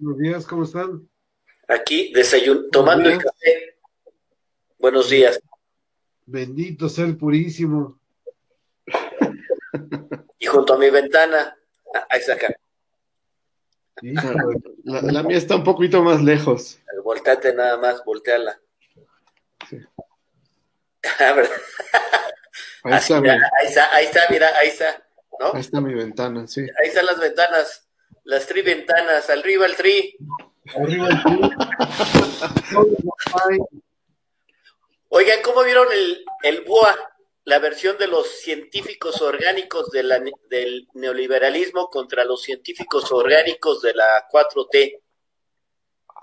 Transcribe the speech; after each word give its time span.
Buenos 0.00 0.20
días, 0.20 0.46
¿cómo 0.46 0.62
están? 0.62 1.08
Aquí 1.66 2.12
desayun 2.14 2.70
tomando 2.70 3.10
el 3.10 3.18
café. 3.18 3.76
Buenos 4.78 5.10
días. 5.10 5.40
Bendito 6.24 6.88
sea 6.88 7.04
el 7.04 7.16
purísimo. 7.16 7.98
Y 10.38 10.46
junto 10.46 10.74
a 10.74 10.78
mi 10.78 10.88
ventana, 10.88 11.58
ah, 11.92 12.06
ahí 12.10 12.20
está 12.20 12.34
acá. 12.34 12.54
La, 14.84 15.02
la, 15.02 15.22
mía 15.24 15.36
está 15.36 15.56
un 15.56 15.64
poquito 15.64 16.00
más 16.04 16.22
lejos. 16.22 16.78
Volteate 17.02 17.52
nada 17.54 17.76
más, 17.78 18.04
volteala. 18.04 18.56
Sí. 19.68 19.80
ahí, 22.84 22.94
está, 22.94 23.20
mira, 23.20 23.50
ahí, 23.60 23.66
está, 23.66 23.94
ahí 23.96 24.04
está, 24.04 24.20
mira, 24.30 24.48
ahí 24.60 24.68
está. 24.68 25.04
¿no? 25.40 25.54
Ahí 25.54 25.60
está 25.60 25.80
mi 25.80 25.92
ventana, 25.92 26.46
sí. 26.46 26.60
Ahí 26.60 26.88
están 26.88 27.06
las 27.06 27.18
ventanas, 27.18 27.87
las 28.28 28.46
tri 28.46 28.60
ventanas, 28.60 29.30
arriba 29.30 29.64
el 29.64 29.74
tri. 29.74 30.14
Arriba 30.76 31.08
el 31.08 31.22
tri. 31.22 31.40
Oigan, 35.08 35.38
¿cómo 35.42 35.64
vieron 35.64 35.86
el, 35.90 36.24
el 36.42 36.60
BUA, 36.60 36.94
la 37.44 37.58
versión 37.58 37.96
de 37.96 38.06
los 38.06 38.28
científicos 38.28 39.22
orgánicos 39.22 39.90
de 39.90 40.02
la, 40.02 40.22
del 40.50 40.88
neoliberalismo 40.92 41.88
contra 41.88 42.26
los 42.26 42.42
científicos 42.42 43.10
orgánicos 43.12 43.80
de 43.80 43.94
la 43.94 44.28
4T? 44.30 45.00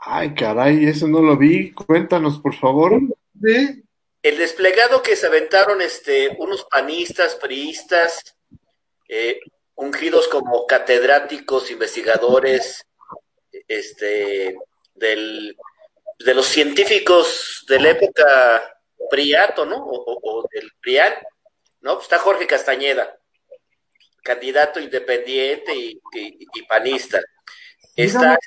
Ay, 0.01 0.35
caray, 0.35 0.85
eso 0.85 1.07
no 1.07 1.23
lo 1.23 1.35
vi. 1.35 1.71
Cuéntanos, 1.71 2.37
por 2.37 2.53
favor. 2.53 3.01
¿Sí? 3.43 3.83
El 4.21 4.37
desplegado 4.37 5.01
que 5.01 5.15
se 5.15 5.25
aventaron 5.25 5.81
este, 5.81 6.35
unos 6.37 6.65
panistas, 6.65 7.33
priistas, 7.33 8.37
eh, 9.09 9.39
ungidos 9.75 10.27
como 10.27 10.65
catedráticos, 10.65 11.71
investigadores, 11.71 12.85
este, 13.67 14.55
del, 14.93 15.57
de 16.19 16.33
los 16.33 16.45
científicos 16.45 17.65
de 17.67 17.79
la 17.79 17.89
época 17.89 18.71
Priato, 19.09 19.65
¿no? 19.65 19.77
O, 19.85 20.47
del 20.51 20.71
Prian, 20.81 21.13
¿no? 21.81 21.93
Pues 21.93 22.05
está 22.05 22.17
Jorge 22.17 22.47
Castañeda, 22.47 23.19
candidato 24.23 24.79
independiente 24.79 25.73
y, 25.75 26.01
panista. 26.67 27.21
Está 27.95 28.37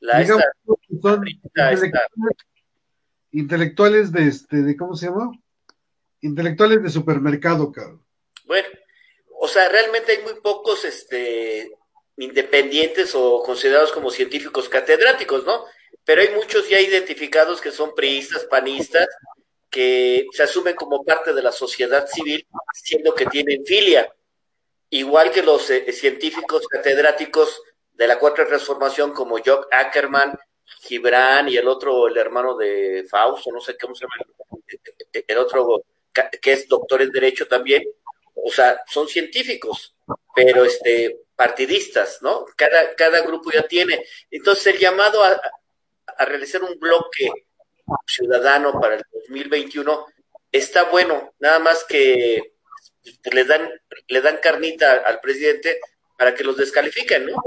la 0.00 0.20
intelectuales 3.30 4.12
de 4.12 4.28
este, 4.28 4.62
de 4.62 4.76
cómo 4.76 4.96
se 4.96 5.06
llama? 5.06 5.30
Intelectuales 6.20 6.82
de 6.82 6.90
supermercado, 6.90 7.70
cabrón. 7.70 8.04
Bueno, 8.44 8.68
o 9.46 9.48
sea, 9.48 9.68
realmente 9.68 10.12
hay 10.12 10.18
muy 10.22 10.34
pocos 10.40 10.84
este 10.84 11.70
independientes 12.16 13.14
o 13.14 13.42
considerados 13.42 13.92
como 13.92 14.10
científicos 14.10 14.68
catedráticos, 14.68 15.44
¿no? 15.44 15.66
pero 16.06 16.22
hay 16.22 16.30
muchos 16.30 16.68
ya 16.68 16.80
identificados 16.80 17.60
que 17.60 17.72
son 17.72 17.92
priistas, 17.94 18.44
panistas, 18.44 19.08
que 19.68 20.26
se 20.32 20.44
asumen 20.44 20.74
como 20.74 21.04
parte 21.04 21.32
de 21.34 21.42
la 21.42 21.50
sociedad 21.50 22.06
civil, 22.06 22.46
siendo 22.72 23.12
que 23.12 23.26
tienen 23.26 23.64
filia, 23.66 24.12
igual 24.90 25.32
que 25.32 25.42
los 25.42 25.68
eh, 25.68 25.92
científicos 25.92 26.66
catedráticos 26.68 27.60
de 27.92 28.06
la 28.06 28.18
Cuarta 28.18 28.46
Transformación 28.46 29.12
como 29.12 29.38
Jock 29.44 29.66
Ackerman, 29.72 30.38
Gibran 30.82 31.48
y 31.48 31.56
el 31.56 31.66
otro, 31.66 32.08
el 32.08 32.16
hermano 32.16 32.56
de 32.56 33.04
Fausto, 33.08 33.50
no 33.52 33.60
sé 33.60 33.76
cómo 33.76 33.94
se 33.94 34.04
llama, 34.04 34.14
el 35.12 35.38
otro 35.38 35.84
que 36.40 36.52
es 36.52 36.68
doctor 36.68 37.02
en 37.02 37.10
Derecho 37.10 37.48
también, 37.48 37.82
o 38.46 38.50
sea, 38.52 38.80
son 38.86 39.08
científicos, 39.08 39.96
pero 40.34 40.64
este 40.64 41.22
partidistas, 41.34 42.22
¿no? 42.22 42.46
Cada, 42.56 42.94
cada 42.94 43.20
grupo 43.22 43.50
ya 43.50 43.66
tiene. 43.66 44.04
Entonces 44.30 44.74
el 44.74 44.78
llamado 44.78 45.22
a, 45.22 45.38
a 46.16 46.24
realizar 46.24 46.62
un 46.62 46.78
bloque 46.78 47.30
ciudadano 48.06 48.80
para 48.80 48.96
el 48.96 49.02
2021 49.12 50.06
está 50.52 50.84
bueno, 50.84 51.34
nada 51.40 51.58
más 51.58 51.84
que 51.84 52.54
le 53.32 53.44
dan, 53.44 53.68
le 54.06 54.20
dan 54.20 54.38
carnita 54.40 54.92
al 55.04 55.20
presidente 55.20 55.80
para 56.16 56.34
que 56.34 56.44
los 56.44 56.56
descalifiquen, 56.56 57.26
¿no? 57.26 57.42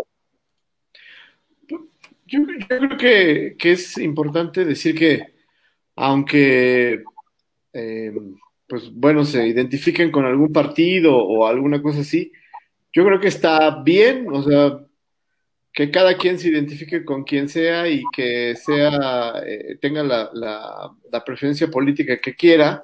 Yo, 2.25 2.41
creo 2.67 2.97
que, 2.97 3.55
es 3.71 3.97
importante 3.97 4.63
decir 4.63 4.95
que 4.95 5.33
aunque 5.95 7.03
eh, 7.73 8.13
pues 8.69 8.93
bueno, 8.93 9.25
se 9.25 9.47
identifiquen 9.47 10.11
con 10.11 10.25
algún 10.25 10.53
partido 10.53 11.17
o 11.17 11.47
alguna 11.47 11.81
cosa 11.81 12.01
así, 12.01 12.31
yo 12.93 13.03
creo 13.03 13.19
que 13.19 13.27
está 13.27 13.81
bien, 13.81 14.27
o 14.31 14.43
sea, 14.43 14.79
que 15.73 15.89
cada 15.89 16.15
quien 16.17 16.37
se 16.37 16.49
identifique 16.49 17.03
con 17.03 17.23
quien 17.23 17.49
sea 17.49 17.87
y 17.87 18.03
que 18.13 18.55
sea, 18.55 19.41
eh, 19.45 19.77
tenga 19.81 20.03
la, 20.03 20.29
la, 20.33 21.23
preferencia 21.25 21.67
política 21.67 22.17
que 22.17 22.35
quiera. 22.35 22.83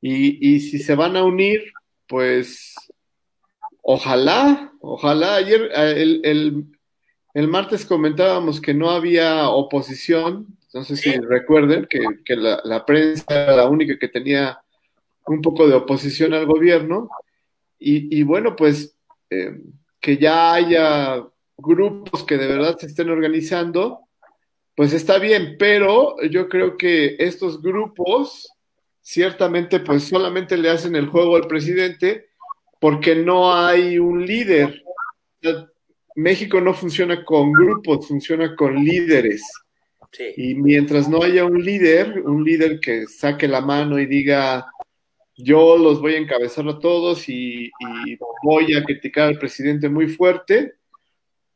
Y, 0.00 0.54
y, 0.54 0.60
si 0.60 0.78
se 0.78 0.94
van 0.94 1.16
a 1.16 1.24
unir, 1.24 1.62
pues 2.06 2.74
ojalá, 3.82 4.72
ojalá. 4.80 5.36
Ayer, 5.36 5.70
eh, 5.74 5.94
el, 5.96 6.20
el, 6.24 6.64
el, 7.34 7.48
martes 7.48 7.84
comentábamos 7.84 8.60
que 8.60 8.74
no 8.74 8.90
había 8.90 9.48
oposición, 9.48 10.46
no 10.74 10.84
sé 10.84 10.96
si 10.96 11.12
recuerden 11.18 11.86
que, 11.88 12.00
que 12.24 12.36
la, 12.36 12.60
la, 12.64 12.84
prensa 12.84 13.24
era 13.28 13.56
la 13.56 13.68
única 13.68 13.98
que 13.98 14.08
tenía 14.08 14.60
un 15.26 15.42
poco 15.42 15.66
de 15.66 15.74
oposición 15.74 16.34
al 16.34 16.46
gobierno. 16.46 17.08
Y, 17.78 18.18
y 18.18 18.22
bueno, 18.22 18.56
pues 18.56 18.96
eh, 19.30 19.60
que 20.00 20.16
ya 20.18 20.54
haya 20.54 21.24
grupos 21.56 22.24
que 22.24 22.36
de 22.36 22.46
verdad 22.46 22.76
se 22.78 22.86
estén 22.86 23.10
organizando, 23.10 24.00
pues 24.74 24.92
está 24.92 25.18
bien, 25.18 25.56
pero 25.58 26.16
yo 26.30 26.48
creo 26.48 26.76
que 26.76 27.16
estos 27.18 27.62
grupos 27.62 28.52
ciertamente 29.00 29.80
pues 29.80 30.04
solamente 30.04 30.56
le 30.56 30.68
hacen 30.70 30.96
el 30.96 31.06
juego 31.06 31.36
al 31.36 31.46
presidente 31.46 32.26
porque 32.80 33.14
no 33.14 33.54
hay 33.54 33.98
un 33.98 34.24
líder. 34.24 34.82
México 36.14 36.60
no 36.60 36.74
funciona 36.74 37.24
con 37.24 37.52
grupos, 37.52 38.08
funciona 38.08 38.54
con 38.54 38.74
líderes. 38.74 39.42
Y 40.36 40.54
mientras 40.54 41.08
no 41.08 41.22
haya 41.22 41.44
un 41.44 41.62
líder, 41.62 42.22
un 42.22 42.44
líder 42.44 42.80
que 42.80 43.06
saque 43.06 43.48
la 43.48 43.60
mano 43.60 43.98
y 43.98 44.06
diga, 44.06 44.66
yo 45.36 45.76
los 45.76 46.00
voy 46.00 46.14
a 46.14 46.18
encabezar 46.18 46.66
a 46.68 46.78
todos 46.78 47.28
y, 47.28 47.70
voy 48.42 48.74
a 48.74 48.84
criticar 48.84 49.28
al 49.28 49.38
presidente 49.38 49.88
muy 49.88 50.08
fuerte, 50.08 50.74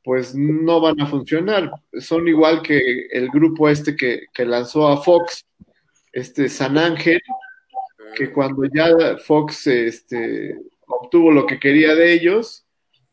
pues 0.03 0.35
no 0.35 0.81
van 0.81 1.01
a 1.01 1.07
funcionar. 1.07 1.71
Son 1.99 2.27
igual 2.27 2.63
que 2.63 3.07
el 3.13 3.29
grupo 3.29 3.69
este 3.69 3.97
que, 3.97 4.45
lanzó 4.45 4.89
a 4.89 5.03
Fox, 5.03 5.47
este 6.13 6.49
San 6.49 6.79
Ángel, 6.79 7.21
que 8.17 8.33
cuando 8.33 8.65
ya 8.75 9.17
Fox 9.25 9.67
este, 9.67 10.57
obtuvo 10.87 11.31
lo 11.31 11.47
que 11.47 11.59
quería 11.61 11.95
de 11.95 12.13
ellos, 12.13 12.67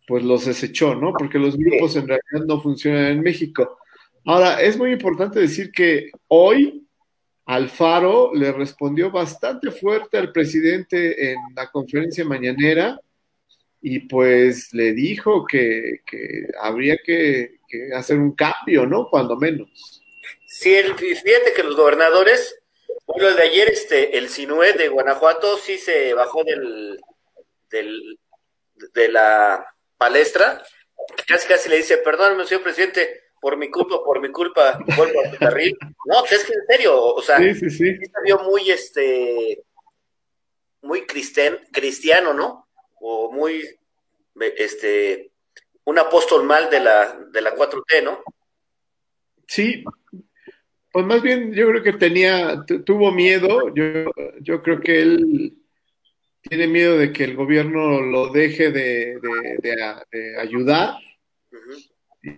pues 0.08 0.24
los 0.24 0.46
desechó, 0.46 0.96
¿no? 0.96 1.14
Porque 1.14 1.38
los 1.38 1.58
grupos 1.58 1.96
en 1.98 2.08
realidad 2.08 2.46
no 2.48 2.62
funcionan 2.62 3.08
en 3.08 3.22
México. 3.22 3.78
Ahora, 4.26 4.62
es 4.62 4.78
muy 4.78 4.92
importante 4.92 5.40
decir 5.40 5.72
que 5.72 6.10
hoy 6.28 6.87
Alfaro 7.48 8.34
le 8.36 8.52
respondió 8.52 9.10
bastante 9.10 9.72
fuerte 9.72 10.18
al 10.18 10.34
presidente 10.34 11.32
en 11.32 11.38
la 11.56 11.72
conferencia 11.72 12.26
mañanera 12.26 13.00
y 13.82 14.00
pues 14.02 14.74
le 14.74 14.92
dijo 14.92 15.46
que, 15.46 16.02
habría 16.60 16.98
que, 16.98 17.60
hacer 17.96 18.18
un 18.18 18.36
cambio, 18.36 18.86
¿no? 18.86 19.08
Cuando 19.10 19.38
menos. 19.38 19.70
Sí, 20.46 20.76
fíjate 20.98 21.54
que 21.56 21.64
los 21.64 21.78
gobernadores, 21.78 22.60
bueno, 23.06 23.30
el 23.30 23.38
de 23.38 23.44
ayer, 23.44 23.70
este, 23.70 24.18
el 24.18 24.28
Sinue 24.28 24.74
de 24.74 24.90
Guanajuato 24.90 25.58
sí 25.58 25.78
se 25.78 26.14
bajó 26.14 26.44
del, 26.44 27.00
del, 27.70 28.20
de 28.94 29.08
la 29.08 29.66
palestra, 29.98 30.62
casi 31.26 31.48
casi 31.48 31.70
le 31.70 31.78
dice, 31.78 31.98
perdóname, 31.98 32.46
señor 32.46 32.64
presidente, 32.64 33.27
por 33.42 33.58
mi 33.58 33.70
culpa, 33.70 34.04
por 34.04 34.22
mi 34.22 34.30
culpa, 34.32 34.80
vuelvo 34.96 35.26
a 35.26 35.32
tu 35.32 35.38
carril. 35.38 35.78
No, 36.06 36.20
pues 36.22 36.34
es 36.34 36.44
que 36.46 36.54
en 36.54 36.66
serio, 36.68 37.04
o 37.04 37.22
sea, 37.22 37.38
sí, 37.38 37.54
sí, 37.56 37.70
sí. 37.70 37.96
se 37.96 38.22
vio 38.24 38.40
muy, 38.40 38.70
este, 38.72 39.64
muy 40.82 41.06
cristiano, 41.06 42.34
¿no? 42.34 42.68
o 43.00 43.32
muy, 43.32 43.64
este, 44.58 45.32
un 45.86 46.00
apóstol 46.00 46.44
mal 46.44 46.70
de 46.70 46.80
la, 46.80 47.18
de 47.32 47.42
la 47.42 47.56
4T, 47.56 48.04
¿no? 48.04 48.24
Sí, 49.48 49.84
pues 50.92 51.06
más 51.06 51.22
bien 51.22 51.54
yo 51.54 51.68
creo 51.70 51.84
que 51.84 51.94
tenía, 51.94 52.64
tuvo 52.86 53.12
miedo, 53.12 53.74
yo, 53.74 54.12
yo 54.42 54.62
creo 54.62 54.82
que 54.82 55.02
él 55.02 55.54
tiene 56.42 56.68
miedo 56.68 56.98
de 56.98 57.12
que 57.12 57.24
el 57.24 57.36
gobierno 57.36 58.02
lo 58.02 58.30
deje 58.30 58.72
de, 58.72 59.20
de, 59.62 60.38
ayudar 60.40 60.96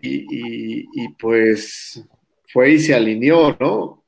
y, 0.01 0.86
y, 1.03 1.09
pues 1.19 2.03
fue 2.51 2.71
y 2.71 2.80
se 2.80 2.94
alineó, 2.94 3.56
¿no? 3.59 4.06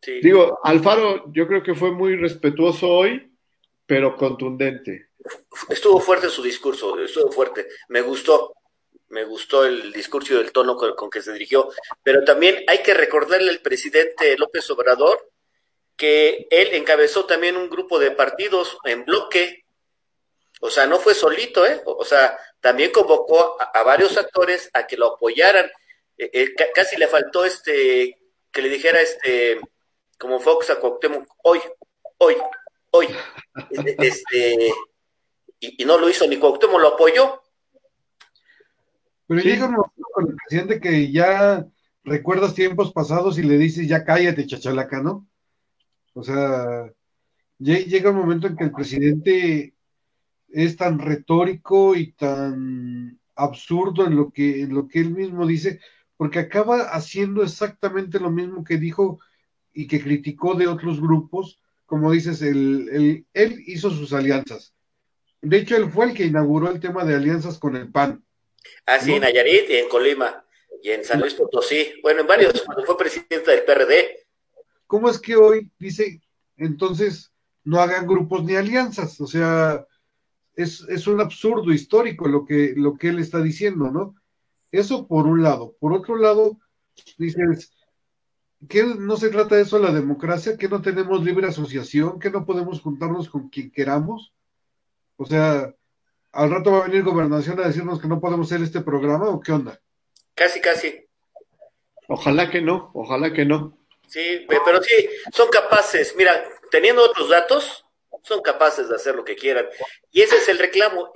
Sí. 0.00 0.20
Digo, 0.20 0.58
Alfaro 0.62 1.32
yo 1.32 1.46
creo 1.46 1.62
que 1.62 1.74
fue 1.74 1.90
muy 1.90 2.16
respetuoso 2.16 2.88
hoy, 2.88 3.30
pero 3.86 4.16
contundente 4.16 5.08
estuvo 5.68 6.00
fuerte 6.00 6.28
su 6.28 6.42
discurso, 6.42 6.98
estuvo 7.00 7.30
fuerte, 7.30 7.68
me 7.88 8.02
gustó, 8.02 8.54
me 9.08 9.24
gustó 9.24 9.64
el 9.64 9.92
discurso 9.92 10.34
y 10.34 10.36
el 10.38 10.52
tono 10.52 10.76
con, 10.76 10.94
con, 10.94 11.10
que 11.10 11.22
se 11.22 11.32
dirigió, 11.32 11.70
pero 12.02 12.24
también 12.24 12.62
hay 12.66 12.82
que 12.82 12.94
recordarle 12.94 13.50
al 13.50 13.60
presidente 13.60 14.36
López 14.36 14.68
Obrador 14.70 15.30
que 15.96 16.46
él 16.50 16.74
encabezó 16.74 17.24
también 17.24 17.56
un 17.56 17.70
grupo 17.70 17.98
de 17.98 18.10
partidos 18.10 18.76
en 18.84 19.04
bloque, 19.04 19.64
o 20.60 20.70
sea, 20.70 20.86
no 20.86 20.98
fue 20.98 21.14
solito, 21.14 21.64
¿eh? 21.66 21.82
O 21.84 22.04
sea, 22.04 22.36
también 22.64 22.92
convocó 22.92 23.60
a, 23.60 23.78
a 23.78 23.82
varios 23.82 24.16
actores 24.16 24.70
a 24.72 24.86
que 24.86 24.96
lo 24.96 25.16
apoyaran. 25.16 25.66
Eh, 26.16 26.30
eh, 26.32 26.54
casi 26.74 26.96
le 26.96 27.08
faltó 27.08 27.44
este 27.44 28.16
que 28.50 28.62
le 28.62 28.70
dijera 28.70 29.02
este 29.02 29.60
como 30.18 30.40
Fox 30.40 30.70
a 30.70 30.80
Cuauhtémoc, 30.80 31.26
hoy, 31.42 31.60
hoy, 32.16 32.36
hoy, 32.92 33.08
este, 33.98 34.56
y, 35.60 35.82
y 35.82 35.84
no 35.84 35.98
lo 35.98 36.08
hizo 36.08 36.26
ni 36.26 36.38
Cuauhtémoc 36.38 36.80
lo 36.80 36.88
apoyó. 36.94 37.42
Pero 39.26 39.40
sí. 39.42 39.48
llega 39.50 39.66
un 39.66 39.72
momento 39.72 40.08
con 40.14 40.28
el 40.28 40.34
presidente 40.34 40.80
que 40.80 41.12
ya 41.12 41.66
recuerdas 42.02 42.54
tiempos 42.54 42.94
pasados 42.94 43.36
y 43.36 43.42
le 43.42 43.58
dices, 43.58 43.86
ya 43.86 44.04
cállate, 44.04 44.46
chachalaca, 44.46 45.02
¿no? 45.02 45.28
O 46.14 46.24
sea, 46.24 46.90
llega 47.58 48.08
un 48.08 48.16
momento 48.16 48.46
en 48.46 48.56
que 48.56 48.64
el 48.64 48.72
presidente 48.72 49.73
es 50.54 50.76
tan 50.76 50.98
retórico 51.00 51.96
y 51.96 52.12
tan 52.12 53.18
absurdo 53.34 54.06
en 54.06 54.16
lo 54.16 54.30
que, 54.30 54.62
en 54.62 54.72
lo 54.72 54.86
que 54.86 55.00
él 55.00 55.10
mismo 55.10 55.46
dice, 55.46 55.80
porque 56.16 56.38
acaba 56.38 56.82
haciendo 56.94 57.42
exactamente 57.42 58.20
lo 58.20 58.30
mismo 58.30 58.62
que 58.62 58.76
dijo 58.76 59.18
y 59.72 59.88
que 59.88 60.00
criticó 60.00 60.54
de 60.54 60.68
otros 60.68 61.00
grupos, 61.00 61.60
como 61.86 62.12
dices, 62.12 62.40
el, 62.40 62.88
el, 62.92 63.26
él 63.34 63.62
hizo 63.66 63.90
sus 63.90 64.12
alianzas. 64.12 64.72
De 65.42 65.58
hecho, 65.58 65.76
él 65.76 65.90
fue 65.90 66.06
el 66.06 66.14
que 66.14 66.24
inauguró 66.24 66.70
el 66.70 66.78
tema 66.78 67.04
de 67.04 67.16
alianzas 67.16 67.58
con 67.58 67.74
el 67.74 67.90
PAN. 67.90 68.24
Ah, 68.86 69.00
sí, 69.00 69.10
¿no? 69.10 69.16
en 69.16 69.22
Nayarit 69.22 69.68
y 69.68 69.74
en 69.74 69.88
Colima 69.88 70.44
y 70.82 70.90
en 70.90 71.04
San 71.04 71.18
Luis 71.18 71.34
Potosí. 71.34 71.94
Bueno, 72.00 72.20
en 72.20 72.28
varios, 72.28 72.62
cuando 72.62 72.84
fue 72.84 72.96
presidente 72.96 73.50
del 73.50 73.64
PRD. 73.64 74.26
¿Cómo 74.86 75.10
es 75.10 75.18
que 75.18 75.34
hoy 75.34 75.68
dice, 75.78 76.20
entonces, 76.56 77.32
no 77.64 77.80
hagan 77.80 78.06
grupos 78.06 78.44
ni 78.44 78.54
alianzas? 78.54 79.20
O 79.20 79.26
sea, 79.26 79.84
es, 80.56 80.84
es 80.88 81.06
un 81.06 81.20
absurdo 81.20 81.72
histórico 81.72 82.28
lo 82.28 82.44
que, 82.44 82.74
lo 82.76 82.96
que 82.96 83.08
él 83.08 83.18
está 83.18 83.42
diciendo, 83.42 83.90
¿no? 83.90 84.14
Eso 84.72 85.06
por 85.06 85.26
un 85.26 85.42
lado. 85.42 85.74
Por 85.78 85.92
otro 85.92 86.16
lado, 86.16 86.58
dices, 87.18 87.72
que 88.68 88.82
no 88.82 89.16
se 89.16 89.30
trata 89.30 89.56
de 89.56 89.62
eso 89.62 89.78
la 89.78 89.92
democracia, 89.92 90.56
que 90.56 90.68
no 90.68 90.82
tenemos 90.82 91.24
libre 91.24 91.46
asociación, 91.46 92.18
que 92.18 92.30
no 92.30 92.44
podemos 92.44 92.80
juntarnos 92.80 93.28
con 93.28 93.48
quien 93.48 93.70
queramos. 93.70 94.32
O 95.16 95.26
sea, 95.26 95.72
al 96.32 96.50
rato 96.50 96.72
va 96.72 96.78
a 96.80 96.88
venir 96.88 97.02
gobernación 97.02 97.60
a 97.60 97.66
decirnos 97.66 98.00
que 98.00 98.08
no 98.08 98.20
podemos 98.20 98.50
hacer 98.50 98.64
este 98.64 98.80
programa 98.80 99.28
o 99.28 99.40
qué 99.40 99.52
onda. 99.52 99.80
Casi, 100.34 100.60
casi. 100.60 101.06
Ojalá 102.08 102.50
que 102.50 102.60
no, 102.60 102.90
ojalá 102.94 103.32
que 103.32 103.44
no. 103.44 103.78
Sí, 104.08 104.44
pero 104.46 104.82
sí, 104.82 105.08
son 105.32 105.48
capaces, 105.48 106.14
mira, 106.16 106.32
teniendo 106.70 107.02
otros 107.02 107.30
datos, 107.30 107.83
son 108.24 108.40
capaces 108.40 108.88
de 108.88 108.96
hacer 108.96 109.14
lo 109.14 109.24
que 109.24 109.36
quieran. 109.36 109.68
Y 110.10 110.22
ese 110.22 110.36
es 110.36 110.48
el 110.48 110.58
reclamo. 110.58 111.12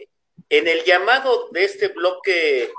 En 0.48 0.68
el 0.68 0.84
llamado 0.84 1.48
de 1.50 1.64
este 1.64 1.88
bloque 1.88 2.70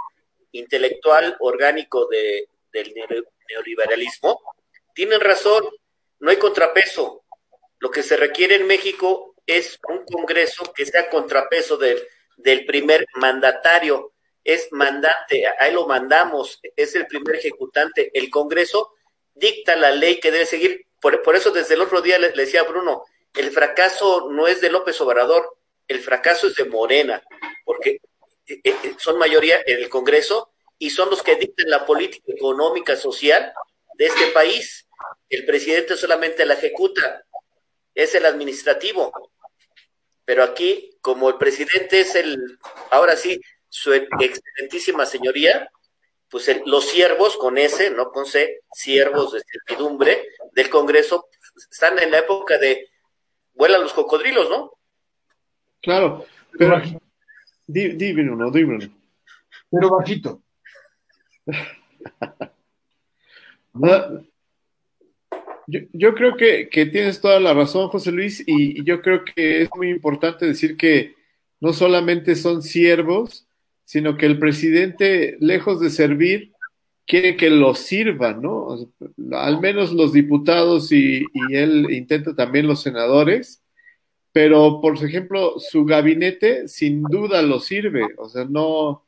intelectual 0.52 1.36
orgánico 1.40 2.08
de, 2.08 2.48
del 2.72 2.94
neoliberalismo, 3.50 4.40
tienen 4.94 5.20
razón, 5.20 5.64
no 6.20 6.30
hay 6.30 6.38
contrapeso. 6.38 7.24
Lo 7.80 7.90
que 7.90 8.04
se 8.04 8.18
requiere 8.18 8.56
en 8.56 8.68
México 8.68 9.36
es 9.46 9.80
un 9.88 10.06
Congreso 10.06 10.72
que 10.74 10.86
sea 10.86 11.10
contrapeso 11.10 11.78
del, 11.78 12.02
del 12.38 12.66
primer 12.66 13.06
mandatario. 13.16 14.14
Es 14.44 14.72
mandante, 14.72 15.44
ahí 15.60 15.74
lo 15.74 15.88
mandamos, 15.88 16.60
es 16.76 16.96
el 16.96 17.08
primer 17.08 17.36
ejecutante. 17.36 18.12
El 18.14 18.30
Congreso 18.30 18.94
dicta 19.34 19.76
la 19.76 19.92
ley 19.92 20.20
que 20.20 20.32
debe 20.32 20.46
seguir. 20.46 20.86
Por, 21.02 21.22
por 21.22 21.36
eso 21.36 21.52
desde 21.52 21.76
el 21.76 21.82
otro 21.82 22.02
día 22.02 22.20
le, 22.20 22.36
le, 22.36 22.44
decía 22.44 22.62
a 22.62 22.66
Bruno, 22.66 23.04
el 23.34 23.52
fracaso 23.52 24.30
no 24.32 24.48
es 24.48 24.62
de 24.62 24.70
López 24.70 25.00
Obrador, 25.02 25.58
el 25.88 26.00
fracaso 26.00 26.48
es 26.48 26.56
de 26.56 26.66
Morena, 26.66 27.24
porque 27.66 28.02
eh, 28.46 28.62
eh, 28.64 28.96
son 28.98 29.18
mayoría 29.18 29.62
en 29.66 29.78
el 29.78 29.90
Congreso 29.90 30.52
y 30.78 30.90
son 30.90 31.10
los 31.10 31.24
que 31.24 31.36
dictan 31.36 31.70
la 31.70 31.86
política 31.86 32.32
económica, 32.32 32.96
social 32.96 33.54
de 33.96 34.06
este 34.06 34.28
país. 34.28 34.88
El 35.30 35.46
presidente 35.46 35.98
solamente 35.98 36.46
la 36.46 36.56
ejecuta, 36.56 37.26
es 37.94 38.16
el 38.16 38.26
administrativo. 38.26 39.12
Pero 40.26 40.44
aquí, 40.44 40.98
como 41.02 41.30
el 41.30 41.38
presidente 41.38 42.02
es 42.02 42.16
el, 42.16 42.60
ahora 42.92 43.16
sí, 43.16 43.42
su 43.68 43.94
excelentísima 43.94 45.06
señoría, 45.06 45.70
pues 46.30 46.48
el, 46.48 46.62
los 46.66 46.86
siervos 46.86 47.36
con 47.38 47.58
S, 47.58 47.90
no 47.92 48.12
con 48.12 48.26
C, 48.26 48.62
siervos 48.72 49.34
de 49.34 49.42
servidumbre 49.42 50.28
del 50.54 50.70
Congreso, 50.70 51.28
están 51.72 52.00
en 52.00 52.12
la 52.12 52.20
época 52.20 52.58
de 52.58 52.90
vuelan 53.60 53.82
los 53.82 53.94
cocodrilos, 53.94 54.50
¿no? 54.50 54.72
Claro, 55.82 56.26
pero 56.58 56.82
di, 57.68 57.90
dímelo, 57.90 58.36
no, 58.36 58.50
dímelo. 58.50 58.90
Pero 59.70 59.90
bajito. 59.90 60.42
uh, 63.74 64.24
yo, 65.68 65.80
yo, 65.92 66.16
creo 66.16 66.38
que, 66.38 66.70
que, 66.70 66.86
tienes 66.86 67.20
toda 67.20 67.40
la 67.42 67.54
razón, 67.54 67.90
José 67.90 68.14
Luis, 68.14 68.42
y, 68.48 68.80
y, 68.80 68.84
yo 68.86 69.02
creo 69.02 69.26
que 69.26 69.64
es 69.64 69.70
muy 69.76 69.90
importante 69.90 70.46
decir 70.46 70.78
que 70.78 71.16
no 71.60 71.74
solamente 71.74 72.36
son 72.36 72.64
siervos, 72.64 73.46
sino 73.84 74.16
que 74.16 74.26
el 74.26 74.40
presidente, 74.40 75.36
lejos 75.42 75.82
de 75.82 75.90
servir, 75.90 76.54
quiere 77.10 77.36
que 77.36 77.50
los 77.50 77.80
sirvan, 77.80 78.40
¿no? 78.40 78.78
Al 79.32 79.60
menos 79.60 79.92
los 79.92 80.14
diputados 80.14 80.92
y, 80.92 81.26
y 81.34 81.56
él 81.56 81.88
intenta 81.90 82.36
también 82.36 82.68
los 82.68 82.84
senadores, 82.84 83.64
pero 84.32 84.80
por 84.80 84.96
ejemplo, 85.04 85.56
su 85.58 85.86
gabinete 85.86 86.68
sin 86.68 87.02
duda 87.02 87.42
lo 87.42 87.60
sirve, 87.60 88.06
o 88.16 88.30
sea, 88.30 88.46
no, 88.46 89.04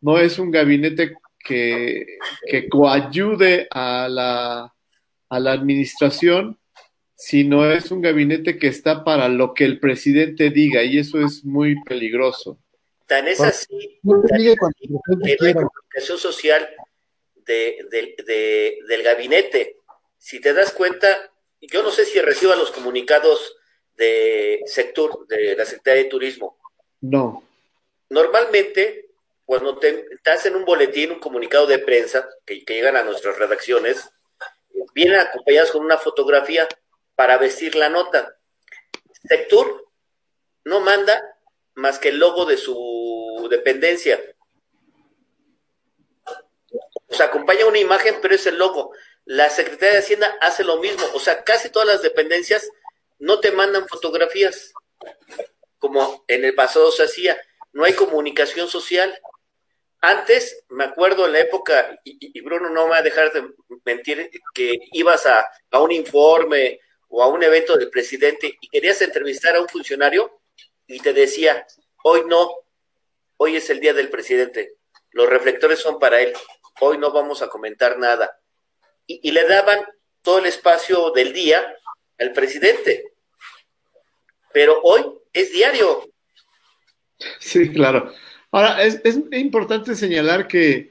no 0.00 0.18
es 0.18 0.38
un 0.38 0.52
gabinete 0.52 1.14
que, 1.44 2.18
que 2.46 2.68
coayude 2.68 3.66
a 3.72 4.08
la, 4.08 4.72
a 5.28 5.40
la 5.40 5.52
administración, 5.52 6.56
sino 7.16 7.68
es 7.68 7.90
un 7.90 8.00
gabinete 8.00 8.58
que 8.58 8.68
está 8.68 9.02
para 9.02 9.28
lo 9.28 9.54
que 9.54 9.64
el 9.64 9.80
presidente 9.80 10.50
diga, 10.50 10.84
y 10.84 10.98
eso 10.98 11.20
es 11.20 11.44
muy 11.44 11.74
peligroso. 11.82 12.60
Tan 13.08 13.26
es 13.26 13.40
así, 13.40 13.98
tan 14.28 14.40
es 14.40 14.56
así 14.56 14.86
que 15.24 15.36
la 15.46 15.54
comunicación 15.54 16.16
social 16.16 16.68
de, 17.50 17.86
de, 17.90 18.14
de, 18.24 18.78
del 18.86 19.02
gabinete. 19.02 19.76
Si 20.18 20.40
te 20.40 20.52
das 20.52 20.72
cuenta, 20.72 21.32
yo 21.60 21.82
no 21.82 21.90
sé 21.90 22.04
si 22.04 22.20
reciba 22.20 22.54
los 22.54 22.70
comunicados 22.70 23.56
de 23.96 24.60
sector, 24.66 25.26
de 25.26 25.56
la 25.56 25.64
Secretaría 25.64 26.04
de 26.04 26.08
Turismo. 26.08 26.58
No. 27.00 27.42
Normalmente, 28.08 29.10
cuando 29.44 29.76
te, 29.76 30.06
te 30.22 30.30
hacen 30.30 30.54
un 30.54 30.64
boletín, 30.64 31.10
un 31.10 31.18
comunicado 31.18 31.66
de 31.66 31.80
prensa, 31.80 32.28
que, 32.46 32.64
que 32.64 32.74
llegan 32.74 32.96
a 32.96 33.02
nuestras 33.02 33.36
redacciones, 33.36 34.08
vienen 34.94 35.18
acompañados 35.18 35.72
con 35.72 35.84
una 35.84 35.98
fotografía 35.98 36.68
para 37.16 37.36
vestir 37.36 37.74
la 37.74 37.88
nota. 37.88 38.36
Sectur 39.28 39.88
no 40.64 40.80
manda 40.80 41.20
más 41.74 41.98
que 41.98 42.10
el 42.10 42.18
logo 42.18 42.44
de 42.44 42.56
su 42.56 43.48
dependencia. 43.50 44.20
O 47.10 47.14
sea, 47.14 47.26
acompaña 47.26 47.66
una 47.66 47.78
imagen, 47.78 48.16
pero 48.22 48.34
es 48.34 48.46
el 48.46 48.56
logo. 48.56 48.92
La 49.24 49.50
Secretaría 49.50 49.94
de 49.94 49.98
Hacienda 50.00 50.36
hace 50.40 50.64
lo 50.64 50.78
mismo. 50.78 51.04
O 51.14 51.20
sea, 51.20 51.42
casi 51.44 51.68
todas 51.70 51.88
las 51.88 52.02
dependencias 52.02 52.70
no 53.18 53.40
te 53.40 53.50
mandan 53.50 53.86
fotografías, 53.88 54.72
como 55.78 56.24
en 56.28 56.44
el 56.44 56.54
pasado 56.54 56.90
se 56.90 57.02
hacía. 57.02 57.40
No 57.72 57.84
hay 57.84 57.92
comunicación 57.94 58.68
social. 58.68 59.18
Antes, 60.00 60.64
me 60.70 60.84
acuerdo 60.84 61.26
en 61.26 61.32
la 61.32 61.40
época, 61.40 61.98
y, 62.04 62.16
y 62.20 62.40
Bruno 62.40 62.70
no 62.70 62.84
me 62.84 62.90
va 62.90 62.96
a 62.98 63.02
dejar 63.02 63.32
de 63.32 63.44
mentir, 63.84 64.30
que 64.54 64.78
ibas 64.92 65.26
a, 65.26 65.46
a 65.70 65.80
un 65.80 65.92
informe 65.92 66.80
o 67.08 67.22
a 67.22 67.26
un 67.26 67.42
evento 67.42 67.76
del 67.76 67.90
presidente 67.90 68.56
y 68.60 68.68
querías 68.68 69.02
entrevistar 69.02 69.56
a 69.56 69.60
un 69.60 69.68
funcionario 69.68 70.40
y 70.86 71.00
te 71.00 71.12
decía, 71.12 71.66
hoy 72.04 72.22
no, 72.26 72.50
hoy 73.36 73.56
es 73.56 73.68
el 73.68 73.80
día 73.80 73.92
del 73.92 74.08
presidente, 74.08 74.76
los 75.10 75.28
reflectores 75.28 75.80
son 75.80 75.98
para 75.98 76.20
él, 76.20 76.32
hoy 76.80 76.98
no 76.98 77.12
vamos 77.12 77.42
a 77.42 77.48
comentar 77.48 77.98
nada. 77.98 78.30
Y, 79.06 79.30
le 79.30 79.46
daban 79.46 79.80
todo 80.22 80.38
el 80.38 80.46
espacio 80.46 81.10
del 81.10 81.32
día 81.32 81.64
al 82.18 82.32
presidente. 82.32 83.12
Pero 84.52 84.80
hoy 84.82 85.04
es 85.32 85.52
diario. 85.52 86.08
Sí, 87.38 87.72
claro. 87.72 88.12
Ahora, 88.52 88.82
es, 88.82 89.00
es 89.04 89.18
importante 89.32 89.94
señalar 89.94 90.46
que 90.46 90.90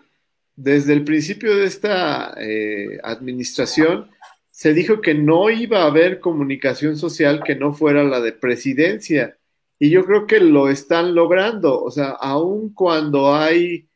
desde 0.55 0.91
el 0.91 1.05
principio 1.05 1.55
de 1.55 1.65
esta 1.65 2.33
eh, 2.37 2.99
administración 3.03 4.11
se 4.51 4.73
dijo 4.73 4.99
que 4.99 5.13
no 5.13 5.49
iba 5.49 5.83
a 5.83 5.85
haber 5.85 6.19
comunicación 6.19 6.97
social 6.97 7.41
que 7.45 7.55
no 7.55 7.71
fuera 7.71 8.03
la 8.03 8.19
de 8.19 8.33
presidencia. 8.33 9.37
Y 9.79 9.89
yo 9.89 10.05
creo 10.05 10.27
que 10.27 10.41
lo 10.41 10.67
están 10.67 11.15
logrando. 11.15 11.81
O 11.81 11.89
sea, 11.89 12.09
aun 12.09 12.73
cuando 12.73 13.33
hay 13.33 13.88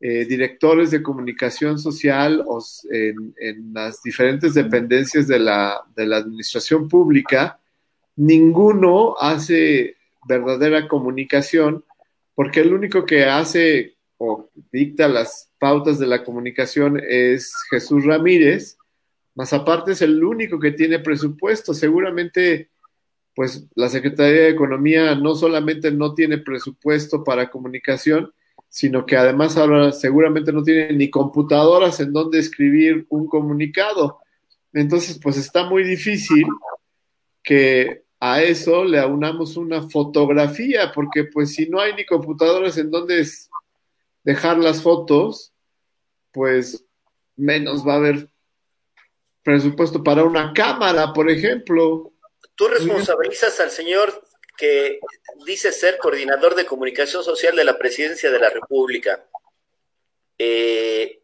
eh, 0.00 0.24
directores 0.24 0.90
de 0.90 1.02
comunicación 1.02 1.78
social 1.78 2.44
en, 2.90 3.34
en, 3.38 3.74
las 3.74 4.02
diferentes 4.02 4.54
dependencias 4.54 5.28
de 5.28 5.38
la, 5.38 5.80
de 5.94 6.06
la 6.06 6.16
administración 6.16 6.88
pública, 6.88 7.60
ninguno 8.16 9.16
hace 9.18 9.96
verdadera 10.26 10.88
comunicación 10.88 11.84
porque 12.34 12.60
el 12.60 12.72
único 12.72 13.04
que 13.04 13.24
hace 13.24 13.98
o 14.16 14.50
dicta 14.72 15.08
las 15.08 15.50
pautas 15.58 15.98
de 15.98 16.06
la 16.06 16.24
comunicación 16.24 17.00
es 17.06 17.54
Jesús 17.70 18.04
Ramírez, 18.04 18.78
más 19.34 19.52
aparte 19.52 19.92
es 19.92 20.02
el 20.02 20.22
único 20.22 20.58
que 20.58 20.72
tiene 20.72 20.98
presupuesto. 20.98 21.72
Seguramente, 21.72 22.70
pues 23.34 23.66
la 23.74 23.88
Secretaría 23.88 24.42
de 24.42 24.48
Economía 24.50 25.14
no 25.14 25.34
solamente 25.34 25.90
no 25.90 26.14
tiene 26.14 26.38
presupuesto 26.38 27.24
para 27.24 27.50
comunicación, 27.50 28.32
sino 28.70 29.04
que 29.04 29.16
además 29.16 29.56
ahora 29.56 29.90
seguramente 29.90 30.52
no 30.52 30.62
tiene 30.62 30.92
ni 30.92 31.10
computadoras 31.10 31.98
en 31.98 32.12
donde 32.12 32.38
escribir 32.38 33.04
un 33.08 33.26
comunicado. 33.26 34.20
Entonces, 34.72 35.18
pues 35.20 35.36
está 35.36 35.64
muy 35.64 35.82
difícil 35.82 36.46
que 37.42 38.04
a 38.20 38.42
eso 38.42 38.84
le 38.84 39.00
aunamos 39.00 39.56
una 39.56 39.82
fotografía, 39.88 40.92
porque 40.94 41.24
pues 41.24 41.52
si 41.52 41.68
no 41.68 41.80
hay 41.80 41.94
ni 41.94 42.06
computadoras 42.06 42.78
en 42.78 42.92
donde 42.92 43.26
dejar 44.22 44.58
las 44.58 44.82
fotos, 44.82 45.52
pues 46.30 46.84
menos 47.34 47.86
va 47.86 47.94
a 47.94 47.96
haber 47.96 48.28
presupuesto 49.42 50.04
para 50.04 50.22
una 50.22 50.52
cámara, 50.52 51.12
por 51.12 51.28
ejemplo. 51.28 52.12
Tú 52.54 52.68
responsabilizas 52.68 53.58
al 53.58 53.70
señor 53.70 54.22
que 54.60 55.00
dice 55.46 55.72
ser 55.72 55.96
coordinador 55.96 56.54
de 56.54 56.66
comunicación 56.66 57.24
social 57.24 57.56
de 57.56 57.64
la 57.64 57.78
presidencia 57.78 58.30
de 58.30 58.38
la 58.38 58.50
República. 58.50 59.26
Eh, 60.38 61.22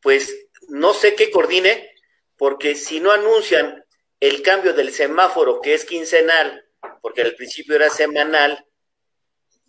pues 0.00 0.48
no 0.68 0.94
sé 0.94 1.14
qué 1.14 1.30
coordine, 1.30 1.94
porque 2.38 2.74
si 2.74 2.98
no 2.98 3.12
anuncian 3.12 3.84
el 4.20 4.40
cambio 4.40 4.72
del 4.72 4.90
semáforo, 4.90 5.60
que 5.60 5.74
es 5.74 5.84
quincenal, 5.84 6.64
porque 7.02 7.20
al 7.20 7.34
principio 7.34 7.76
era 7.76 7.90
semanal, 7.90 8.66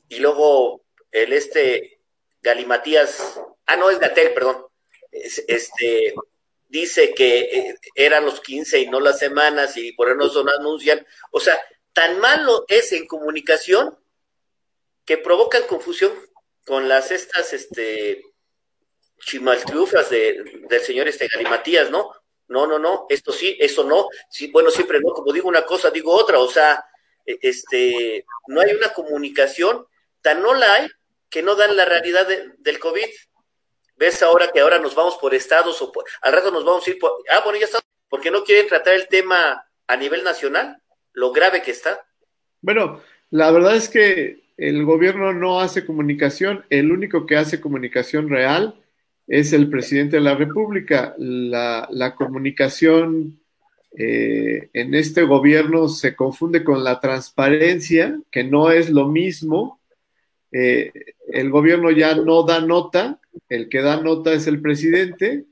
y 0.08 0.20
luego 0.20 0.86
el 1.12 1.34
este 1.34 2.00
Galimatías, 2.42 3.40
ah, 3.66 3.76
no, 3.76 3.90
es 3.90 4.00
Gatel, 4.00 4.34
perdón, 4.34 4.66
este, 5.12 6.14
dice 6.70 7.14
que 7.14 7.40
eh, 7.40 7.76
eran 7.96 8.26
los 8.26 8.40
15 8.42 8.80
y 8.80 8.88
no 8.88 9.00
las 9.00 9.20
semanas 9.20 9.78
y 9.78 9.92
por 9.92 10.10
eso 10.10 10.44
no 10.44 10.52
anuncian. 10.52 11.06
O 11.32 11.40
sea, 11.40 11.60
tan 11.94 12.20
malo 12.20 12.66
es 12.68 12.92
en 12.92 13.08
comunicación 13.08 13.98
que 15.06 15.18
provocan 15.18 15.64
confusión 15.68 16.12
con 16.66 16.88
las 16.88 17.12
estas 17.12 17.54
este 17.54 18.24
chimaltriufas 19.20 20.10
de, 20.10 20.62
del 20.70 20.82
señor 20.82 21.08
este 21.08 21.28
Galimatías, 21.28 21.90
¿no? 21.90 22.12
No, 22.48 22.68
no, 22.68 22.78
no, 22.78 23.06
esto 23.10 23.32
sí, 23.32 23.56
eso 23.60 23.84
no. 23.84 24.08
Sí, 24.30 24.52
bueno, 24.52 24.70
siempre 24.70 25.00
no, 25.00 25.14
como 25.14 25.32
digo 25.32 25.48
una 25.48 25.66
cosa, 25.66 25.90
digo 25.90 26.14
otra, 26.14 26.40
o 26.40 26.48
sea, 26.48 26.84
e, 27.26 27.38
este, 27.42 28.26
no 28.48 28.60
hay 28.62 28.74
una 28.74 28.92
comunicación, 28.92 29.88
tan 30.22 30.42
no 30.42 30.54
la 30.54 30.74
hay 30.74 30.90
que 31.30 31.42
no 31.42 31.56
dan 31.56 31.76
la 31.76 31.86
realidad 31.86 32.28
del 32.28 32.80
COVID 32.80 33.10
ves 33.96 34.22
ahora 34.22 34.52
que 34.52 34.60
ahora 34.60 34.80
nos 34.80 34.96
vamos 34.96 35.18
por 35.18 35.34
estados 35.34 35.82
o 35.82 35.92
al 36.22 36.34
rato 36.34 36.52
nos 36.52 36.66
vamos 36.66 36.86
a 36.86 36.90
ir 36.90 37.00
por, 37.00 37.14
ah, 37.30 37.42
bueno, 37.44 37.60
ya 37.60 37.66
está, 37.66 37.80
porque 38.10 38.32
no 38.32 38.44
quieren 38.44 38.68
tratar 38.68 38.96
el 38.96 39.08
tema 39.08 39.66
a 39.88 39.96
nivel 39.96 40.24
nacional, 40.24 40.82
lo 41.14 41.32
grave 41.32 41.62
que 41.62 41.72
está. 41.72 42.06
Bueno, 42.62 43.02
la 43.30 43.52
verdad 43.52 43.76
es 43.76 43.90
que 43.90 44.44
el 44.58 44.86
gobierno 44.86 45.34
no 45.34 45.60
hace 45.60 45.86
comunicación, 45.86 46.64
el 46.70 46.92
único 46.92 47.26
que 47.26 47.38
hace 47.38 47.60
comunicación 47.60 48.30
real 48.30 48.76
es 49.28 49.54
el 49.54 49.70
presidente 49.70 50.18
de 50.18 50.24
la 50.24 50.36
República. 50.36 51.16
La, 51.18 52.14
comunicación 52.18 53.40
eh, 53.98 54.70
en 54.74 54.94
este 54.94 55.24
gobierno 55.24 55.88
se 55.88 56.16
confunde 56.16 56.64
con 56.64 56.84
la 56.84 57.00
transparencia, 57.00 58.20
que 58.32 58.44
no 58.44 58.72
es 58.72 58.90
lo 58.90 59.08
mismo. 59.08 59.80
Eh, 60.52 60.92
el 61.32 61.50
gobierno 61.50 61.90
ya 61.92 62.16
no 62.16 62.44
da 62.44 62.62
nota, 62.62 63.20
el 63.50 63.70
que 63.70 63.82
da 63.82 64.02
nota 64.02 64.34
es 64.34 64.46
el 64.48 64.62
presidente, 64.62 65.46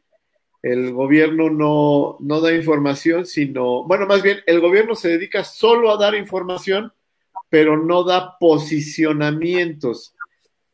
el 0.61 0.93
gobierno 0.93 1.49
no, 1.49 2.17
no 2.19 2.39
da 2.39 2.53
información, 2.53 3.25
sino, 3.25 3.83
bueno, 3.83 4.05
más 4.05 4.21
bien, 4.21 4.39
el 4.45 4.59
gobierno 4.59 4.95
se 4.95 5.09
dedica 5.09 5.43
solo 5.43 5.91
a 5.91 5.97
dar 5.97 6.13
información, 6.13 6.93
pero 7.49 7.77
no 7.77 8.03
da 8.03 8.37
posicionamientos. 8.39 10.13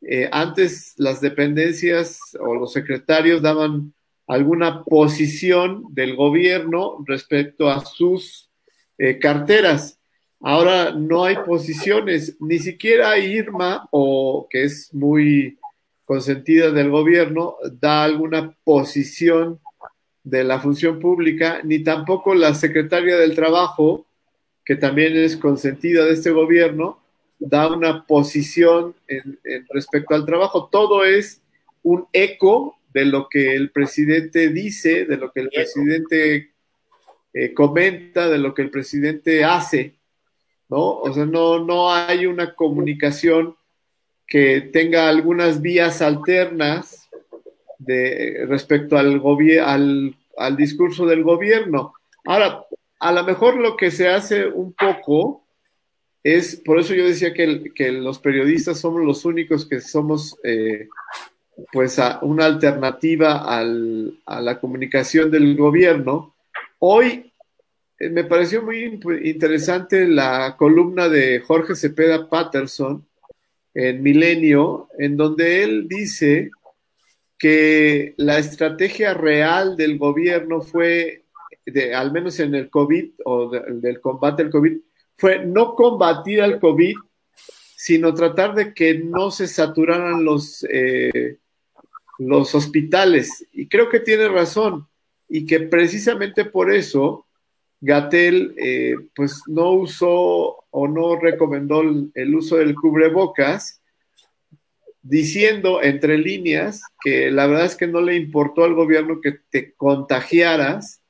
Eh, 0.01 0.29
antes 0.31 0.93
las 0.97 1.21
dependencias 1.21 2.19
o 2.39 2.53
los 2.53 2.73
secretarios 2.73 3.41
daban 3.41 3.93
alguna 4.27 4.83
posición 4.83 5.85
del 5.89 6.15
gobierno 6.15 7.03
respecto 7.05 7.69
a 7.69 7.83
sus 7.85 8.51
eh, 8.97 9.19
carteras. 9.19 9.99
Ahora 10.41 10.91
no 10.91 11.23
hay 11.23 11.37
posiciones, 11.37 12.35
ni 12.39 12.59
siquiera 12.59 13.17
Irma, 13.17 13.87
o 13.91 14.47
que 14.49 14.65
es 14.65 14.93
muy 14.93 15.57
consentida 16.05 16.71
del 16.71 16.91
gobierno 16.91 17.55
da 17.71 18.03
alguna 18.03 18.55
posición 18.63 19.59
de 20.29 20.43
la 20.43 20.59
función 20.59 20.99
pública, 20.99 21.61
ni 21.63 21.79
tampoco 21.79 22.35
la 22.35 22.53
secretaria 22.53 23.17
del 23.17 23.33
Trabajo, 23.33 24.05
que 24.65 24.75
también 24.75 25.15
es 25.15 25.37
consentida 25.37 26.03
de 26.03 26.13
este 26.13 26.31
gobierno, 26.31 26.99
da 27.39 27.67
una 27.73 28.05
posición 28.05 28.93
en, 29.07 29.39
respecto 29.69 30.15
al 30.15 30.25
trabajo. 30.25 30.67
Todo 30.69 31.05
es 31.05 31.41
un 31.81 32.07
eco 32.11 32.77
de 32.93 33.05
lo 33.05 33.29
que 33.29 33.55
el 33.55 33.71
presidente 33.71 34.49
dice, 34.49 35.05
de 35.05 35.15
lo 35.15 35.31
que 35.31 35.41
el 35.41 35.49
presidente 35.49 36.51
eh, 37.33 37.53
comenta, 37.53 38.27
de 38.27 38.37
lo 38.37 38.53
que 38.53 38.63
el 38.63 38.69
presidente 38.69 39.45
hace, 39.45 39.95
¿no? 40.67 40.99
O 40.99 41.13
sea, 41.13 41.25
no, 41.25 41.63
no 41.63 41.93
hay 41.93 42.25
una 42.25 42.53
comunicación 42.53 43.55
que 44.25 44.59
tenga 44.59 45.07
algunas 45.07 45.61
vías 45.61 46.01
alternas 46.01 47.06
de, 47.79 48.45
respecto 48.47 48.97
al, 48.97 49.21
al, 50.37 50.57
discurso 50.57 51.05
del 51.05 51.23
gobierno. 51.23 51.93
Ahora, 52.25 52.65
a 52.99 53.11
lo 53.11 53.23
mejor 53.23 53.57
lo 53.57 53.77
que 53.77 53.91
se 53.91 54.09
hace 54.09 54.47
un 54.47 54.73
poco 54.73 55.43
es, 56.23 56.55
por 56.57 56.79
eso 56.79 56.93
yo 56.93 57.05
decía 57.05 57.33
que, 57.33 57.91
los 57.91 58.19
periodistas 58.19 58.79
somos 58.79 59.03
los 59.03 59.25
únicos 59.25 59.65
que 59.65 59.79
somos, 59.81 60.37
eh, 60.43 60.87
pues, 61.71 61.99
a 61.99 62.19
una 62.21 62.45
alternativa 62.45 63.37
al, 63.37 64.19
a 64.25 64.41
la 64.41 64.59
comunicación 64.59 65.31
del 65.31 65.55
gobierno. 65.55 66.35
Hoy 66.79 67.31
eh, 67.99 68.09
me 68.09 68.23
pareció 68.23 68.61
muy 68.61 68.99
interesante 69.23 70.07
la 70.07 70.55
columna 70.57 71.09
de 71.09 71.39
Jorge 71.39 71.75
Cepeda 71.75 72.29
Patterson, 72.29 73.05
en 73.73 74.01
Milenio, 74.01 74.89
en 74.97 75.17
donde 75.17 75.63
él 75.63 75.87
dice 75.87 76.49
que 77.37 78.13
la 78.17 78.39
estrategia 78.39 79.13
real 79.13 79.77
del 79.77 79.97
gobierno 79.97 80.61
fue, 80.61 81.25
de, 81.65 81.93
al 81.93 82.11
menos 82.11 82.39
en 82.39 82.55
el 82.55 82.69
COVID 82.69 83.11
o 83.25 83.49
del 83.49 84.01
combate 84.01 84.43
al 84.43 84.49
COVID, 84.49 84.77
fue 85.17 85.45
no 85.45 85.75
combatir 85.75 86.41
al 86.41 86.59
COVID, 86.59 86.95
sino 87.75 88.13
tratar 88.13 88.55
de 88.55 88.73
que 88.73 88.95
no 88.99 89.31
se 89.31 89.47
saturaran 89.47 90.23
los, 90.25 90.65
eh, 90.69 91.37
los 92.17 92.55
hospitales. 92.55 93.45
Y 93.51 93.67
creo 93.67 93.89
que 93.89 93.99
tiene 93.99 94.27
razón, 94.27 94.87
y 95.29 95.45
que 95.45 95.59
precisamente 95.59 96.45
por 96.45 96.71
eso 96.71 97.25
Gatel 97.81 98.55
eh, 98.57 98.95
pues 99.15 99.41
no 99.47 99.71
usó 99.71 100.63
o 100.69 100.87
no 100.87 101.19
recomendó 101.19 101.81
el, 101.81 102.35
uso 102.35 102.57
del 102.57 102.75
cubrebocas, 102.75 103.81
diciendo 105.07 105.81
entre 105.81 106.17
líneas 106.17 106.81
que 107.01 107.31
la 107.31 107.47
verdad 107.47 107.65
es 107.65 107.75
que 107.75 107.87
no 107.87 108.01
le 108.01 108.15
importó 108.15 108.63
al 108.63 108.73
gobierno 108.73 109.21
que 109.21 109.39
te 109.49 109.73
contagiaras, 109.73 111.01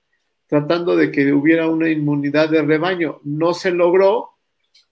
tratando 0.47 0.95
de 0.95 1.11
que 1.11 1.31
hubiera 1.33 1.67
una 1.67 1.89
inmunidad 1.89 2.49
de 2.49 2.61
rebaño. 2.61 3.19
No 3.23 3.53
se 3.53 3.71
logró 3.71 4.31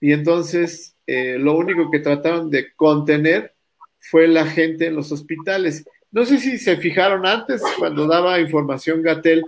y 0.00 0.12
entonces 0.12 0.96
eh, 1.06 1.38
lo 1.38 1.56
único 1.56 1.90
que 1.90 2.00
trataron 2.00 2.50
de 2.50 2.74
contener 2.74 3.54
fue 3.98 4.28
la 4.28 4.46
gente 4.46 4.86
en 4.86 4.96
los 4.96 5.12
hospitales. 5.12 5.84
No 6.10 6.24
sé 6.24 6.38
si 6.38 6.58
se 6.58 6.76
fijaron 6.76 7.26
antes, 7.26 7.62
cuando 7.78 8.06
daba 8.06 8.40
información 8.40 9.02
Gatel, 9.02 9.42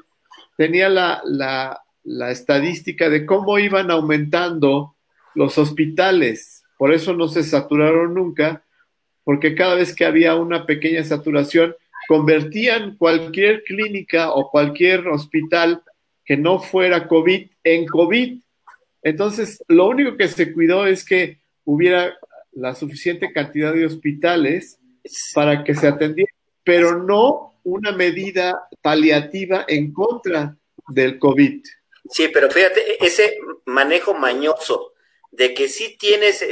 tenía 0.57 0.89
la, 0.89 1.21
la 1.25 1.83
la 2.09 2.31
estadística 2.31 3.11
de 3.11 3.27
cómo 3.27 3.59
iban 3.59 3.91
aumentando 3.91 4.97
los 5.35 5.59
hospitales. 5.59 6.65
Por 6.79 6.93
eso 6.93 7.13
no 7.13 7.29
se 7.29 7.43
saturaron 7.43 8.15
nunca, 8.15 8.65
porque 9.29 9.55
cada 9.55 9.75
vez 9.75 9.95
que 9.95 10.07
había 10.07 10.37
una 10.37 10.65
pequeña 10.65 11.05
saturación, 11.05 11.77
convertían 12.09 12.97
cualquier 12.97 13.63
clínica 13.63 14.33
o 14.33 14.51
cualquier 14.51 15.07
hospital 15.07 15.83
que 16.25 16.39
no 16.39 16.61
fuera 16.61 17.07
COVID 17.07 17.47
en 17.63 17.85
COVID. 17.85 18.39
Entonces, 19.03 19.63
lo 19.69 19.87
único 19.87 20.17
que 20.17 20.29
se 20.29 20.51
cuidó 20.51 20.87
es 20.87 21.05
que 21.05 21.41
hubiera 21.67 22.17
la 22.53 22.75
suficiente 22.75 23.31
cantidad 23.31 23.75
de 23.75 23.85
hospitales 23.85 24.79
para 25.35 25.63
que 25.63 25.75
se 25.75 25.89
atendiera, 25.89 26.33
pero 26.65 27.05
no 27.05 27.61
una 27.65 27.93
medida 27.93 28.59
paliativa 28.81 29.67
en 29.69 29.93
contra 29.93 30.57
del 30.89 31.19
COVID. 31.19 31.63
Sí, 32.09 32.29
pero 32.33 32.51
fíjate, 32.51 33.05
ese 33.05 33.37
manejo 33.67 34.15
mañoso 34.15 34.95
de 35.33 35.53
que 35.53 35.69
sí 35.69 35.99
tienes 35.99 36.43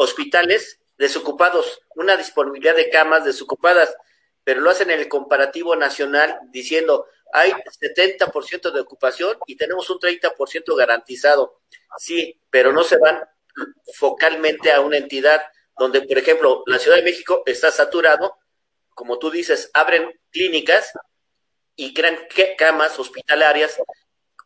hospitales 0.00 0.79
desocupados, 1.00 1.80
una 1.96 2.14
disponibilidad 2.14 2.76
de 2.76 2.90
camas 2.90 3.24
desocupadas, 3.24 3.96
pero 4.44 4.60
lo 4.60 4.68
hacen 4.68 4.90
en 4.90 5.00
el 5.00 5.08
comparativo 5.08 5.74
nacional 5.74 6.38
diciendo 6.50 7.06
hay 7.32 7.52
70% 7.52 8.70
de 8.70 8.80
ocupación 8.80 9.38
y 9.46 9.56
tenemos 9.56 9.88
un 9.88 9.98
30% 9.98 10.76
garantizado. 10.76 11.62
Sí, 11.96 12.38
pero 12.50 12.70
no 12.72 12.84
se 12.84 12.98
van 12.98 13.18
focalmente 13.94 14.72
a 14.72 14.82
una 14.82 14.98
entidad 14.98 15.42
donde, 15.78 16.02
por 16.02 16.18
ejemplo, 16.18 16.64
la 16.66 16.78
Ciudad 16.78 16.98
de 16.98 17.02
México 17.02 17.44
está 17.46 17.70
saturado, 17.70 18.36
como 18.90 19.18
tú 19.18 19.30
dices, 19.30 19.70
abren 19.72 20.20
clínicas 20.30 20.92
y 21.76 21.94
crean 21.94 22.18
camas 22.58 22.98
hospitalarias 22.98 23.80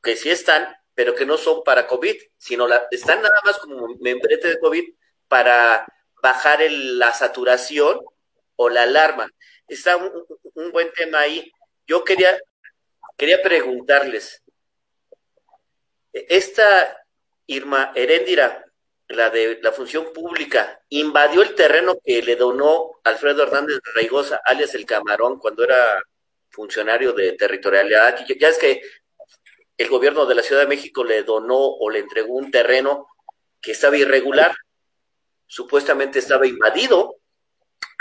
que 0.04 0.14
sí 0.14 0.30
están, 0.30 0.68
pero 0.94 1.16
que 1.16 1.26
no 1.26 1.36
son 1.36 1.64
para 1.64 1.88
COVID, 1.88 2.14
sino 2.38 2.68
la, 2.68 2.86
están 2.92 3.22
nada 3.22 3.40
más 3.44 3.58
como 3.58 3.88
membrete 3.98 4.46
de 4.46 4.60
COVID 4.60 4.84
para 5.26 5.84
bajar 6.24 6.60
la 6.70 7.12
saturación 7.12 8.00
o 8.56 8.70
la 8.70 8.84
alarma. 8.84 9.30
Está 9.68 9.98
un, 9.98 10.72
buen 10.72 10.90
tema 10.92 11.20
ahí. 11.20 11.52
Yo 11.86 12.02
quería, 12.02 12.38
quería 13.18 13.42
preguntarles, 13.42 14.42
esta 16.14 16.98
Irma 17.46 17.92
Heréndira, 17.94 18.64
la 19.08 19.28
de 19.28 19.58
la 19.60 19.70
función 19.72 20.14
pública, 20.14 20.80
invadió 20.88 21.42
el 21.42 21.54
terreno 21.54 21.98
que 22.02 22.22
le 22.22 22.36
donó 22.36 22.92
Alfredo 23.04 23.42
Hernández 23.42 23.76
de 23.84 23.92
Raigosa, 23.94 24.40
alias 24.46 24.74
el 24.74 24.86
Camarón, 24.86 25.38
cuando 25.38 25.62
era 25.62 26.02
funcionario 26.48 27.12
de 27.12 27.32
territorialidad. 27.32 28.24
Ya 28.40 28.48
es 28.48 28.56
que 28.56 28.80
el 29.76 29.88
gobierno 29.88 30.24
de 30.24 30.36
la 30.36 30.42
Ciudad 30.42 30.62
de 30.62 30.68
México 30.68 31.04
le 31.04 31.22
donó 31.22 31.58
o 31.58 31.90
le 31.90 31.98
entregó 31.98 32.32
un 32.32 32.50
terreno 32.50 33.08
que 33.60 33.72
estaba 33.72 33.98
irregular, 33.98 34.54
supuestamente 35.46 36.18
estaba 36.18 36.46
invadido, 36.46 37.16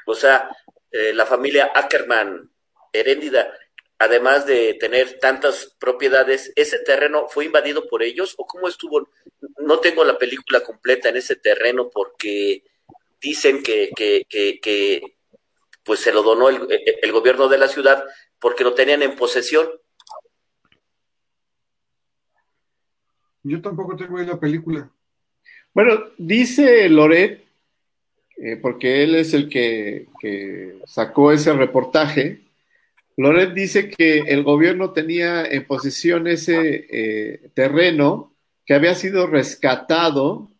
o 0.06 0.16
sea, 0.16 0.50
eh, 0.92 1.14
la 1.14 1.26
familia 1.26 1.72
Ackerman, 1.74 2.50
Heréndida, 2.92 3.52
además 3.98 4.46
de 4.46 4.76
tener 4.76 5.20
tantas 5.20 5.76
propiedades, 5.80 6.52
¿ese 6.56 6.80
terreno 6.80 7.28
fue 7.30 7.46
invadido 7.46 7.88
por 7.88 8.04
ellos 8.04 8.36
o 8.38 8.46
cómo 8.46 8.68
estuvo? 8.68 9.10
No 9.58 9.80
tengo 9.80 10.04
la 10.04 10.18
película 10.18 10.62
completa 10.62 11.10
en 11.10 11.18
ese 11.18 11.36
terreno 11.36 11.90
porque 11.92 12.64
dicen 13.22 13.64
que, 13.64 13.90
que, 13.96 14.26
que, 14.30 15.18
pues 15.84 16.02
se 16.02 16.14
lo 16.14 16.22
donó 16.22 16.50
el, 16.50 16.68
el, 17.02 17.12
gobierno 17.12 17.48
de 17.48 17.58
la 17.58 17.68
ciudad 17.68 18.04
porque 18.40 18.64
lo 18.64 18.74
tenían 18.74 19.02
en 19.02 19.16
posesión. 19.16 19.70
Yo 23.44 23.62
tampoco 23.62 23.96
tengo 23.96 24.18
ahí 24.18 24.26
la 24.26 24.40
película. 24.40 24.92
Bueno, 25.74 26.04
dice 26.20 26.88
Loret, 26.88 27.44
eh, 28.38 28.58
porque 28.58 29.04
él 29.04 29.16
es 29.16 29.34
el 29.34 29.50
que, 29.50 30.08
sacó 30.86 31.32
ese 31.32 31.52
reportaje, 31.54 32.42
Loret 33.18 33.54
dice 33.54 33.90
que 33.90 34.20
el 34.20 34.44
gobierno 34.44 34.92
tenía 34.92 35.46
en 35.46 35.66
posesión 35.66 36.28
ese 36.28 36.88
eh, 36.90 37.50
terreno 37.56 38.36
que 38.66 38.76
había 38.76 38.94
sido 38.94 39.26
rescatado 39.26 40.52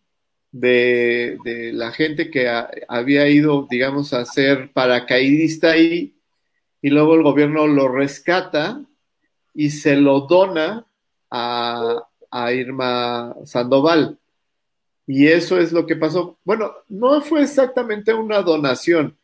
de, 0.50 1.38
la 1.72 1.92
gente 1.92 2.30
que 2.30 2.48
había 2.88 3.28
ido, 3.28 3.68
digamos, 3.70 4.12
a 4.12 4.24
ser 4.24 4.72
paracaidista 4.72 5.72
ahí, 5.72 6.16
y 6.82 6.90
luego 6.90 7.14
el 7.14 7.22
gobierno 7.22 7.68
lo 7.68 7.88
rescata 7.88 8.84
y 9.54 9.70
se 9.70 9.96
lo 9.96 10.22
dona 10.22 10.86
a 11.30 12.52
Irma 12.52 13.36
Sandoval. 13.44 14.18
Y 15.06 15.26
eso 15.26 15.58
es 15.58 15.72
lo 15.72 15.86
que 15.86 15.96
pasó. 15.96 16.38
Bueno, 16.44 16.72
no 16.88 17.20
fue 17.20 17.42
exactamente 17.42 18.14
una 18.14 18.40
donación 18.42 19.16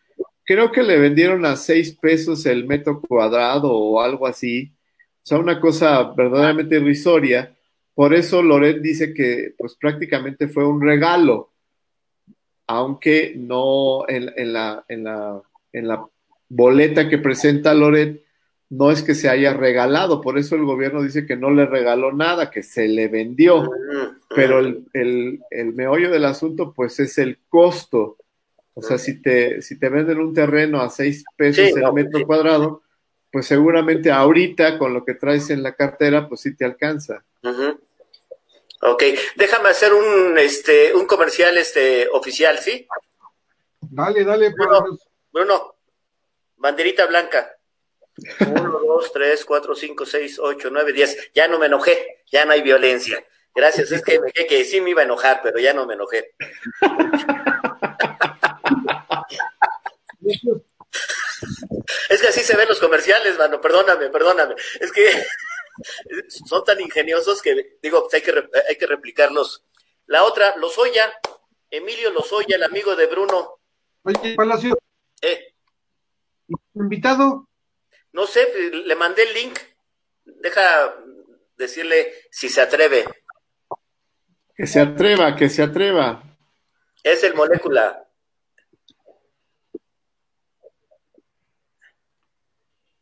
creo 0.51 0.73
que 0.73 0.83
le 0.83 0.99
vendieron 0.99 1.47
a 1.47 1.55
seis 1.55 1.97
pesos 1.97 2.45
el 2.45 2.67
metro 2.67 3.01
cuadrado 3.01 3.73
o 3.73 4.01
algo 4.01 4.27
así. 4.27 4.73
O 5.19 5.21
sea, 5.23 5.39
una 5.39 5.61
cosa 5.61 6.03
verdaderamente 6.03 6.75
irrisoria. 6.75 7.57
Por 7.95 8.13
eso 8.15 8.43
Loret 8.43 8.81
dice 8.81 9.15
que 9.15 9.55
pues 9.57 9.77
prácticamente 9.77 10.49
fue 10.49 10.67
un 10.67 10.81
regalo, 10.81 11.53
aunque 12.67 13.35
no 13.37 14.09
en, 14.09 14.27
la, 14.53 14.85
en, 14.89 15.05
la, 15.05 15.41
en 15.73 15.87
la 15.87 16.05
boleta 16.49 17.09
que 17.09 17.19
presenta 17.19 17.73
Loret 17.73 18.21
no 18.71 18.91
es 18.91 19.03
que 19.03 19.15
se 19.15 19.29
haya 19.29 19.53
regalado, 19.53 20.21
por 20.21 20.39
eso 20.39 20.55
el 20.55 20.65
gobierno 20.65 21.03
dice 21.03 21.27
que 21.27 21.37
no 21.37 21.51
le 21.51 21.67
regaló 21.67 22.13
nada, 22.13 22.51
que 22.51 22.63
se 22.63 22.89
le 22.89 23.09
vendió, 23.09 23.69
pero 24.35 24.61
el, 24.61 24.85
el, 24.93 25.41
el 25.51 25.75
meollo 25.75 26.11
del 26.11 26.25
asunto 26.25 26.73
pues 26.73 26.99
es 27.01 27.19
el 27.19 27.39
costo 27.49 28.17
o 28.75 28.83
sea, 28.83 28.99
si 28.99 29.21
te, 29.21 29.61
si 29.63 29.79
te 29.79 29.89
venden 29.89 30.19
un 30.19 30.33
terreno 30.33 30.81
a 30.81 30.89
seis 30.89 31.25
pesos 31.37 31.77
el 31.77 31.93
metro 31.93 32.27
cuadrado, 32.27 32.83
pues 33.31 33.47
seguramente 33.47 34.11
ahorita 34.11 34.79
con 34.79 34.95
lo 34.95 35.05
que 35.05 35.15
traes 35.15 35.51
en 35.51 35.63
la 35.63 35.75
cartera, 35.75 36.29
pues 36.29 36.41
sí 36.41 36.57
te 36.57 36.65
alcanza. 36.65 37.23
Ok, 38.83 39.03
déjame 39.37 39.69
hacer 39.69 39.93
un, 39.93 40.39
este, 40.39 40.95
un 40.95 41.07
comercial 41.07 41.59
este, 41.59 42.09
oficial, 42.09 42.59
¿sí? 42.59 42.87
Dale, 43.83 44.25
dale. 44.25 44.51
Bruno, 44.51 44.99
Bruno, 45.31 45.75
banderita 46.57 47.07
blanca. 47.07 47.57
Uno, 48.41 48.81
dos, 48.81 49.13
tres, 49.13 49.45
cuatro, 49.45 49.75
cinco, 49.75 50.07
seis, 50.07 50.39
ocho, 50.39 50.69
nueve, 50.71 50.93
diez. 50.93 51.31
Ya 51.35 51.49
no 51.49 51.59
me 51.59 51.67
enojé, 51.67 52.23
ya 52.31 52.45
no 52.45 52.53
hay 52.53 52.63
violencia. 52.63 53.25
Gracias, 53.55 53.91
es 53.93 54.03
que, 54.03 54.21
que, 54.33 54.47
que 54.47 54.65
sí 54.65 54.81
me 54.81 54.91
iba 54.91 55.03
a 55.03 55.05
enojar, 55.05 55.41
pero 55.43 55.59
ya 55.59 55.75
no 55.75 55.87
me 55.87 55.95
enojé. 55.95 56.35
Es 62.09 62.21
que 62.21 62.29
así 62.29 62.41
se 62.41 62.57
ven 62.57 62.69
los 62.69 62.81
comerciales, 62.81 63.39
mano, 63.39 63.61
perdóname, 63.61 64.09
perdóname. 64.11 64.55
Es 64.81 64.93
que 64.93 65.11
son 66.29 66.65
tan 66.65 66.81
ingeniosos 66.81 67.43
que, 67.43 67.79
digo, 67.83 68.09
hay 68.13 68.23
que, 68.23 68.49
hay 68.69 68.77
que 68.77 68.87
replicarlos. 68.87 69.65
La 70.07 70.25
otra, 70.25 70.57
Lozoya, 70.57 71.13
Emilio 71.71 72.11
Lozoya, 72.11 72.57
el 72.57 72.65
amigo 72.65 72.97
de 72.97 73.07
Bruno. 73.07 73.61
Oye, 74.03 74.35
Palacio. 74.35 74.79
Eh. 75.23 75.55
¿Invitado? 76.75 77.49
No 78.13 78.27
sé, 78.27 78.71
le 78.73 78.95
mandé 78.97 79.23
el 79.23 79.35
link. 79.35 79.59
Deja 80.25 80.95
decirle 81.57 82.13
si 82.31 82.49
se 82.49 82.61
atreve. 82.61 83.05
Que 84.55 84.67
se 84.67 84.81
atreva, 84.81 85.37
que 85.37 85.49
se 85.49 85.63
atreva. 85.63 86.23
Es 87.03 87.23
el 87.25 87.35
molécula. 87.35 88.07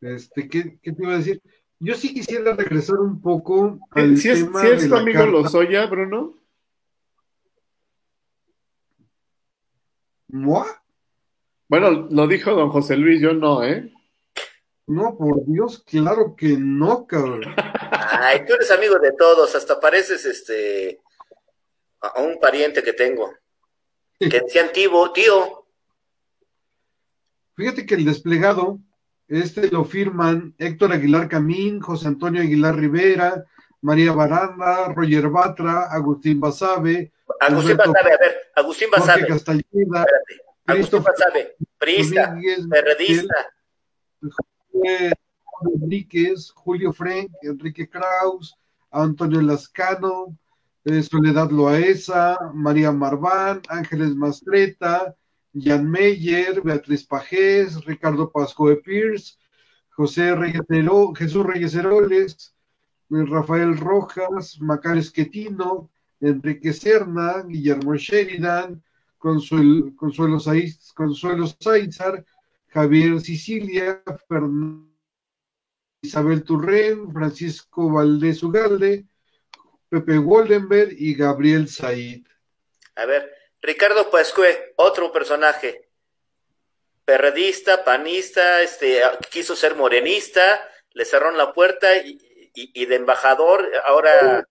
Este, 0.00 0.48
¿qué, 0.48 0.78
te 0.82 0.94
iba 1.02 1.14
a 1.14 1.18
decir? 1.18 1.42
Yo 1.80 1.94
sí 1.94 2.14
quisiera 2.14 2.54
regresar 2.54 2.96
un 2.96 3.20
poco 3.20 3.78
al 3.90 4.16
¿Sí 4.16 4.28
es, 4.28 4.44
tema 4.44 4.60
¿sí 4.62 4.68
es 4.68 4.88
tu 4.88 4.94
amigo 4.94 5.26
Lozoya, 5.26 5.86
Bruno? 5.86 6.36
¿Moi? 10.28 10.66
Bueno, 11.68 12.08
lo 12.10 12.26
dijo 12.26 12.52
don 12.52 12.70
José 12.70 12.96
Luis, 12.96 13.20
yo 13.20 13.32
no, 13.32 13.64
¿eh? 13.64 13.92
No, 14.88 15.16
por 15.18 15.44
Dios, 15.44 15.84
claro 15.86 16.34
que 16.34 16.56
no, 16.58 17.06
cabrón. 17.06 17.42
Ay, 17.90 18.44
tú 18.46 18.54
eres 18.54 18.70
amigo 18.70 18.98
de 18.98 19.12
todos, 19.12 19.54
hasta 19.54 19.78
pareces 19.78 20.24
este 20.24 21.00
a 22.00 22.20
un 22.22 22.40
pariente 22.40 22.82
que 22.82 22.94
tengo. 22.94 23.34
Que 24.18 24.40
decían 24.40 24.70
tío, 24.72 25.12
tío. 25.12 25.66
Fíjate 27.54 27.84
que 27.84 27.96
el 27.96 28.04
desplegado 28.06 28.78
este 29.28 29.70
lo 29.70 29.84
firman 29.84 30.54
Héctor 30.56 30.92
Aguilar 30.92 31.28
Camín, 31.28 31.80
José 31.80 32.08
Antonio 32.08 32.40
Aguilar 32.40 32.74
Rivera, 32.74 33.44
María 33.82 34.12
Baranda, 34.12 34.88
Roger 34.88 35.28
Batra, 35.28 35.82
Agustín 35.90 36.40
Basabe. 36.40 37.12
Agustín 37.40 37.76
Basabe, 37.76 38.12
a 38.12 38.16
ver, 38.16 38.36
Agustín 38.56 38.90
Basabe. 38.90 39.26
Castañeda, 39.26 40.06
Agustín 40.66 41.02
Basabe, 41.02 41.56
priista, 41.76 42.34
perredista. 42.70 43.52
Enríquez, 45.74 46.50
Julio 46.50 46.92
Frank, 46.92 47.30
Enrique 47.42 47.88
Kraus, 47.88 48.54
Antonio 48.90 49.40
Lascano, 49.42 50.36
eh, 50.84 51.02
Soledad 51.02 51.50
Loaesa, 51.50 52.36
María 52.54 52.92
Marván, 52.92 53.62
Ángeles 53.68 54.14
Mastreta, 54.14 55.14
Jan 55.54 55.90
Meyer, 55.90 56.60
Beatriz 56.62 57.04
Pajés, 57.04 57.84
Ricardo 57.84 58.30
Pasco 58.30 58.68
de 58.68 58.76
Pierce, 58.76 59.38
José 59.90 60.34
Reyes 60.34 60.62
Jesús 61.16 61.44
Reyes 61.44 61.74
Heroles, 61.74 62.54
Rafael 63.10 63.76
Rojas, 63.76 64.60
Macar 64.60 64.96
Esquetino, 64.96 65.90
Enrique 66.20 66.72
Serna, 66.72 67.42
Guillermo 67.42 67.94
Sheridan, 67.96 68.82
Consuelo, 69.18 69.92
Consuelo, 69.96 70.38
Saiz, 70.38 70.92
Consuelo 70.92 71.46
Javier 72.68 73.20
Sicilia, 73.20 74.02
Isabel 76.02 76.44
Turren, 76.44 77.12
Francisco 77.12 77.90
Valdés 77.90 78.42
Ugalde, 78.42 79.04
Pepe 79.88 80.18
Goldenberg 80.18 80.92
y 80.92 81.14
Gabriel 81.14 81.68
Said. 81.68 82.22
A 82.96 83.06
ver, 83.06 83.32
Ricardo 83.62 84.10
Pascue, 84.10 84.74
otro 84.76 85.10
personaje. 85.12 85.88
Perredista, 87.04 87.84
panista, 87.84 88.62
este, 88.62 89.00
quiso 89.30 89.56
ser 89.56 89.74
morenista, 89.74 90.68
le 90.92 91.04
cerraron 91.04 91.38
la 91.38 91.52
puerta 91.52 91.88
y, 91.96 92.86
de 92.86 92.94
embajador, 92.96 93.70
ahora 93.86 94.46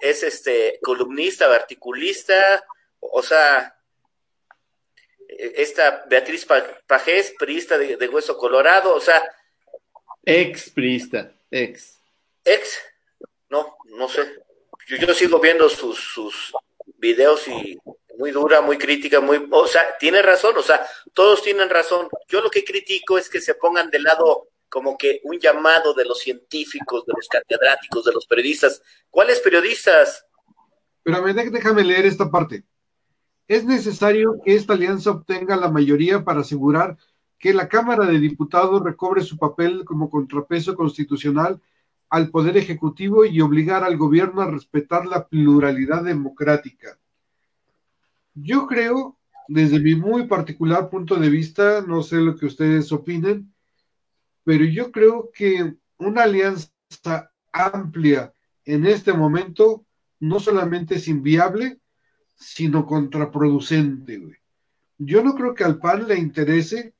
es 0.00 0.22
este 0.22 0.78
columnista, 0.82 1.52
articulista, 1.54 2.64
o 3.00 3.22
sea, 3.22 3.76
esta 5.38 6.04
Beatriz 6.08 6.46
Pajés, 6.86 7.34
priista 7.38 7.78
de, 7.78 8.08
Hueso 8.08 8.36
Colorado, 8.36 8.94
o 8.94 9.00
sea. 9.00 9.22
Ex 10.24 10.70
priista, 10.70 11.32
ex. 11.50 12.00
Ex, 12.44 12.78
no, 13.48 13.76
no 13.86 14.08
sé. 14.08 14.22
Yo, 14.86 15.14
sigo 15.14 15.40
viendo 15.40 15.68
sus, 15.68 15.98
sus 15.98 16.52
videos 16.98 17.48
y 17.48 17.78
muy 18.18 18.30
dura, 18.30 18.60
muy 18.60 18.78
crítica, 18.78 19.20
muy, 19.20 19.48
o 19.50 19.66
sea, 19.66 19.96
tiene 19.98 20.20
razón, 20.22 20.56
o 20.56 20.62
sea, 20.62 20.86
todos 21.12 21.42
tienen 21.42 21.70
razón. 21.70 22.08
Yo 22.28 22.40
lo 22.40 22.50
que 22.50 22.64
critico 22.64 23.18
es 23.18 23.28
que 23.28 23.40
se 23.40 23.54
pongan 23.54 23.90
de 23.90 24.00
lado 24.00 24.48
como 24.68 24.98
que 24.98 25.20
un 25.24 25.38
llamado 25.38 25.94
de 25.94 26.04
los 26.04 26.18
científicos, 26.18 27.06
de 27.06 27.12
los 27.16 27.28
catedráticos, 27.28 28.04
de 28.04 28.12
los 28.12 28.26
periodistas. 28.26 28.82
¿Cuáles 29.08 29.40
periodistas? 29.40 30.26
Pero 31.02 31.22
déjame 31.22 31.84
leer 31.84 32.06
esta 32.06 32.30
parte. 32.30 32.64
Es 33.46 33.64
necesario 33.64 34.40
que 34.44 34.54
esta 34.54 34.72
alianza 34.72 35.10
obtenga 35.10 35.56
la 35.56 35.70
mayoría 35.70 36.24
para 36.24 36.40
asegurar 36.40 36.96
que 37.38 37.52
la 37.52 37.68
Cámara 37.68 38.06
de 38.06 38.18
Diputados 38.18 38.82
recobre 38.82 39.22
su 39.22 39.36
papel 39.36 39.84
como 39.84 40.08
contrapeso 40.08 40.74
constitucional 40.74 41.60
al 42.08 42.30
Poder 42.30 42.56
Ejecutivo 42.56 43.26
y 43.26 43.40
obligar 43.40 43.84
al 43.84 43.98
gobierno 43.98 44.40
a 44.40 44.50
respetar 44.50 45.04
la 45.04 45.26
pluralidad 45.28 46.04
democrática. 46.04 46.98
Yo 48.34 48.66
creo, 48.66 49.18
desde 49.46 49.78
mi 49.78 49.94
muy 49.94 50.26
particular 50.26 50.88
punto 50.88 51.16
de 51.16 51.28
vista, 51.28 51.82
no 51.86 52.02
sé 52.02 52.16
lo 52.16 52.36
que 52.36 52.46
ustedes 52.46 52.90
opinen, 52.92 53.52
pero 54.42 54.64
yo 54.64 54.90
creo 54.90 55.30
que 55.34 55.74
una 55.98 56.22
alianza 56.22 56.70
amplia 57.52 58.32
en 58.64 58.86
este 58.86 59.12
momento 59.12 59.84
no 60.18 60.40
solamente 60.40 60.94
es 60.94 61.08
inviable, 61.08 61.78
sino 62.34 62.86
contraproducente, 62.86 64.18
güey. 64.18 64.36
Yo 64.98 65.22
no 65.22 65.34
creo 65.34 65.54
que 65.54 65.64
al 65.64 65.78
PAN 65.78 66.06
le 66.08 66.18
interese 66.18 66.94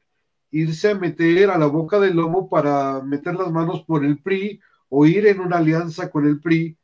irse 0.51 0.91
a 0.91 0.95
meter 0.95 1.51
a 1.51 1.59
la 1.59 1.67
boca 1.67 1.99
del 1.99 2.17
lobo 2.17 2.49
para 2.49 3.03
meter 3.03 3.35
las 3.35 3.51
manos 3.51 3.83
por 3.85 4.05
el 4.05 4.19
PRI 4.19 4.61
o 4.89 5.07
ir 5.07 5.27
en 5.27 5.41
una 5.41 5.59
alianza 5.59 6.11
con 6.11 6.27
el 6.27 6.41
PRI, 6.41 6.77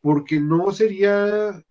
porque 0.00 0.38
no 0.38 0.70
sería 0.72 1.62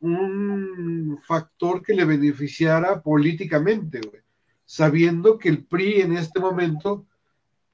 un 0.00 1.18
factor 1.26 1.82
que 1.82 1.94
le 1.94 2.04
beneficiara 2.04 3.02
políticamente, 3.02 4.00
güey. 4.00 4.22
sabiendo 4.64 5.38
que 5.38 5.48
el 5.48 5.64
PRI 5.64 6.02
en 6.02 6.16
este 6.16 6.40
momento 6.40 7.06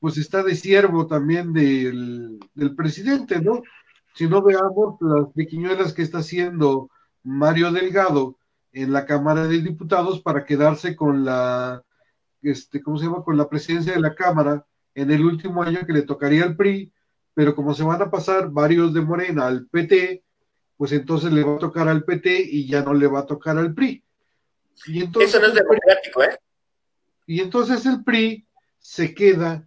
pues 0.00 0.18
está 0.18 0.42
de 0.42 0.54
siervo 0.54 1.06
también 1.06 1.52
del, 1.52 2.38
del 2.54 2.74
presidente, 2.74 3.40
¿no? 3.40 3.62
Si 4.14 4.26
no 4.26 4.42
veamos 4.42 4.96
las 5.00 5.32
pequeñuelas 5.34 5.92
que 5.92 6.02
está 6.02 6.18
haciendo 6.18 6.90
Mario 7.24 7.72
Delgado 7.72 8.38
en 8.72 8.92
la 8.92 9.06
Cámara 9.06 9.46
de 9.46 9.60
Diputados 9.60 10.20
para 10.20 10.44
quedarse 10.44 10.94
con 10.94 11.24
la, 11.24 11.82
este, 12.42 12.82
¿cómo 12.82 12.98
se 12.98 13.06
llama? 13.06 13.24
Con 13.24 13.36
la 13.36 13.48
presidencia 13.48 13.94
de 13.94 14.00
la 14.00 14.14
Cámara 14.14 14.66
en 14.94 15.10
el 15.10 15.24
último 15.24 15.62
año 15.62 15.80
que 15.86 15.92
le 15.92 16.02
tocaría 16.02 16.44
al 16.44 16.56
PRI, 16.56 16.92
pero 17.32 17.54
como 17.54 17.74
se 17.74 17.82
van 17.82 18.00
a 18.02 18.10
pasar 18.10 18.50
varios 18.50 18.94
de 18.94 19.00
Morena 19.00 19.46
al 19.46 19.66
PT, 19.66 20.22
pues 20.76 20.92
entonces 20.92 21.32
le 21.32 21.42
va 21.42 21.56
a 21.56 21.58
tocar 21.58 21.88
al 21.88 22.04
PT 22.04 22.42
y 22.50 22.66
ya 22.68 22.82
no 22.82 22.94
le 22.94 23.06
va 23.06 23.20
a 23.20 23.26
tocar 23.26 23.58
al 23.58 23.74
PRI. 23.74 24.02
Y 24.86 25.02
entonces, 25.02 25.30
Eso 25.30 25.40
no 25.40 25.48
es 25.48 25.54
democrático, 25.54 26.22
¿eh? 26.22 26.38
Y 27.26 27.40
entonces 27.40 27.86
el 27.86 28.04
PRI 28.04 28.46
se 28.78 29.14
queda 29.14 29.66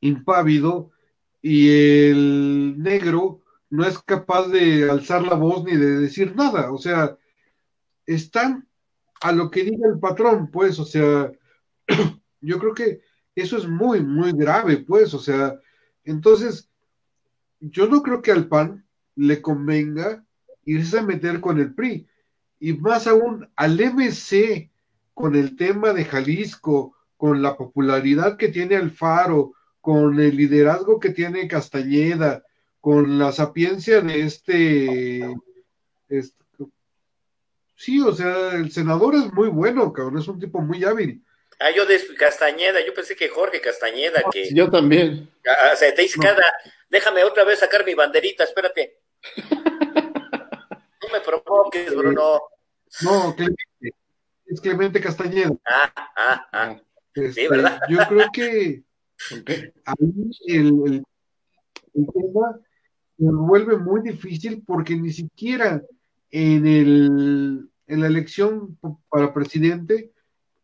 impávido 0.00 0.90
y 1.42 1.68
el 2.08 2.74
negro 2.78 3.42
no 3.70 3.86
es 3.86 3.98
capaz 4.00 4.48
de 4.48 4.90
alzar 4.90 5.22
la 5.22 5.34
voz 5.34 5.64
ni 5.64 5.76
de 5.76 6.00
decir 6.00 6.34
nada. 6.34 6.72
O 6.72 6.78
sea, 6.78 7.16
están 8.04 8.68
a 9.20 9.32
lo 9.32 9.50
que 9.50 9.64
diga 9.64 9.88
el 9.88 9.98
patrón, 9.98 10.50
pues, 10.50 10.78
o 10.78 10.84
sea, 10.84 11.30
yo 12.40 12.58
creo 12.58 12.74
que 12.74 13.00
eso 13.34 13.56
es 13.56 13.68
muy, 13.68 14.00
muy 14.00 14.32
grave, 14.32 14.78
pues, 14.78 15.14
o 15.14 15.18
sea, 15.18 15.58
entonces, 16.04 16.68
yo 17.60 17.86
no 17.86 18.02
creo 18.02 18.22
que 18.22 18.32
al 18.32 18.48
PAN 18.48 18.86
le 19.14 19.40
convenga 19.40 20.24
irse 20.64 20.98
a 20.98 21.02
meter 21.02 21.40
con 21.40 21.60
el 21.60 21.74
PRI, 21.74 22.08
y 22.58 22.72
más 22.74 23.06
aún 23.06 23.48
al 23.56 23.78
MC 23.78 24.70
con 25.14 25.36
el 25.36 25.56
tema 25.56 25.92
de 25.92 26.04
Jalisco, 26.04 26.96
con 27.16 27.42
la 27.42 27.56
popularidad 27.56 28.36
que 28.36 28.48
tiene 28.48 28.76
Alfaro, 28.76 29.52
con 29.80 30.18
el 30.18 30.36
liderazgo 30.36 30.98
que 30.98 31.10
tiene 31.10 31.48
Castañeda, 31.48 32.42
con 32.80 33.18
la 33.18 33.32
sapiencia 33.32 34.00
de 34.00 34.22
este, 34.22 35.20
sí, 37.76 38.00
o 38.00 38.12
sea, 38.12 38.52
el 38.54 38.70
senador 38.72 39.14
es 39.14 39.32
muy 39.32 39.48
bueno, 39.48 39.92
cabrón, 39.92 40.18
es 40.18 40.28
un 40.28 40.38
tipo 40.38 40.60
muy 40.60 40.84
hábil. 40.84 41.22
Ah, 41.58 41.70
yo 41.70 41.84
de 41.84 42.00
Castañeda, 42.16 42.84
yo 42.84 42.94
pensé 42.94 43.14
que 43.14 43.28
Jorge 43.28 43.60
Castañeda, 43.60 44.22
que... 44.32 44.48
Yo 44.54 44.70
también. 44.70 45.30
Ah, 45.46 45.72
o 45.74 45.76
sea, 45.76 45.94
te 45.94 46.02
dice 46.02 46.18
cada, 46.18 46.42
déjame 46.88 47.22
otra 47.22 47.44
vez 47.44 47.58
sacar 47.58 47.84
mi 47.84 47.94
banderita, 47.94 48.44
espérate. 48.44 48.98
no 49.50 51.08
me 51.12 51.20
provoques, 51.20 51.94
Bruno. 51.94 52.40
No, 53.02 53.36
Clemente, 53.36 53.94
es 54.46 54.60
Clemente 54.60 55.00
Castañeda. 55.00 55.52
Ah, 55.68 55.92
ah, 56.16 56.48
ah. 56.52 56.80
sí, 57.14 57.24
este, 57.24 57.48
¿verdad? 57.48 57.80
Yo 57.90 57.98
creo 58.08 58.26
que 58.32 58.82
ahí 59.84 60.30
el, 60.48 61.04
el 61.94 62.06
tema 62.06 62.58
se 62.58 62.69
vuelve 63.28 63.76
muy 63.76 64.02
difícil 64.02 64.62
porque 64.66 64.96
ni 64.96 65.12
siquiera 65.12 65.82
en, 66.30 66.66
el, 66.66 67.68
en 67.86 68.00
la 68.00 68.06
elección 68.06 68.78
para 69.08 69.34
presidente, 69.34 70.10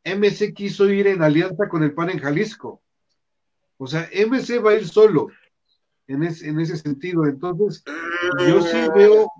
MC 0.04 0.54
quiso 0.54 0.88
ir 0.88 1.06
en 1.08 1.22
alianza 1.22 1.68
con 1.68 1.82
el 1.82 1.92
PAN 1.92 2.10
en 2.10 2.18
Jalisco. 2.18 2.80
O 3.78 3.86
sea, 3.86 4.08
MC 4.12 4.64
va 4.64 4.70
a 4.70 4.74
ir 4.76 4.88
solo 4.88 5.28
en, 6.06 6.22
en 6.22 6.60
ese 6.60 6.76
sentido. 6.76 7.26
Entonces, 7.26 7.84
yo 8.46 8.62
sí 8.62 8.78
veo 8.94 9.30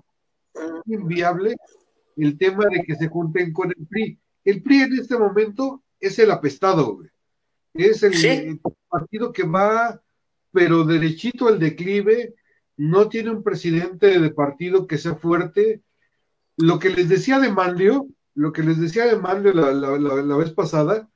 inviable 0.85 1.55
el 2.17 2.37
tema 2.37 2.65
de 2.69 2.83
que 2.83 2.95
se 2.95 3.07
junten 3.07 3.53
con 3.53 3.69
el 3.69 3.87
PRI. 3.87 4.19
El 4.43 4.61
PRI 4.61 4.81
en 4.81 4.93
este 4.93 5.17
momento 5.17 5.83
es 5.99 6.19
el 6.19 6.31
apestado, 6.31 6.99
Es 7.73 8.03
el, 8.03 8.25
el 8.25 8.59
partido 8.89 9.31
que 9.31 9.43
va, 9.43 10.01
pero 10.51 10.83
derechito 10.83 11.47
al 11.47 11.59
declive, 11.59 12.33
no 12.77 13.09
tiene 13.09 13.31
un 13.31 13.43
presidente 13.43 14.19
de 14.19 14.29
partido 14.29 14.87
que 14.87 14.99
sea 14.99 15.15
fuerte. 15.15 15.81
Lo 16.55 16.79
que 16.79 16.91
les 16.91 17.09
decía 17.09 17.39
de 17.39 17.51
Manlio, 17.51 18.07
lo 18.35 18.53
que 18.53 18.63
les 18.63 18.79
decía 18.79 19.05
de 19.05 19.17
Manlio 19.17 19.53
la, 19.53 20.37
vez 20.37 20.51
pasada, 20.51 21.09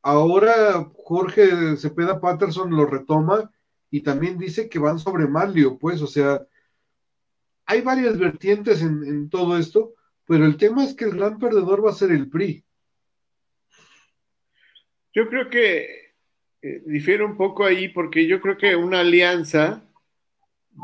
ahora 0.00 0.90
Jorge 0.94 1.76
Cepeda 1.76 2.20
Patterson 2.20 2.70
lo 2.70 2.86
retoma 2.86 3.50
y 3.90 4.00
también 4.00 4.38
dice 4.38 4.68
que 4.68 4.78
van 4.78 4.98
sobre 4.98 5.28
Manlio, 5.28 5.78
pues, 5.78 6.00
o 6.00 6.06
sea, 6.06 6.46
hay 7.66 7.82
varias 7.82 8.18
vertientes 8.18 8.82
en, 8.82 9.28
todo 9.28 9.58
esto, 9.58 9.94
pero 10.26 10.46
el 10.46 10.56
tema 10.56 10.84
es 10.84 10.94
que 10.94 11.04
el 11.04 11.16
gran 11.16 11.38
perdedor 11.38 11.84
va 11.84 11.90
a 11.90 11.94
ser 11.94 12.10
el 12.10 12.28
PRI. 12.28 12.64
Yo 15.14 15.28
creo 15.28 15.50
que 15.50 16.14
eh, 16.62 16.82
difiere 16.86 17.22
un 17.22 17.36
poco 17.36 17.66
ahí 17.66 17.88
porque 17.88 18.26
yo 18.26 18.40
creo 18.40 18.56
que 18.56 18.74
una 18.74 19.00
alianza 19.00 19.86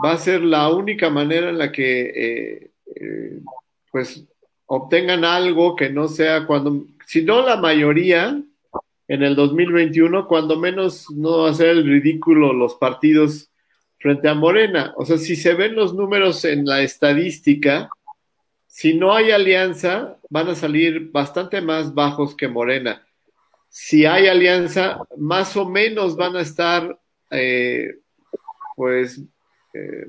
va 0.04 0.12
a 0.12 0.18
ser 0.18 0.42
la 0.42 0.68
única 0.70 1.10
manera 1.10 1.50
en 1.50 1.58
la 1.58 1.72
que 1.72 2.00
eh, 2.00 2.70
eh, 2.94 3.40
pues 3.90 4.24
obtengan 4.66 5.24
algo 5.24 5.74
que 5.76 5.90
no 5.90 6.08
sea 6.08 6.46
cuando, 6.46 6.86
si 7.06 7.22
no 7.22 7.44
la 7.44 7.56
mayoría 7.56 8.40
en 9.08 9.22
el 9.22 9.34
2021, 9.34 10.28
cuando 10.28 10.58
menos 10.58 11.10
no 11.10 11.38
va 11.38 11.50
a 11.50 11.54
ser 11.54 11.68
el 11.68 11.84
ridículo 11.84 12.52
los 12.52 12.74
partidos 12.74 13.50
frente 13.98 14.28
a 14.28 14.34
Morena. 14.34 14.92
O 14.96 15.06
sea, 15.06 15.16
si 15.16 15.34
se 15.34 15.54
ven 15.54 15.74
los 15.74 15.94
números 15.94 16.44
en 16.44 16.66
la 16.66 16.82
estadística, 16.82 17.88
si 18.66 18.94
no 18.94 19.14
hay 19.14 19.30
alianza, 19.30 20.18
van 20.28 20.48
a 20.48 20.54
salir 20.54 21.10
bastante 21.10 21.60
más 21.62 21.94
bajos 21.94 22.36
que 22.36 22.48
Morena. 22.48 23.02
Si 23.70 24.04
hay 24.04 24.26
alianza, 24.26 25.00
más 25.16 25.56
o 25.56 25.68
menos 25.68 26.16
van 26.16 26.36
a 26.36 26.42
estar, 26.42 26.98
eh, 27.30 27.96
pues, 28.76 29.22
eh, 29.74 30.06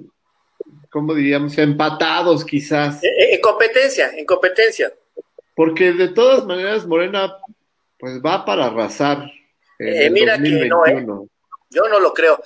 ¿cómo 0.90 1.14
diríamos? 1.14 1.58
Empatados 1.58 2.46
quizás. 2.46 3.00
En 3.04 3.42
competencia, 3.42 4.12
en 4.16 4.26
competencia. 4.26 4.94
Porque 5.56 5.92
de 5.92 6.10
todas 6.10 6.46
maneras 6.46 6.86
Morena 6.86 7.38
Pues 8.00 8.22
va 8.26 8.46
para 8.46 8.68
arrasar. 8.68 9.30
Eh, 9.78 10.10
mira 10.10 10.38
que 10.38 10.68
no, 10.68 10.86
¿eh? 10.86 11.06
Yo 11.70 11.88
no 11.90 12.00
lo 12.00 12.14
creo. 12.14 12.42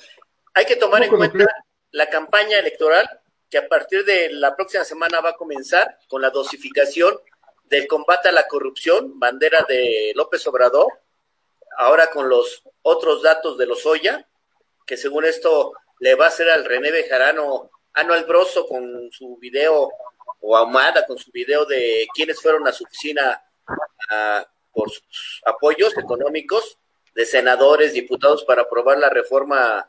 Hay 0.52 0.66
que 0.66 0.76
tomar 0.76 1.02
en 1.02 1.10
cuenta 1.10 1.46
la 1.92 2.08
campaña 2.08 2.58
electoral 2.58 3.08
que 3.48 3.58
a 3.58 3.68
partir 3.68 4.04
de 4.04 4.32
la 4.32 4.56
próxima 4.56 4.84
semana 4.84 5.20
va 5.20 5.30
a 5.30 5.36
comenzar 5.36 5.98
con 6.08 6.20
la 6.20 6.30
dosificación 6.30 7.14
del 7.64 7.86
combate 7.86 8.28
a 8.28 8.32
la 8.32 8.46
corrupción, 8.48 9.18
bandera 9.18 9.64
de 9.68 10.12
López 10.14 10.46
Obrador, 10.48 10.88
ahora 11.78 12.08
con 12.10 12.28
los 12.28 12.62
otros 12.82 13.22
datos 13.22 13.56
de 13.56 13.66
los 13.66 13.86
Oya, 13.86 14.26
que 14.84 14.96
según 14.96 15.24
esto 15.24 15.72
le 16.00 16.14
va 16.14 16.26
a 16.26 16.28
hacer 16.28 16.50
al 16.50 16.64
René 16.64 16.90
Bejarano, 16.90 17.70
Anual 17.94 18.24
Broso 18.24 18.66
con 18.66 19.10
su 19.12 19.36
video, 19.38 19.90
o 20.40 20.56
Ahumada 20.56 21.06
con 21.06 21.16
su 21.16 21.30
video 21.30 21.64
de 21.64 22.06
quiénes 22.14 22.40
fueron 22.40 22.66
a 22.68 22.72
su 22.72 22.84
oficina 22.84 23.42
por 24.72 24.90
sus 24.90 25.40
apoyos 25.46 25.96
económicos 25.96 26.78
de 27.14 27.24
senadores, 27.24 27.92
diputados 27.92 28.44
para 28.44 28.62
aprobar 28.62 28.98
la 28.98 29.08
reforma 29.08 29.88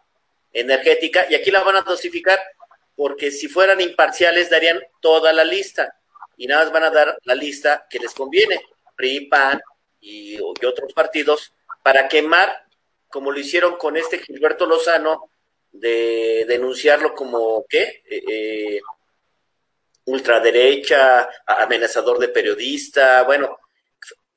energética, 0.54 1.26
y 1.30 1.36
aquí 1.36 1.52
la 1.52 1.64
van 1.64 1.76
a 1.78 1.82
dosificar, 1.82 2.40
porque 2.96 3.32
si 3.32 3.50
fueran 3.50 3.82
imparciales 3.82 4.50
darían 4.50 4.82
toda 5.02 5.34
la 5.34 5.44
lista, 5.44 5.98
y 6.38 6.48
nada 6.48 6.64
más 6.64 6.74
van 6.74 6.84
a 6.84 6.92
dar 6.92 7.20
la 7.24 7.36
lista 7.36 7.88
que 7.90 8.00
les 8.00 8.14
conviene, 8.14 8.62
PRI, 8.96 9.28
PAN 9.28 9.62
y 10.00 10.40
otros 10.40 10.94
partidos, 10.94 11.54
para 11.84 12.08
quemar, 12.08 12.66
como 13.10 13.32
lo 13.32 13.40
hicieron 13.40 13.76
con 13.78 13.98
este 13.98 14.20
Gilberto 14.20 14.66
Lozano, 14.66 15.30
de 15.80 16.46
denunciarlo 16.48 17.14
como, 17.14 17.66
¿qué? 17.68 18.04
Eh, 18.10 18.24
eh, 18.28 18.82
ultraderecha, 20.06 21.28
amenazador 21.46 22.20
de 22.20 22.30
periodista, 22.30 23.24
bueno, 23.24 23.58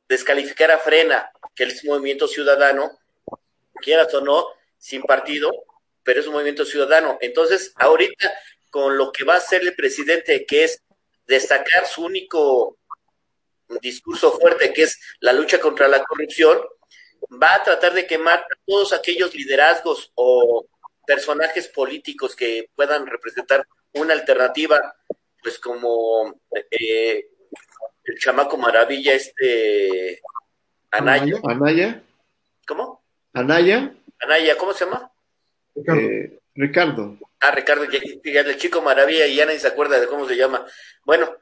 descalificar 0.09 0.71
a 0.71 0.79
Frena, 0.79 1.31
que 1.55 1.65
es 1.65 1.85
un 1.85 1.91
movimiento 1.91 2.27
ciudadano, 2.27 2.99
quieras 3.75 4.13
o 4.15 4.21
no, 4.21 4.47
sin 4.79 5.03
partido, 5.03 5.51
pero 6.03 6.21
es 6.21 6.27
un 6.27 6.33
movimiento 6.35 6.65
ciudadano. 6.65 7.19
Entonces, 7.21 7.73
ahorita, 7.77 8.33
con 8.71 8.97
lo 8.97 9.13
que 9.13 9.25
va 9.25 9.35
a 9.35 9.39
hacer 9.39 9.63
el 9.63 9.75
presidente, 9.75 10.47
que 10.47 10.65
es 10.65 10.83
destacar 11.27 11.87
su 11.87 12.05
único 12.05 12.79
discurso 13.83 14.33
fuerte, 14.39 14.73
que 14.73 14.85
es 14.85 14.99
la 15.21 15.35
lucha 15.35 15.61
contra 15.61 15.89
la 15.89 16.03
corrupción, 16.03 16.59
va 17.43 17.57
a 17.57 17.63
tratar 17.63 17.93
de 17.93 18.07
quemar 18.07 18.47
todos 18.67 18.93
aquellos 18.93 19.35
liderazgos 19.35 20.11
o 20.15 20.67
personajes 21.09 21.69
políticos 21.69 22.37
que 22.37 22.69
puedan 22.77 23.07
representar 23.07 23.67
una 23.95 24.13
alternativa, 24.13 24.95
pues 25.43 25.59
como 25.59 26.39
eh, 26.71 27.31
el 28.05 28.19
chamaco 28.19 28.59
maravilla, 28.59 29.15
este 29.15 30.21
Anaya. 30.91 31.41
Anaya. 31.45 32.03
¿Cómo? 32.67 33.03
Anaya. 33.33 33.95
Anaya, 34.21 34.59
¿cómo 34.59 34.75
se 34.75 34.85
llama? 34.85 35.11
Eh, 35.77 36.39
Ricardo. 36.55 37.17
Ah, 37.41 37.53
Ricardo, 37.53 37.85
el 37.85 38.59
chico 38.59 38.83
maravilla 38.83 39.27
y 39.27 39.37
ya 39.37 39.47
nadie 39.47 39.61
se 39.61 39.69
acuerda 39.69 39.99
de 39.99 40.09
cómo 40.09 40.29
se 40.29 40.37
llama. 40.37 40.67
Bueno, 41.05 41.35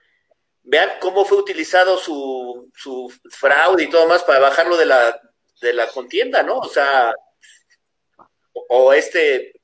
vean 0.63 0.91
cómo 1.01 1.25
fue 1.25 1.39
utilizado 1.39 1.99
su, 1.99 2.71
su 2.77 3.13
fraude 3.31 3.83
y 3.83 3.91
todo 3.91 4.07
más 4.07 4.23
para 4.23 4.39
bajarlo 4.39 4.77
de 4.77 4.87
la, 4.87 5.21
de 5.61 5.73
la 5.73 5.89
contienda, 5.89 6.45
¿no? 6.45 6.59
O 6.59 6.69
sea, 6.69 7.13
o, 8.69 8.93
este 8.93 9.56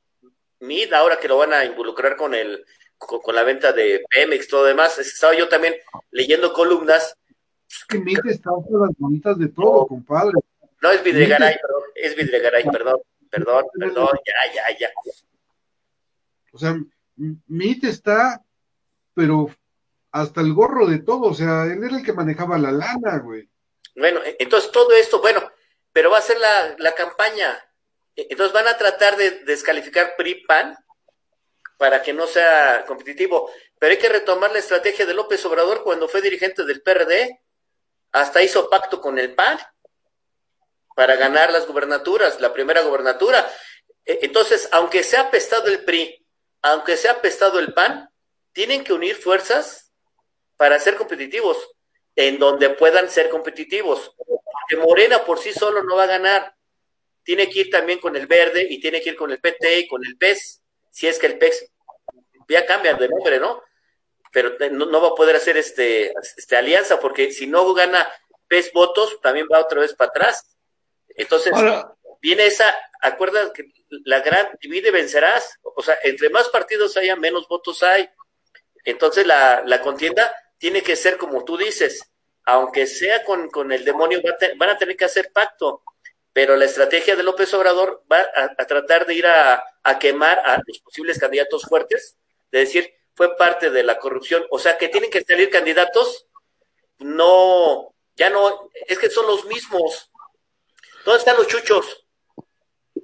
MID, 0.62 0.92
ahora 0.94 1.18
que 1.18 1.29
lo 1.29 1.37
van 1.37 1.53
a 1.53 1.64
involucrar 1.64 2.16
con 2.16 2.35
el 2.35 2.64
con, 2.98 3.35
la 3.35 3.42
venta 3.42 3.72
de 3.72 4.03
Pemex, 4.09 4.48
todo 4.48 4.64
demás. 4.64 4.98
Estaba 4.98 5.37
yo 5.37 5.48
también 5.48 5.75
leyendo 6.11 6.53
columnas. 6.53 7.16
Es 7.68 7.85
que 7.88 7.98
MID 7.98 8.27
está 8.27 8.51
por 8.51 8.87
las 8.87 8.96
bonitas 8.96 9.38
de 9.38 9.48
todo, 9.48 9.87
compadre. 9.87 10.38
No 10.81 10.90
es 10.90 11.03
Vidregaray, 11.03 11.57
perdón, 11.61 11.83
es 11.94 12.16
Vidregaray, 12.16 12.64
perdón, 12.64 13.01
perdón, 13.31 13.64
perdón, 13.79 14.09
ya, 14.27 14.53
ya, 14.53 14.79
ya. 14.79 14.90
O 16.53 16.59
sea, 16.59 16.77
MIT 17.16 17.85
está, 17.85 18.42
pero 19.14 19.48
hasta 20.11 20.40
el 20.40 20.53
gorro 20.53 20.87
de 20.87 20.98
todo, 20.98 21.31
o 21.31 21.35
sea, 21.35 21.64
él 21.64 21.83
era 21.85 21.96
el 21.96 22.05
que 22.05 22.12
manejaba 22.12 22.59
la 22.59 22.72
lana, 22.72 23.18
güey. 23.18 23.48
Bueno, 23.96 24.20
entonces 24.38 24.70
todo 24.70 24.92
esto, 24.92 25.20
bueno, 25.20 25.40
pero 25.92 26.11
va 26.11 26.18
a 26.18 26.22
ser 26.22 26.38
la, 26.38 26.75
la 26.79 26.94
campaña. 26.94 27.59
Entonces 28.16 28.53
van 28.53 28.68
a 28.68 28.77
tratar 28.77 29.16
de 29.16 29.31
descalificar 29.44 30.16
PRI-PAN 30.16 30.77
para 31.79 32.03
que 32.03 32.12
no 32.12 32.27
sea 32.27 32.85
competitivo. 32.87 33.51
Pero 33.79 33.90
hay 33.92 33.98
que 33.98 34.09
retomar 34.09 34.53
la 34.53 34.59
estrategia 34.59 35.07
de 35.07 35.14
López 35.14 35.44
Obrador 35.46 35.83
cuando 35.83 36.09
fue 36.09 36.22
dirigente 36.22 36.64
del 36.64 36.83
PRD. 36.83 37.40
Hasta 38.12 38.42
hizo 38.42 38.68
pacto 38.68 39.01
con 39.01 39.18
el 39.18 39.35
PAN 39.35 39.59
para 40.94 41.16
ganar 41.16 41.51
las 41.51 41.66
gubernaturas, 41.66 42.40
la 42.40 42.53
primera 42.53 42.83
gubernatura. 42.83 43.51
E, 44.05 44.20
entonces, 44.22 44.68
aunque 44.72 45.03
sea 45.03 45.22
apestado 45.22 45.68
el 45.68 45.85
PRI, 45.85 46.25
aunque 46.62 46.96
sea 46.96 47.12
apestado 47.12 47.59
el 47.59 47.72
PAN, 47.72 48.09
tienen 48.53 48.85
que 48.85 48.92
unir 48.92 49.16
fuerzas 49.16 49.90
para 50.57 50.79
ser 50.79 50.96
competitivos, 50.96 51.57
en 52.14 52.38
donde 52.38 52.70
puedan 52.70 53.11
ser 53.11 53.31
competitivos. 53.31 54.14
Porque 54.16 54.77
Morena 54.77 55.25
por 55.25 55.38
sí 55.38 55.53
solo 55.53 55.83
no 55.83 55.96
va 55.96 56.05
a 56.05 56.07
ganar. 56.18 56.55
Tiene 57.25 57.49
que 57.49 57.61
ir 57.61 57.71
también 57.71 57.99
con 57.99 58.17
el 58.17 58.27
verde 58.27 58.67
y 58.69 58.81
tiene 58.81 59.01
que 59.01 59.11
ir 59.11 59.17
con 59.17 59.31
el 59.31 59.41
PT 59.41 59.81
y 59.81 59.89
con 59.89 60.05
el 60.05 60.17
PES, 60.17 60.63
si 60.91 61.07
es 61.07 61.19
que 61.19 61.27
el 61.27 61.39
PES 61.39 61.71
ya 62.49 62.67
cambia 62.67 62.95
de 62.95 63.09
nombre, 63.09 63.39
¿no? 63.39 63.63
Pero 64.33 64.53
no, 64.71 65.01
va 65.01 65.09
a 65.09 65.15
poder 65.15 65.37
hacer 65.37 65.57
este, 65.57 66.13
este 66.37 66.57
alianza, 66.57 66.99
porque 67.01 67.31
si 67.33 67.47
no 67.47 67.73
gana 67.75 68.09
PES 68.49 68.73
votos, 68.73 69.21
también 69.21 69.47
va 69.53 69.61
otra 69.61 69.81
vez 69.81 69.95
para 69.95 70.09
atrás. 70.11 70.57
Entonces, 71.09 71.53
viene 72.21 72.47
esa, 72.47 72.75
acuerda 73.01 73.53
que 73.53 73.71
la 74.05 74.21
gran 74.21 74.57
divide 74.61 74.91
vencerás, 74.91 75.59
o 75.63 75.83
sea, 75.83 75.99
entre 76.03 76.31
más 76.31 76.49
partidos 76.49 76.97
haya, 76.97 77.17
menos 77.17 77.47
votos 77.49 77.83
hay. 77.83 78.09
Entonces, 78.85 79.27
la, 79.27 79.63
la 79.67 79.81
contienda 79.81 80.35
tiene 80.59 80.83
que 80.83 80.97
ser 80.97 81.19
como 81.19 81.45
tú 81.45 81.57
dices, 81.57 82.11
aunque 82.45 82.87
sea 82.87 83.25
con, 83.25 83.51
con 83.51 83.73
el 83.73 83.85
demonio, 83.85 84.21
van 84.57 84.71
a 84.71 84.79
tener 84.79 84.97
que 84.97 85.05
hacer 85.05 85.31
pacto, 85.33 85.83
pero 86.33 86.57
la 86.57 86.64
estrategia 86.64 87.16
de 87.16 87.23
López 87.23 87.53
Obrador 87.55 88.03
va 88.11 88.25
a, 88.35 88.64
tratar 88.64 89.07
de 89.07 89.14
ir 89.14 89.27
a, 89.27 89.62
a, 89.83 89.99
quemar 89.99 90.38
a 90.38 90.62
los 90.66 90.79
posibles 90.81 91.18
candidatos 91.18 91.64
fuertes, 91.64 92.18
de 92.51 92.61
decir, 92.61 92.92
fue 93.14 93.37
parte 93.37 93.71
de 93.71 93.83
la 93.83 93.99
corrupción, 93.99 94.45
o 94.51 94.59
sea, 94.59 94.79
que 94.79 94.88
tienen 94.88 95.11
que 95.11 95.23
salir 95.23 95.51
candidatos, 95.51 96.27
no, 96.99 97.95
ya 98.16 98.31
no, 98.31 98.71
es 98.87 98.99
que 98.99 99.11
son 99.11 99.27
los 99.27 99.45
mismos. 99.47 100.11
¿Dónde 101.05 101.18
están 101.18 101.37
los 101.37 101.49
chuchos? 101.49 102.07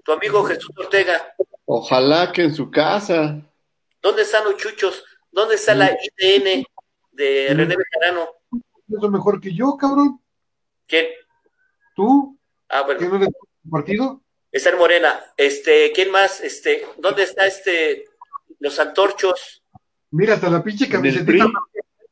Tu 0.05 0.12
amigo 0.12 0.45
Jesús 0.45 0.71
Ortega. 0.77 1.35
Ojalá 1.64 2.33
que 2.33 2.43
en 2.45 2.55
su 2.55 2.71
casa. 2.71 3.43
¿Dónde 4.01 4.23
están 4.23 4.45
los 4.45 4.57
chuchos? 4.57 5.05
¿Dónde 5.31 5.57
está 5.57 5.75
la 5.75 5.91
IDN 5.91 6.64
de 7.12 7.49
René 7.55 7.77
Bejarano? 7.77 8.29
Eso 8.88 9.11
mejor 9.11 9.41
que 9.41 9.53
yo, 9.55 9.77
cabrón. 9.77 10.23
¿Quién? 10.87 11.09
¿Tú? 11.95 12.38
Ah, 12.69 12.83
bueno. 12.83 13.01
¿Quién 13.01 13.23
es 13.23 13.29
partido? 13.71 14.23
Está 14.51 14.71
en 14.71 14.79
Morena. 14.79 15.33
Este, 15.37 15.93
¿quién 15.93 16.11
más? 16.11 16.41
Este, 16.41 16.87
¿dónde 16.97 17.23
está 17.23 17.47
este, 17.47 18.07
los 18.61 18.79
antorchos? 18.79 19.63
Mira, 20.11 20.35
hasta 20.35 20.49
la 20.49 20.63
pinche 20.63 20.89
camiseta, 20.89 21.33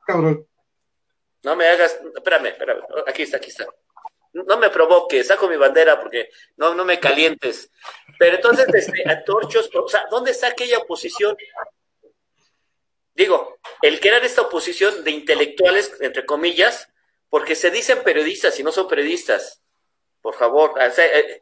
cabrón. 0.07 0.47
No 1.43 1.57
me 1.57 1.67
hagas, 1.67 1.99
espérame, 2.15 2.47
espérame, 2.47 2.81
aquí 3.07 3.23
está, 3.23 3.39
aquí 3.39 3.51
está. 3.51 3.67
No 4.33 4.59
me 4.59 4.69
provoques, 4.69 5.29
saco 5.29 5.49
mi 5.49 5.57
bandera 5.57 5.99
porque 5.99 6.29
no, 6.57 6.75
no 6.75 6.85
me 6.85 7.01
calientes. 7.01 7.71
Pero 8.19 8.37
entonces, 8.37 8.67
este, 8.75 9.09
antorchos, 9.09 9.71
o 9.75 9.89
sea, 9.89 10.07
¿dónde 10.11 10.33
está 10.33 10.49
aquella 10.49 10.79
oposición? 10.79 11.37
Digo, 13.15 13.59
el 13.81 13.99
crear 13.99 14.23
esta 14.25 14.43
oposición 14.43 15.05
de 15.05 15.11
intelectuales, 15.11 15.91
entre 16.01 16.27
comillas, 16.27 16.93
porque 17.31 17.55
se 17.55 17.71
dicen 17.71 18.03
periodistas 18.05 18.59
y 18.61 18.63
no 18.63 18.73
son 18.73 18.89
periodistas. 18.89 19.63
Por 20.27 20.35
favor. 20.35 20.73
Eh, 20.81 21.41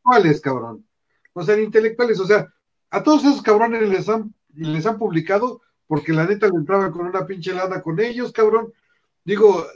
¿Cuáles, 0.00 0.40
cabrón? 0.40 0.86
O 1.34 1.42
sea, 1.42 1.60
intelectuales, 1.60 2.18
o 2.18 2.24
sea, 2.24 2.50
a 2.88 3.02
todos 3.02 3.22
esos 3.22 3.42
cabrones 3.42 3.86
les 3.86 4.08
han, 4.08 4.34
les 4.54 4.86
han 4.86 4.96
publicado 4.96 5.60
porque 5.86 6.14
la 6.14 6.24
neta 6.24 6.46
le 6.46 6.56
entraba 6.56 6.90
con 6.90 7.06
una 7.06 7.26
pinche 7.26 7.52
lana 7.52 7.82
con 7.82 8.00
ellos, 8.00 8.32
cabrón. 8.32 8.72
Digo, 9.22 9.66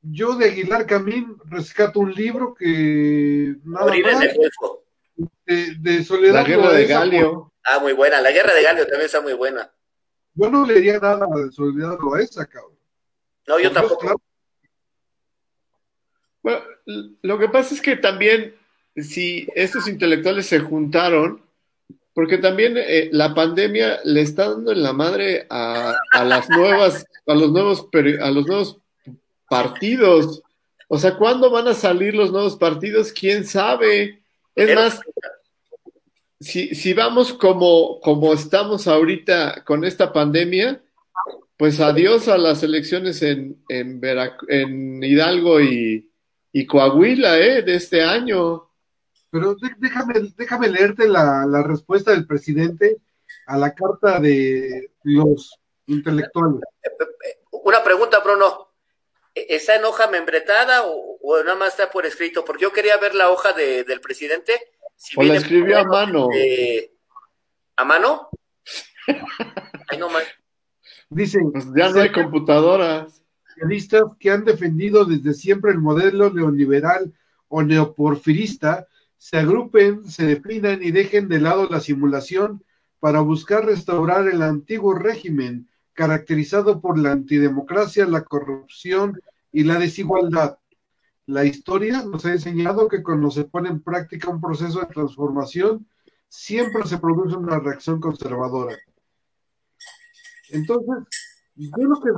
yo 0.00 0.36
de 0.36 0.46
Aguilar 0.46 0.86
Camín 0.86 1.36
rescato 1.44 2.00
un 2.00 2.14
libro 2.14 2.54
que 2.54 3.56
nada 3.62 3.84
más, 3.94 4.20
de, 5.44 5.74
de, 5.78 6.02
Soledad. 6.02 6.32
La 6.32 6.44
guerra 6.44 6.72
de 6.72 6.86
Galio. 6.86 7.52
Ah, 7.62 7.78
muy 7.78 7.92
buena. 7.92 8.22
La 8.22 8.32
guerra 8.32 8.54
de 8.54 8.62
Galio 8.62 8.84
también 8.84 9.04
está 9.04 9.20
muy 9.20 9.34
buena. 9.34 9.70
Yo 10.32 10.48
no 10.48 10.64
leería 10.64 10.98
nada 10.98 11.26
de 11.26 11.52
Soledad 11.52 11.98
esa, 12.22 12.46
cabrón. 12.46 12.78
No, 13.46 13.60
yo 13.60 13.70
tampoco. 13.70 14.18
Bueno, 16.42 16.60
lo 17.22 17.38
que 17.38 17.48
pasa 17.48 17.74
es 17.74 17.80
que 17.80 17.96
también, 17.96 18.54
si 18.96 19.46
estos 19.54 19.88
intelectuales 19.88 20.46
se 20.46 20.58
juntaron, 20.58 21.40
porque 22.14 22.38
también 22.38 22.74
eh, 22.76 23.08
la 23.12 23.34
pandemia 23.34 24.00
le 24.04 24.20
está 24.20 24.50
dando 24.50 24.72
en 24.72 24.82
la 24.82 24.92
madre 24.92 25.46
a, 25.48 25.94
a 26.12 26.24
las 26.24 26.48
nuevas, 26.50 27.06
a 27.26 27.34
los 27.34 27.50
nuevos, 27.50 27.88
a 28.20 28.30
los 28.30 28.46
nuevos 28.46 28.78
partidos. 29.48 30.42
O 30.88 30.98
sea, 30.98 31.16
¿cuándo 31.16 31.50
van 31.50 31.68
a 31.68 31.74
salir 31.74 32.14
los 32.14 32.30
nuevos 32.32 32.56
partidos? 32.56 33.12
¿Quién 33.12 33.46
sabe? 33.46 34.20
Es 34.54 34.74
más, 34.74 35.00
si, 36.38 36.74
si 36.74 36.92
vamos 36.92 37.32
como, 37.32 37.98
como 38.00 38.34
estamos 38.34 38.86
ahorita 38.86 39.64
con 39.64 39.84
esta 39.84 40.12
pandemia, 40.12 40.82
pues 41.56 41.80
adiós 41.80 42.28
a 42.28 42.36
las 42.36 42.62
elecciones 42.62 43.22
en, 43.22 43.56
en, 43.70 44.02
en 44.48 45.02
Hidalgo 45.02 45.62
y, 45.62 46.11
y 46.52 46.66
Coahuila, 46.66 47.38
¿eh? 47.38 47.62
De 47.62 47.74
este 47.76 48.02
año. 48.02 48.68
Pero 49.30 49.56
déjame, 49.78 50.14
déjame 50.36 50.68
leerte 50.68 51.08
la, 51.08 51.46
la 51.46 51.62
respuesta 51.62 52.10
del 52.10 52.26
presidente 52.26 52.98
a 53.46 53.56
la 53.56 53.74
carta 53.74 54.20
de 54.20 54.90
los 55.04 55.58
intelectuales. 55.86 56.60
Una 57.50 57.82
pregunta, 57.82 58.20
Bruno. 58.20 58.68
¿Está 59.34 59.76
en 59.76 59.84
hoja 59.84 60.08
membretada 60.08 60.82
o, 60.84 61.42
nada 61.42 61.54
más 61.54 61.68
está 61.70 61.90
por 61.90 62.04
escrito? 62.04 62.44
Porque 62.44 62.64
yo 62.64 62.72
quería 62.72 62.98
ver 62.98 63.14
la 63.14 63.30
hoja 63.30 63.54
de, 63.54 63.84
del 63.84 64.02
presidente. 64.02 64.52
Si 64.96 65.18
o 65.18 65.22
la 65.22 65.36
escribió 65.36 65.78
a 65.78 65.84
mano. 65.84 66.28
¿A 67.76 67.84
mano? 67.84 68.28
Ay, 69.88 69.98
no, 69.98 70.08
Dicen. 71.08 71.50
Pues 71.50 71.64
ya 71.74 71.88
no 71.88 72.00
hay 72.00 72.12
computadoras. 72.12 73.21
Que 74.18 74.30
han 74.30 74.44
defendido 74.44 75.04
desde 75.04 75.34
siempre 75.34 75.72
el 75.72 75.78
modelo 75.78 76.32
neoliberal 76.32 77.12
o 77.48 77.62
neoporfirista 77.62 78.88
se 79.18 79.38
agrupen, 79.38 80.04
se 80.04 80.26
definan 80.26 80.82
y 80.82 80.90
dejen 80.90 81.28
de 81.28 81.40
lado 81.40 81.68
la 81.70 81.80
simulación 81.80 82.64
para 82.98 83.20
buscar 83.20 83.64
restaurar 83.64 84.26
el 84.28 84.42
antiguo 84.42 84.94
régimen 84.94 85.68
caracterizado 85.92 86.80
por 86.80 86.98
la 86.98 87.12
antidemocracia, 87.12 88.06
la 88.06 88.24
corrupción 88.24 89.20
y 89.52 89.64
la 89.64 89.78
desigualdad. 89.78 90.58
La 91.26 91.44
historia 91.44 92.02
nos 92.02 92.24
ha 92.24 92.32
enseñado 92.32 92.88
que 92.88 93.02
cuando 93.02 93.30
se 93.30 93.44
pone 93.44 93.68
en 93.68 93.80
práctica 93.80 94.28
un 94.28 94.40
proceso 94.40 94.80
de 94.80 94.86
transformación, 94.86 95.86
siempre 96.28 96.82
se 96.86 96.98
produce 96.98 97.36
una 97.36 97.58
reacción 97.58 98.00
conservadora. 98.00 98.76
Entonces, 100.48 101.04
yo 101.54 101.84
lo 101.84 102.00
que 102.00 102.10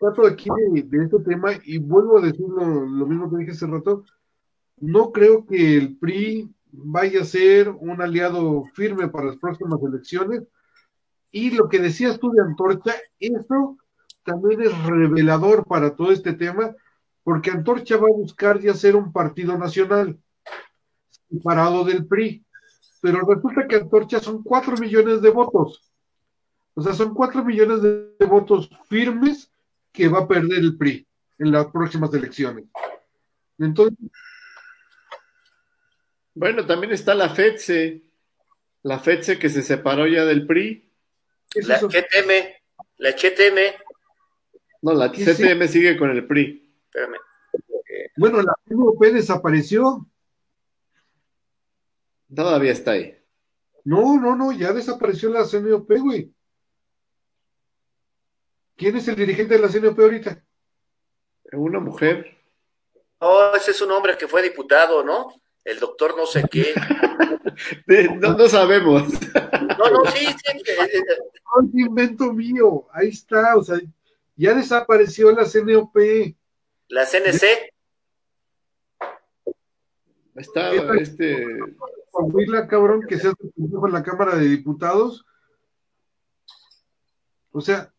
trato 0.00 0.26
aquí 0.26 0.48
de, 0.70 1.04
este 1.04 1.20
tema, 1.20 1.52
y 1.64 1.78
vuelvo 1.78 2.18
a 2.18 2.22
decir 2.22 2.46
lo, 2.46 3.06
mismo 3.06 3.30
que 3.30 3.38
dije 3.38 3.52
hace 3.52 3.66
rato, 3.66 4.04
no 4.78 5.12
creo 5.12 5.46
que 5.46 5.76
el 5.76 5.96
PRI 5.98 6.54
vaya 6.72 7.22
a 7.22 7.24
ser 7.24 7.68
un 7.70 8.00
aliado 8.00 8.64
firme 8.74 9.08
para 9.08 9.26
las 9.26 9.36
próximas 9.36 9.80
elecciones, 9.82 10.42
y 11.30 11.50
lo 11.50 11.68
que 11.68 11.78
decías 11.78 12.18
tú 12.18 12.30
de 12.30 12.42
Antorcha, 12.42 12.94
eso 13.18 13.78
también 14.24 14.60
es 14.62 14.86
revelador 14.86 15.64
para 15.64 15.96
todo 15.96 16.12
este 16.12 16.34
tema, 16.34 16.74
porque 17.24 17.50
Antorcha 17.50 17.96
va 17.96 18.08
a 18.08 18.16
buscar 18.16 18.60
ya 18.60 18.74
ser 18.74 18.96
un 18.96 19.12
partido 19.12 19.56
nacional, 19.56 20.18
separado 21.30 21.84
del 21.84 22.06
PRI. 22.06 22.44
Pero 23.00 23.20
resulta 23.26 23.66
que 23.66 23.76
Antorcha 23.76 24.20
son 24.20 24.42
cuatro 24.42 24.76
millones 24.76 25.22
de 25.22 25.30
votos. 25.30 25.91
O 26.74 26.82
sea, 26.82 26.94
son 26.94 27.14
cuatro 27.14 27.44
millones 27.44 27.82
de, 27.82 28.26
votos 28.26 28.70
firmes 28.88 29.50
que 29.92 30.08
va 30.08 30.20
a 30.20 30.28
perder 30.28 30.58
el 30.58 30.76
PRI 30.76 31.06
en 31.38 31.52
las 31.52 31.66
próximas 31.66 32.12
elecciones. 32.14 32.64
Entonces. 33.58 33.98
Bueno, 36.34 36.64
también 36.64 36.92
está 36.92 37.14
la 37.14 37.28
FEDSE, 37.28 38.02
la 38.82 38.98
FEDSE 38.98 39.38
que 39.38 39.50
se 39.50 39.62
separó 39.62 40.06
ya 40.06 40.24
del 40.24 40.46
PRI 40.46 40.92
la 41.54 41.78
CTM, 41.78 42.30
la 42.98 43.12
CTM. 43.12 43.58
No, 44.82 44.94
la 44.94 45.12
CTM 45.12 45.68
sigue 45.68 45.96
con 45.96 46.10
el 46.10 46.26
PRI. 46.26 46.74
Espérame. 46.86 47.16
Bueno, 48.16 48.42
la 48.42 48.54
CNOP 48.66 49.04
desapareció. 49.04 50.06
Todavía 52.34 52.72
está 52.72 52.92
ahí. 52.92 53.16
No, 53.84 54.18
no, 54.20 54.36
no, 54.36 54.52
ya 54.52 54.72
desapareció 54.72 55.30
la 55.30 55.44
CNOP, 55.44 55.90
güey. 55.98 56.32
¿Quién 58.76 58.96
es 58.96 59.08
el 59.08 59.16
dirigente 59.16 59.54
de 59.54 59.60
la 59.60 59.68
CNOP 59.68 59.98
ahorita? 59.98 60.42
Una 61.52 61.80
mujer. 61.80 62.38
Oh, 63.18 63.52
ese 63.54 63.70
es 63.70 63.80
un 63.82 63.92
hombre 63.92 64.16
que 64.16 64.26
fue 64.26 64.42
diputado, 64.42 65.04
¿no? 65.04 65.34
El 65.64 65.78
doctor 65.78 66.16
no 66.16 66.26
sé 66.26 66.44
qué. 66.50 66.74
no, 68.20 68.34
no 68.34 68.48
sabemos. 68.48 69.04
No, 69.78 69.90
no, 69.90 70.10
sí, 70.10 70.26
sí. 70.26 70.62
No 70.74 71.68
es 71.68 71.74
invento 71.74 72.32
mío. 72.32 72.88
Ahí 72.92 73.08
está, 73.08 73.56
o 73.56 73.62
sea, 73.62 73.78
ya 74.34 74.54
desapareció 74.54 75.30
la 75.32 75.44
CNOP. 75.44 75.96
¿La 76.88 77.06
CNC? 77.06 77.72
Está 80.34 80.72
este. 80.94 81.46
la 82.48 82.66
cabrón, 82.66 83.02
que 83.06 83.18
se 83.18 83.28
hace 83.28 83.36
en 83.56 83.92
la 83.92 84.02
Cámara 84.02 84.36
de 84.36 84.48
Diputados. 84.48 85.24
O 87.52 87.60
sea, 87.60 87.92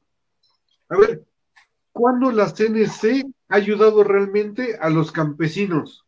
a 0.94 0.98
ver, 0.98 1.26
¿cuándo 1.92 2.32
la 2.32 2.48
CNC 2.48 3.26
ha 3.50 3.56
ayudado 3.56 4.04
realmente 4.04 4.78
a 4.80 4.90
los 4.90 5.12
campesinos? 5.12 6.06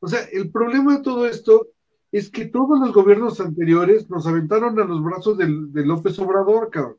O 0.00 0.06
sea, 0.06 0.20
el 0.32 0.50
problema 0.50 0.96
de 0.96 1.02
todo 1.02 1.26
esto 1.26 1.68
es 2.12 2.30
que 2.30 2.44
todos 2.44 2.78
los 2.78 2.92
gobiernos 2.92 3.40
anteriores 3.40 4.08
nos 4.08 4.26
aventaron 4.26 4.78
a 4.78 4.84
los 4.84 5.02
brazos 5.02 5.36
de, 5.36 5.48
López 5.84 6.18
Obrador, 6.20 6.70
cabrón. 6.70 6.98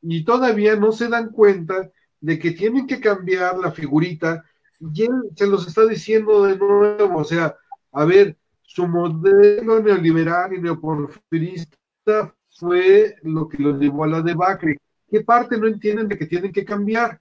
Y 0.00 0.24
todavía 0.24 0.74
no 0.74 0.90
se 0.90 1.08
dan 1.08 1.30
cuenta 1.30 1.90
de 2.20 2.38
que 2.38 2.50
tienen 2.50 2.86
que 2.86 3.00
cambiar 3.00 3.58
la 3.58 3.70
figurita 3.70 4.44
y 4.80 5.04
él 5.04 5.12
se 5.36 5.46
los 5.46 5.68
está 5.68 5.86
diciendo 5.86 6.42
de 6.42 6.56
nuevo, 6.56 7.18
o 7.18 7.24
sea, 7.24 7.56
a 7.92 8.04
ver, 8.04 8.36
su 8.62 8.88
modelo 8.88 9.80
neoliberal 9.80 10.54
y 10.54 10.60
neoporfirista 10.60 12.34
fue 12.50 13.14
lo 13.22 13.48
que 13.48 13.58
los 13.58 13.78
llevó 13.78 14.04
a 14.04 14.08
la 14.08 14.22
debacle. 14.22 14.78
¿Qué 15.12 15.20
parte 15.20 15.58
no 15.58 15.66
entienden 15.66 16.08
de 16.08 16.16
que 16.16 16.24
tienen 16.24 16.50
que 16.50 16.64
cambiar? 16.64 17.20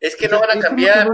Es 0.00 0.16
que 0.16 0.26
no 0.26 0.40
van 0.40 0.58
a 0.58 0.60
cambiar, 0.60 1.08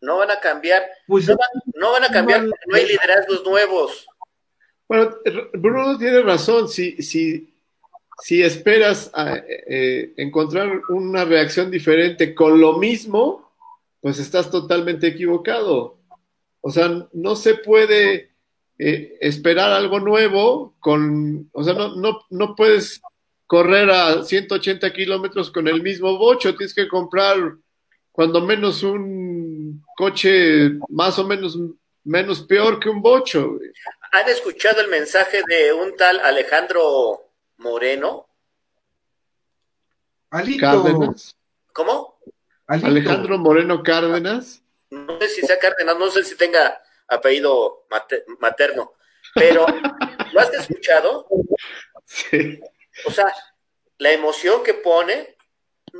no, 0.00 0.16
van 0.16 0.32
a 0.32 0.40
cambiar, 0.40 0.82
pues 1.06 1.28
no, 1.28 1.92
van, 1.92 2.02
a 2.02 2.08
cambiar, 2.10 2.42
no 2.44 2.74
hay 2.74 2.88
liderazgos 2.88 3.44
nuevos. 3.44 4.04
Bueno, 4.88 5.16
Bruno 5.52 5.96
tiene 5.96 6.22
razón. 6.22 6.68
Si, 6.68 7.00
si, 7.04 7.54
si 8.20 8.42
esperas 8.42 9.08
a, 9.14 9.36
eh, 9.46 10.12
encontrar 10.16 10.82
una 10.88 11.24
reacción 11.24 11.70
diferente 11.70 12.34
con 12.34 12.60
lo 12.60 12.78
mismo, 12.78 13.52
pues 14.00 14.18
estás 14.18 14.50
totalmente 14.50 15.06
equivocado. 15.06 16.00
O 16.62 16.72
sea, 16.72 17.06
no 17.12 17.36
se 17.36 17.54
puede 17.54 18.32
eh, 18.76 19.16
esperar 19.20 19.70
algo 19.70 20.00
nuevo 20.00 20.74
con, 20.80 21.48
o 21.52 21.62
sea, 21.62 21.74
no, 21.74 21.94
no, 21.94 22.22
no 22.28 22.56
puedes 22.56 23.00
correr 23.46 23.90
a 23.90 24.22
180 24.22 24.92
kilómetros 24.92 25.50
con 25.50 25.68
el 25.68 25.82
mismo 25.82 26.18
bocho, 26.18 26.54
tienes 26.56 26.74
que 26.74 26.88
comprar 26.88 27.36
cuando 28.10 28.40
menos 28.40 28.82
un 28.82 29.84
coche 29.96 30.72
más 30.88 31.18
o 31.18 31.24
menos 31.24 31.58
menos 32.04 32.42
peor 32.42 32.78
que 32.78 32.88
un 32.88 33.02
bocho. 33.02 33.58
¿Han 34.12 34.28
escuchado 34.28 34.80
el 34.80 34.88
mensaje 34.88 35.42
de 35.46 35.72
un 35.72 35.96
tal 35.96 36.20
Alejandro 36.20 37.32
Moreno? 37.58 38.28
Cárdenas. 40.30 41.36
¿Cómo? 41.72 42.18
Alejandro 42.66 43.38
Moreno 43.38 43.82
Cárdenas. 43.82 44.62
No 44.90 45.18
sé 45.18 45.28
si 45.28 45.42
sea 45.42 45.58
Cárdenas, 45.58 45.98
no 45.98 46.10
sé 46.10 46.22
si 46.22 46.36
tenga 46.36 46.80
apellido 47.08 47.86
materno, 48.40 48.94
pero 49.34 49.66
¿lo 50.32 50.40
has 50.40 50.52
escuchado? 50.54 51.26
Sí. 52.08 52.60
O 53.04 53.10
sea, 53.10 53.32
la 53.98 54.12
emoción 54.12 54.62
que 54.62 54.74
pone, 54.74 55.36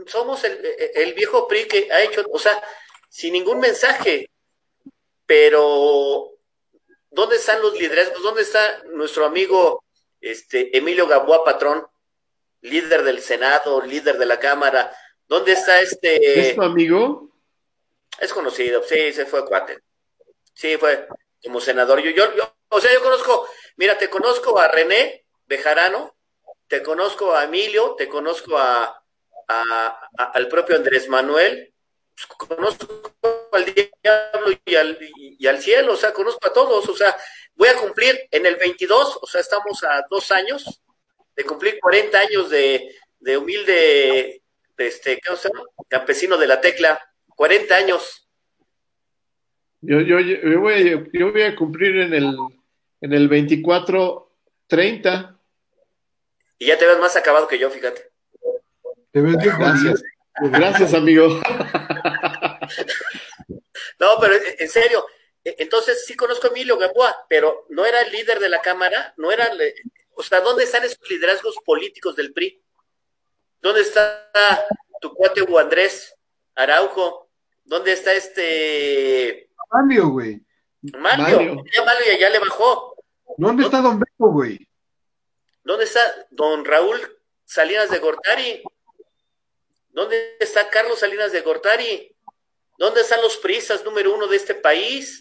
somos 0.06 0.44
el, 0.44 0.60
el 0.94 1.14
viejo 1.14 1.46
PRI 1.46 1.66
que 1.66 1.92
ha 1.92 2.02
hecho, 2.02 2.24
o 2.30 2.38
sea, 2.38 2.62
sin 3.08 3.32
ningún 3.32 3.60
mensaje, 3.60 4.30
pero 5.26 6.32
¿dónde 7.10 7.36
están 7.36 7.62
los 7.62 7.74
liderazgos? 7.78 8.22
¿Dónde 8.22 8.42
está 8.42 8.82
nuestro 8.92 9.24
amigo 9.24 9.84
este, 10.20 10.76
Emilio 10.76 11.06
Gamboa 11.06 11.44
Patrón, 11.44 11.86
líder 12.62 13.02
del 13.04 13.20
Senado, 13.20 13.80
líder 13.82 14.18
de 14.18 14.26
la 14.26 14.38
Cámara? 14.38 14.94
¿Dónde 15.26 15.52
está 15.52 15.80
este... 15.80 16.50
¿Es 16.50 16.56
tu 16.56 16.62
amigo? 16.62 17.30
Es 18.20 18.32
conocido, 18.32 18.82
sí, 18.82 19.12
se 19.12 19.26
fue 19.26 19.44
cuate. 19.44 19.78
Sí, 20.54 20.76
fue 20.78 21.06
como 21.42 21.60
senador. 21.60 22.00
Yo, 22.00 22.10
yo, 22.10 22.34
yo, 22.34 22.56
o 22.68 22.80
sea, 22.80 22.92
yo 22.92 23.02
conozco, 23.02 23.48
mira, 23.76 23.98
te 23.98 24.08
conozco 24.08 24.58
a 24.58 24.68
René 24.68 25.26
Bejarano, 25.46 26.15
te 26.68 26.82
conozco 26.82 27.34
a 27.34 27.44
Emilio, 27.44 27.94
te 27.96 28.08
conozco 28.08 28.58
a, 28.58 29.02
al 30.16 30.48
propio 30.48 30.76
Andrés 30.76 31.08
Manuel, 31.08 31.72
conozco 32.36 33.14
al 33.52 33.64
diablo 33.64 34.58
y 34.64 34.74
al, 34.74 34.98
y, 35.16 35.46
al 35.46 35.60
cielo, 35.60 35.92
o 35.92 35.96
sea, 35.96 36.12
conozco 36.12 36.46
a 36.46 36.52
todos, 36.52 36.88
o 36.88 36.96
sea, 36.96 37.16
voy 37.54 37.68
a 37.68 37.76
cumplir 37.76 38.18
en 38.30 38.46
el 38.46 38.56
22, 38.56 39.18
o 39.22 39.26
sea, 39.26 39.40
estamos 39.40 39.82
a 39.84 40.04
dos 40.10 40.30
años 40.32 40.82
de 41.36 41.44
cumplir 41.44 41.78
40 41.80 42.18
años 42.18 42.50
de, 42.50 42.96
de 43.20 43.36
humilde, 43.36 44.42
este, 44.76 45.18
¿qué 45.18 45.36
se 45.36 45.48
llama? 45.48 45.64
Campesino 45.88 46.36
de 46.36 46.46
la 46.46 46.60
tecla, 46.60 47.00
40 47.28 47.76
años. 47.76 48.28
Yo, 49.82 50.00
yo, 50.00 50.18
yo, 50.20 50.60
voy, 50.60 51.10
yo 51.12 51.30
voy 51.30 51.42
a 51.42 51.54
cumplir 51.54 52.00
en 52.00 52.14
el, 52.14 52.34
en 53.02 53.12
el 53.12 53.30
24-30. 53.30 55.35
Y 56.58 56.66
ya 56.66 56.78
te 56.78 56.86
ves 56.86 56.98
más 56.98 57.16
acabado 57.16 57.46
que 57.46 57.58
yo, 57.58 57.70
fíjate. 57.70 58.10
Te 59.12 59.20
ves 59.20 59.36
bien 59.38 59.54
Gracias. 59.58 60.02
Gracias, 60.38 60.94
amigo. 60.94 61.28
no, 63.98 64.18
pero 64.20 64.34
en 64.58 64.68
serio, 64.68 65.06
e, 65.42 65.56
entonces 65.58 66.04
sí 66.04 66.14
conozco 66.14 66.46
a 66.46 66.50
Emilio 66.50 66.76
Gamboa, 66.76 67.24
pero 67.28 67.66
no 67.70 67.86
era 67.86 68.02
el 68.02 68.12
líder 68.12 68.38
de 68.38 68.50
la 68.50 68.60
Cámara, 68.60 69.14
no 69.16 69.32
era, 69.32 69.50
o 70.14 70.22
sea, 70.22 70.40
¿dónde 70.40 70.64
están 70.64 70.84
esos 70.84 70.98
liderazgos 71.08 71.56
políticos 71.64 72.16
del 72.16 72.32
PRI? 72.32 72.62
¿Dónde 73.62 73.80
está 73.80 74.30
tu 75.00 75.14
cuate 75.14 75.42
Hugo 75.42 75.58
Andrés 75.58 76.14
Araujo? 76.54 77.30
¿Dónde 77.64 77.92
está 77.92 78.12
este 78.12 79.50
Mario, 79.70 80.08
güey? 80.08 80.40
Mario, 80.98 81.24
Mario. 81.24 81.64
ya 81.74 81.84
Mario 81.84 82.18
ya 82.20 82.30
le 82.30 82.38
bajó. 82.38 82.94
¿Dónde 83.36 83.64
está 83.64 83.80
Don 83.80 83.98
Beto, 83.98 84.26
güey? 84.26 84.65
¿Dónde 85.66 85.84
está 85.84 86.00
Don 86.30 86.64
Raúl 86.64 87.00
Salinas 87.44 87.90
de 87.90 87.98
Gortari? 87.98 88.62
¿Dónde 89.88 90.36
está 90.38 90.70
Carlos 90.70 91.00
Salinas 91.00 91.32
de 91.32 91.40
Gortari? 91.40 92.14
¿Dónde 92.78 93.00
están 93.00 93.20
los 93.20 93.36
priistas 93.38 93.84
número 93.84 94.14
uno 94.14 94.28
de 94.28 94.36
este 94.36 94.54
país? 94.54 95.20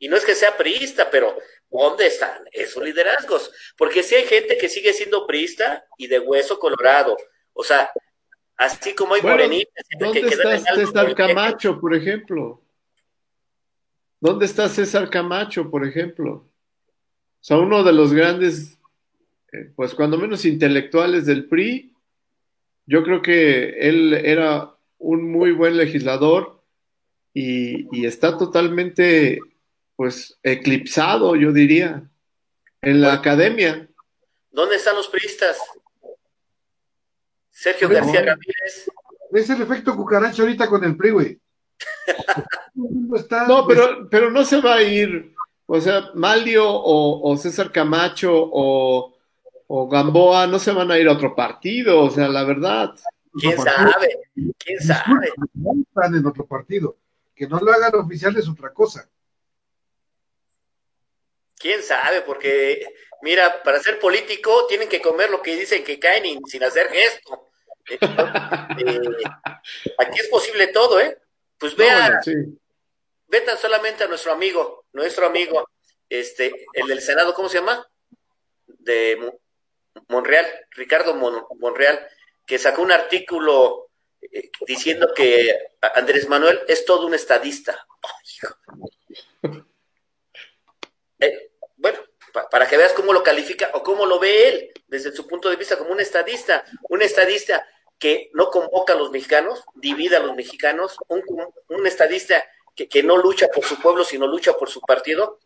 Y 0.00 0.08
no 0.08 0.16
es 0.16 0.24
que 0.24 0.34
sea 0.34 0.56
priista, 0.56 1.08
pero 1.08 1.38
¿dónde 1.70 2.08
están 2.08 2.44
esos 2.50 2.82
liderazgos? 2.82 3.52
Porque 3.76 4.02
si 4.02 4.16
hay 4.16 4.24
gente 4.24 4.58
que 4.58 4.68
sigue 4.68 4.92
siendo 4.92 5.28
priista 5.28 5.86
y 5.96 6.08
de 6.08 6.18
hueso 6.18 6.58
colorado. 6.58 7.16
O 7.52 7.62
sea, 7.62 7.92
así 8.56 8.96
como 8.96 9.14
hay 9.14 9.20
bueno, 9.20 9.36
morenitas. 9.36 9.84
¿Dónde 9.96 10.22
que 10.22 10.28
está 10.28 10.58
César 10.58 11.14
Camacho, 11.14 11.80
por 11.80 11.94
ejemplo? 11.94 12.64
¿Dónde 14.18 14.46
está 14.46 14.68
César 14.68 15.08
Camacho, 15.08 15.70
por 15.70 15.86
ejemplo? 15.86 16.32
O 16.32 17.44
sea, 17.44 17.58
uno 17.58 17.84
de 17.84 17.92
los 17.92 18.12
grandes, 18.12 18.77
eh, 19.52 19.72
pues 19.74 19.94
cuando 19.94 20.18
menos 20.18 20.44
intelectuales 20.44 21.26
del 21.26 21.46
PRI, 21.46 21.92
yo 22.86 23.02
creo 23.02 23.22
que 23.22 23.70
él 23.80 24.14
era 24.14 24.74
un 24.98 25.30
muy 25.30 25.52
buen 25.52 25.76
legislador 25.76 26.62
y, 27.34 27.86
y 27.96 28.06
está 28.06 28.36
totalmente, 28.36 29.38
pues, 29.96 30.38
eclipsado, 30.42 31.36
yo 31.36 31.52
diría, 31.52 32.02
en 32.82 33.00
la 33.00 33.14
academia. 33.14 33.88
¿Dónde 34.50 34.76
están 34.76 34.96
los 34.96 35.08
priistas? 35.08 35.58
Sergio 37.50 37.88
García 37.88 38.20
Ramírez. 38.22 38.90
Es 39.32 39.50
el 39.50 39.62
efecto 39.62 39.94
cucaracha 39.96 40.42
ahorita 40.42 40.68
con 40.68 40.84
el 40.84 40.96
PRI, 40.96 41.10
güey. 41.10 41.40
no, 42.74 43.66
pero, 43.66 44.08
pero 44.08 44.30
no 44.30 44.44
se 44.44 44.60
va 44.60 44.76
a 44.76 44.82
ir. 44.82 45.34
O 45.66 45.80
sea, 45.80 46.10
Malio 46.14 46.68
o, 46.68 47.30
o 47.30 47.36
César 47.36 47.70
Camacho 47.70 48.32
o, 48.32 49.14
o, 49.68 49.88
Gamboa 49.88 50.46
no 50.46 50.58
se 50.58 50.72
van 50.72 50.90
a 50.90 50.98
ir 50.98 51.08
a 51.08 51.12
otro 51.12 51.34
partido. 51.34 52.02
O 52.02 52.10
sea, 52.10 52.28
la 52.28 52.44
verdad. 52.44 52.94
¿Quién 53.32 53.56
sabe? 53.56 54.20
¿Quién 54.58 54.80
sabe? 54.80 55.32
Están 55.88 56.14
en 56.14 56.26
otro 56.26 56.46
partido. 56.46 56.96
Que 57.34 57.46
no 57.46 57.60
lo 57.60 57.72
hagan 57.72 57.94
oficial 57.94 58.36
es 58.36 58.48
otra 58.48 58.72
cosa. 58.72 59.08
¿Quién 61.58 61.82
sabe? 61.82 62.22
Porque, 62.22 62.86
mira, 63.22 63.62
para 63.62 63.80
ser 63.80 63.98
político 63.98 64.66
tienen 64.68 64.88
que 64.88 65.00
comer 65.00 65.30
lo 65.30 65.42
que 65.42 65.56
dicen 65.56 65.84
que 65.84 65.98
caen 65.98 66.40
sin 66.46 66.64
hacer 66.64 66.88
gesto. 66.88 67.50
Eh, 67.90 69.00
aquí 69.98 70.20
es 70.20 70.28
posible 70.28 70.68
todo, 70.68 71.00
¿eh? 71.00 71.18
Pues 71.58 71.74
vea, 71.74 71.94
no, 71.94 72.04
bueno, 72.04 72.20
sí. 72.22 72.58
ve 73.26 73.40
tan 73.40 73.58
solamente 73.58 74.04
a 74.04 74.08
nuestro 74.08 74.32
amigo, 74.32 74.84
nuestro 74.92 75.26
amigo, 75.26 75.68
este, 76.08 76.66
el 76.74 76.86
del 76.86 77.00
Senado, 77.00 77.34
¿cómo 77.34 77.48
se 77.48 77.58
llama? 77.58 77.86
De 78.66 79.38
Monreal, 80.08 80.46
Ricardo 80.70 81.14
Mon 81.14 81.44
Monreal, 81.58 82.06
que 82.46 82.58
sacó 82.58 82.82
un 82.82 82.92
artículo 82.92 83.90
eh, 84.20 84.50
diciendo 84.66 85.12
que 85.14 85.56
Andrés 85.94 86.28
Manuel 86.28 86.60
es 86.68 86.84
todo 86.84 87.06
un 87.06 87.14
estadista. 87.14 87.86
Eh, 91.20 91.50
bueno, 91.76 91.98
pa 92.32 92.48
para 92.48 92.68
que 92.68 92.76
veas 92.76 92.92
cómo 92.92 93.12
lo 93.12 93.24
califica 93.24 93.72
o 93.74 93.82
cómo 93.82 94.06
lo 94.06 94.20
ve 94.20 94.48
él 94.48 94.72
desde 94.86 95.10
su 95.10 95.26
punto 95.26 95.50
de 95.50 95.56
vista 95.56 95.76
como 95.76 95.90
un 95.90 95.98
estadista, 95.98 96.64
un 96.88 97.02
estadista 97.02 97.66
que 97.98 98.30
no 98.34 98.50
convoca 98.50 98.92
a 98.92 98.96
los 98.96 99.10
mexicanos, 99.10 99.64
divide 99.74 100.14
a 100.14 100.20
los 100.20 100.36
mexicanos, 100.36 100.96
un, 101.08 101.22
un 101.70 101.86
estadista 101.88 102.44
que, 102.76 102.88
que, 102.88 103.02
no 103.02 103.16
lucha 103.16 103.48
por 103.48 103.64
su 103.64 103.80
pueblo, 103.80 104.04
sino 104.04 104.28
lucha 104.28 104.52
por 104.52 104.70
su 104.70 104.80
partido. 104.80 105.40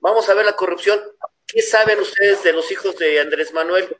Vamos 0.00 0.28
a 0.28 0.34
ver 0.34 0.44
la 0.44 0.56
corrupción. 0.56 1.00
¿Qué 1.54 1.62
saben 1.62 2.00
ustedes 2.00 2.42
de 2.42 2.52
los 2.52 2.70
hijos 2.72 2.98
de 2.98 3.20
Andrés 3.20 3.52
Manuel? 3.52 3.96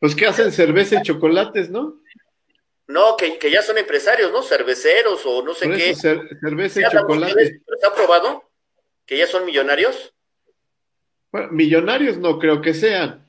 Pues 0.00 0.14
que 0.14 0.26
hacen 0.26 0.52
cerveza 0.52 0.96
y 0.96 1.02
chocolates, 1.02 1.70
¿no? 1.70 2.02
No, 2.88 3.16
que, 3.16 3.38
que 3.38 3.50
ya 3.50 3.62
son 3.62 3.78
empresarios, 3.78 4.32
¿no? 4.32 4.42
Cerveceros 4.42 5.24
o 5.24 5.42
no 5.42 5.54
sé 5.54 5.66
por 5.66 5.76
qué. 5.76 5.90
Eso, 5.90 6.00
cer 6.02 6.20
cerveza 6.40 6.80
y 6.80 6.90
chocolate. 6.90 7.62
¿Está 7.74 7.94
probado? 7.94 8.50
¿Que 9.06 9.16
ya 9.16 9.26
son 9.26 9.46
millonarios? 9.46 10.12
Bueno, 11.32 11.48
millonarios 11.52 12.18
no 12.18 12.38
creo 12.38 12.60
que 12.60 12.74
sean 12.74 13.26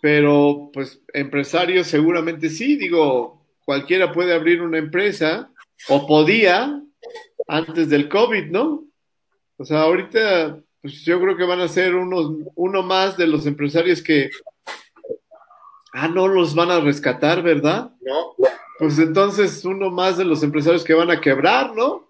pero 0.00 0.70
pues 0.72 1.00
empresarios 1.12 1.86
seguramente 1.86 2.50
sí, 2.50 2.76
digo, 2.76 3.46
cualquiera 3.64 4.12
puede 4.12 4.34
abrir 4.34 4.62
una 4.62 4.78
empresa 4.78 5.50
o 5.88 6.06
podía 6.06 6.80
antes 7.46 7.88
del 7.88 8.08
COVID, 8.08 8.50
¿no? 8.50 8.84
O 9.56 9.64
sea, 9.64 9.82
ahorita 9.82 10.60
pues 10.84 11.02
yo 11.02 11.18
creo 11.18 11.34
que 11.34 11.46
van 11.46 11.62
a 11.62 11.68
ser 11.68 11.94
unos, 11.94 12.30
uno 12.56 12.82
más 12.82 13.16
de 13.16 13.26
los 13.26 13.46
empresarios 13.46 14.02
que, 14.02 14.28
ah, 15.94 16.08
no 16.08 16.28
los 16.28 16.54
van 16.54 16.70
a 16.70 16.78
rescatar, 16.78 17.42
¿verdad? 17.42 17.90
No. 18.02 18.48
Pues 18.78 18.98
entonces 18.98 19.64
uno 19.64 19.90
más 19.90 20.18
de 20.18 20.26
los 20.26 20.42
empresarios 20.42 20.84
que 20.84 20.92
van 20.92 21.10
a 21.10 21.22
quebrar, 21.22 21.74
¿no? 21.74 22.06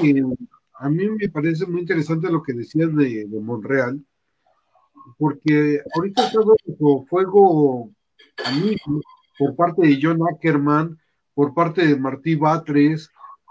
Sí, 0.00 0.22
a 0.74 0.88
mí 0.88 1.08
me 1.08 1.28
parece 1.28 1.66
muy 1.66 1.80
interesante 1.80 2.30
lo 2.30 2.40
que 2.40 2.52
decías 2.52 2.94
de, 2.94 3.26
de 3.26 3.40
Monreal, 3.40 4.00
porque 5.18 5.82
ahorita 5.96 6.26
está 6.28 6.38
bajo 6.38 7.04
fuego 7.06 7.90
amigo 8.44 9.00
por 9.36 9.56
parte 9.56 9.88
de 9.88 9.98
John 10.00 10.20
Ackerman, 10.32 10.96
por 11.34 11.52
parte 11.52 11.84
de 11.84 11.96
Martí 11.96 12.36
Batres 12.36 13.10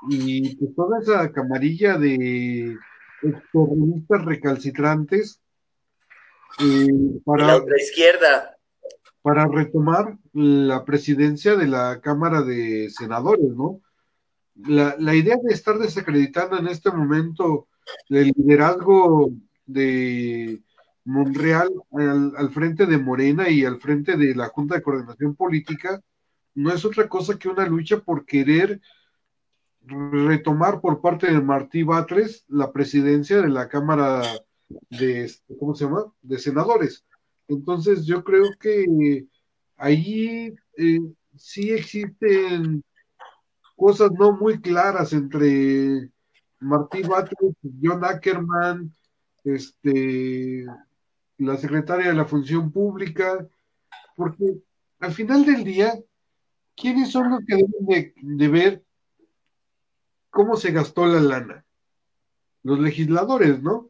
y 0.09 0.55
pues 0.55 0.73
toda 0.73 1.01
esa 1.01 1.29
camarilla 1.33 1.97
de 1.97 2.77
extremistas 3.21 4.25
recalcitrantes 4.25 5.41
eh, 6.59 6.87
para 7.25 7.57
la 7.59 7.77
izquierda 7.77 8.55
para 9.21 9.47
retomar 9.47 10.17
la 10.33 10.85
presidencia 10.85 11.55
de 11.55 11.67
la 11.67 11.99
Cámara 12.01 12.41
de 12.41 12.89
Senadores, 12.89 13.51
¿no? 13.55 13.81
La, 14.55 14.95
la 14.97 15.15
idea 15.15 15.37
de 15.41 15.53
estar 15.53 15.77
desacreditando 15.77 16.57
en 16.57 16.67
este 16.67 16.91
momento 16.91 17.67
el 18.09 18.31
liderazgo 18.35 19.31
de 19.65 20.61
Monreal 21.05 21.69
al, 21.91 22.33
al, 22.35 22.49
frente 22.51 22.85
de 22.85 22.97
Morena 22.97 23.49
y 23.49 23.65
al 23.65 23.79
frente 23.79 24.17
de 24.17 24.35
la 24.35 24.47
Junta 24.47 24.75
de 24.75 24.81
Coordinación 24.81 25.35
Política 25.35 26.01
no 26.55 26.73
es 26.73 26.83
otra 26.83 27.07
cosa 27.07 27.37
que 27.37 27.47
una 27.47 27.65
lucha 27.65 27.99
por 27.99 28.25
querer 28.25 28.81
retomar 29.89 30.81
por 30.81 31.01
parte 31.01 31.27
de 31.31 31.41
Martí 31.41 31.83
Batres 31.83 32.45
la 32.47 32.71
presidencia 32.71 33.41
de 33.41 33.49
la 33.49 33.67
Cámara 33.67 34.21
de, 34.89 35.31
¿cómo 35.59 35.75
se 35.75 35.85
llama?, 35.85 36.05
de 36.21 36.37
senadores. 36.37 37.05
Entonces 37.47 38.05
yo 38.05 38.23
creo 38.23 38.45
que 38.59 39.25
ahí 39.77 40.53
eh, 40.77 40.99
sí 41.35 41.71
existen 41.71 42.83
cosas 43.75 44.11
no 44.11 44.33
muy 44.33 44.59
claras 44.59 45.13
entre 45.13 46.09
Martí 46.59 47.01
Batres, 47.01 47.55
John 47.81 48.03
Ackerman, 48.03 48.93
este, 49.43 50.65
la 51.37 51.57
secretaria 51.57 52.09
de 52.09 52.13
la 52.13 52.25
Función 52.25 52.71
Pública, 52.71 53.47
porque 54.15 54.57
al 54.99 55.13
final 55.13 55.45
del 55.45 55.63
día, 55.63 55.93
¿quiénes 56.75 57.11
son 57.11 57.31
los 57.31 57.39
que 57.47 57.55
deben 57.55 57.85
de, 57.87 58.13
de 58.21 58.47
ver 58.49 58.83
cómo 60.29 60.55
se 60.55 60.71
gastó 60.71 61.05
la 61.05 61.19
lana? 61.19 61.65
Los 62.63 62.79
legisladores, 62.79 63.61
¿no? 63.61 63.89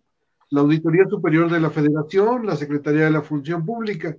La 0.50 0.62
Auditoría 0.62 1.08
Superior 1.08 1.52
de 1.52 1.60
la 1.60 1.70
Federación, 1.70 2.46
la 2.46 2.56
Secretaría 2.56 3.06
de 3.06 3.12
la 3.12 3.22
Función 3.22 3.66
Pública. 3.66 4.18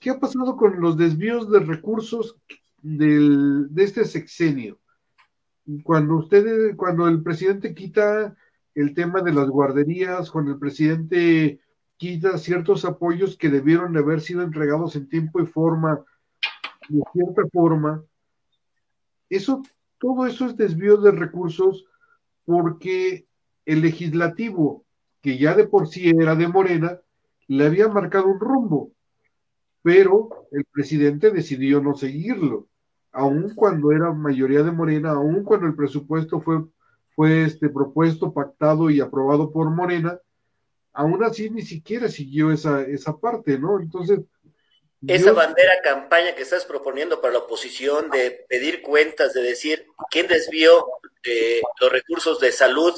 ¿Qué 0.00 0.10
ha 0.10 0.20
pasado 0.20 0.56
con 0.56 0.80
los 0.80 0.96
desvíos 0.96 1.50
de 1.50 1.60
recursos 1.60 2.36
de 2.82 3.68
este 3.76 4.04
sexenio? 4.04 4.78
Cuando 5.82 6.16
ustedes, 6.16 6.74
cuando 6.76 7.08
el 7.08 7.22
presidente 7.22 7.74
quita 7.74 8.36
el 8.74 8.94
tema 8.94 9.22
de 9.22 9.32
las 9.32 9.48
guarderías, 9.48 10.30
cuando 10.30 10.52
el 10.52 10.58
presidente 10.58 11.60
quita 11.96 12.38
ciertos 12.38 12.84
apoyos 12.84 13.36
que 13.36 13.48
debieron 13.48 13.92
de 13.92 13.98
haber 13.98 14.20
sido 14.20 14.42
entregados 14.42 14.94
en 14.96 15.08
tiempo 15.08 15.40
y 15.40 15.46
forma, 15.46 16.04
de 16.88 17.02
cierta 17.12 17.42
forma, 17.52 18.02
eso 19.28 19.62
todo 19.98 20.26
eso 20.26 20.46
es 20.46 20.56
desvío 20.56 20.96
de 20.98 21.10
recursos 21.12 21.86
porque 22.44 23.26
el 23.66 23.82
legislativo, 23.82 24.84
que 25.20 25.38
ya 25.38 25.54
de 25.54 25.66
por 25.66 25.88
sí 25.88 26.08
era 26.08 26.34
de 26.34 26.48
Morena, 26.48 27.00
le 27.46 27.66
había 27.66 27.88
marcado 27.88 28.28
un 28.28 28.40
rumbo, 28.40 28.92
pero 29.82 30.46
el 30.52 30.64
presidente 30.64 31.30
decidió 31.30 31.80
no 31.80 31.94
seguirlo, 31.94 32.68
aun 33.12 33.54
cuando 33.54 33.92
era 33.92 34.12
mayoría 34.12 34.62
de 34.62 34.70
Morena, 34.70 35.10
aun 35.10 35.44
cuando 35.44 35.66
el 35.66 35.74
presupuesto 35.74 36.40
fue, 36.40 36.64
fue 37.14 37.44
este, 37.44 37.68
propuesto, 37.68 38.32
pactado 38.32 38.90
y 38.90 39.00
aprobado 39.00 39.50
por 39.50 39.70
Morena, 39.70 40.18
aún 40.92 41.22
así 41.24 41.50
ni 41.50 41.62
siquiera 41.62 42.08
siguió 42.08 42.50
esa, 42.50 42.82
esa 42.82 43.16
parte, 43.16 43.58
¿no? 43.58 43.80
Entonces, 43.80 44.20
esa 45.06 45.32
bandera 45.32 45.80
campaña 45.82 46.34
que 46.34 46.42
estás 46.42 46.64
proponiendo 46.64 47.20
para 47.20 47.34
la 47.34 47.40
oposición 47.40 48.10
de 48.10 48.44
pedir 48.48 48.82
cuentas, 48.82 49.32
de 49.32 49.42
decir 49.42 49.86
quién 50.10 50.26
desvió 50.26 50.86
eh, 51.22 51.60
los 51.80 51.92
recursos 51.92 52.40
de 52.40 52.50
salud 52.50 52.94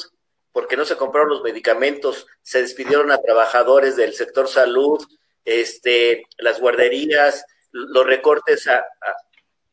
porque 0.53 0.77
no 0.77 0.85
se 0.85 0.97
compraron 0.97 1.29
los 1.29 1.43
medicamentos, 1.43 2.27
se 2.43 2.63
despidieron 2.63 3.13
a 3.13 3.21
trabajadores 3.21 3.97
del 3.97 4.15
sector 4.15 4.49
salud, 4.49 5.05
este, 5.45 6.25
las 6.39 6.61
guarderías, 6.61 7.45
los 7.71 8.07
recortes 8.07 8.67
a, 8.67 8.85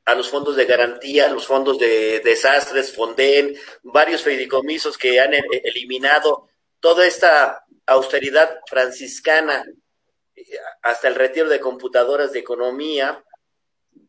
a, 0.06 0.16
los 0.16 0.30
fondos 0.30 0.56
de 0.56 0.66
garantía, 0.66 1.30
los 1.30 1.48
fondos 1.48 1.80
de 1.80 2.20
desastres, 2.20 2.94
Fonden, 2.94 3.58
varios 3.84 4.22
fideicomisos 4.22 4.98
que 4.98 5.20
han 5.20 5.34
eliminado 5.34 6.48
toda 6.80 7.08
esta 7.08 7.66
austeridad 7.86 8.60
franciscana 8.68 9.66
hasta 10.84 11.08
el 11.08 11.16
retiro 11.16 11.50
de 11.50 11.60
computadoras 11.60 12.32
de 12.32 12.40
economía, 12.40 13.24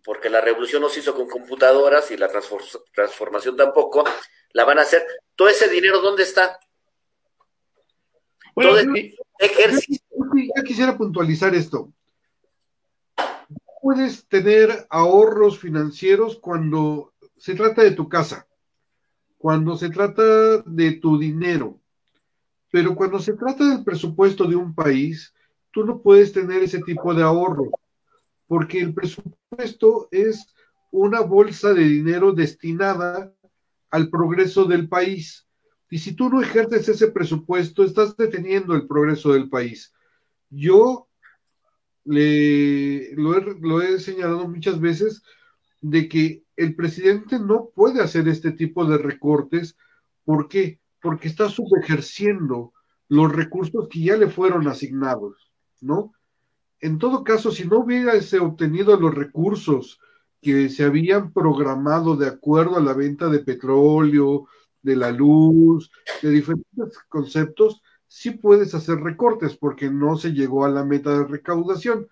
porque 0.05 0.31
la 0.31 0.41
revolución 0.41 0.83
no 0.83 0.89
se 0.89 1.01
hizo 1.01 1.15
con 1.15 1.29
computadoras 1.29 2.11
y 2.11 2.17
la 2.17 2.29
transformación 2.29 3.57
tampoco, 3.57 4.05
la 4.53 4.65
van 4.65 4.79
a 4.79 4.83
hacer. 4.83 5.07
Todo 5.35 5.49
ese 5.49 5.69
dinero, 5.69 6.01
¿dónde 6.01 6.23
está? 6.23 6.59
Bueno, 8.55 8.95
yo, 8.95 10.65
quisiera 10.65 10.97
puntualizar 10.97 11.55
esto. 11.55 11.93
Puedes 13.81 14.27
tener 14.27 14.87
ahorros 14.91 15.59
financieros 15.59 16.39
cuando 16.39 17.13
se 17.37 17.55
trata 17.55 17.83
de 17.83 17.93
tu 17.93 18.09
casa, 18.09 18.49
cuando 19.37 19.77
se 19.77 19.91
trata 19.91 20.59
de 20.59 20.93
tu 20.93 21.19
dinero, 21.19 21.79
pero 22.71 22.97
cuando 22.97 23.21
se 23.21 23.35
trata 23.35 23.65
del 23.65 23.85
presupuesto 23.85 24.45
de 24.45 24.57
un 24.57 24.75
país, 24.75 25.33
tú 25.79 25.85
no 25.85 26.03
puedes 26.03 26.33
tener 26.33 26.61
ese 26.65 26.81
tipo 26.81 27.15
de 27.15 27.23
ahorro, 27.23 27.71
porque 28.49 28.81
el 28.81 28.93
presupuesto 28.93 30.09
es 30.11 30.53
una 30.91 31.21
bolsa 31.21 31.73
de 31.73 31.85
dinero 31.85 32.33
destinada 32.33 33.33
al 33.89 34.11
progreso 34.11 34.65
del 34.65 34.89
país. 34.89 35.47
Y 35.89 35.99
si 35.99 36.17
tú 36.17 36.31
no 36.31 36.43
ejerces 36.43 36.89
ese 36.89 37.13
presupuesto, 37.13 37.85
estás 37.85 38.17
deteniendo 38.17 38.75
el 38.75 38.89
progreso 38.89 39.33
del 39.33 39.49
país. 39.49 39.95
Yo 40.51 41.07
le, 42.05 43.15
lo, 43.15 43.39
he, 43.39 43.61
lo 43.61 43.81
he 43.81 44.01
señalado 44.01 44.49
muchas 44.49 44.81
veces 44.81 45.23
de 45.81 46.09
que 46.09 46.43
el 46.57 46.75
presidente 46.75 47.39
no 47.39 47.71
puede 47.73 48.03
hacer 48.03 48.27
este 48.27 48.51
tipo 48.51 48.85
de 48.85 48.99
recortes. 48.99 49.77
¿Por 50.25 50.49
qué? 50.49 50.81
Porque 51.01 51.29
está 51.29 51.49
subejerciendo 51.49 52.73
los 53.09 53.33
recursos 53.33 53.87
que 53.89 54.01
ya 54.01 54.17
le 54.17 54.27
fueron 54.27 54.67
asignados. 54.67 55.48
¿No? 55.81 56.13
En 56.81 56.99
todo 56.99 57.25
caso, 57.25 57.51
si 57.51 57.67
no 57.67 57.81
hubiese 57.81 58.39
obtenido 58.39 58.99
los 58.99 59.15
recursos 59.15 60.01
que 60.41 60.69
se 60.69 60.85
habían 60.85 61.33
programado 61.33 62.17
de 62.17 62.29
acuerdo 62.29 62.77
a 62.77 62.81
la 62.81 62.93
venta 62.93 63.29
de 63.29 63.41
petróleo, 63.41 64.47
de 64.83 64.97
la 64.97 65.11
luz, 65.11 65.91
de 66.23 66.31
diferentes 66.31 66.99
conceptos, 67.09 67.83
sí 68.07 68.31
puedes 68.31 68.75
hacer 68.75 68.99
recortes 69.01 69.57
porque 69.57 69.91
no 69.91 70.17
se 70.17 70.33
llegó 70.33 70.65
a 70.65 70.71
la 70.71 70.85
meta 70.85 71.11
de 71.11 71.25
recaudación. 71.25 72.09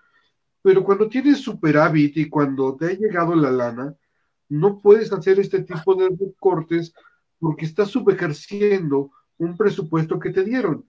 Pero 0.63 0.85
cuando 0.85 1.09
tienes 1.09 1.39
superávit 1.39 2.17
y 2.17 2.29
cuando 2.29 2.77
te 2.77 2.87
ha 2.87 2.93
llegado 2.93 3.37
la 3.37 3.51
lana, 3.51 3.95
no 4.49 4.81
puedes 4.81 5.13
hacer 5.13 5.39
este 5.39 5.63
tipo 5.63 5.95
de 5.95 6.09
recortes 6.09 6.93
porque 7.39 7.67
estás 7.67 7.91
subejerciendo 7.91 9.11
un 9.39 9.57
presupuesto 9.57 10.19
que 10.19 10.31
te 10.31 10.45
dieron. 10.45 10.89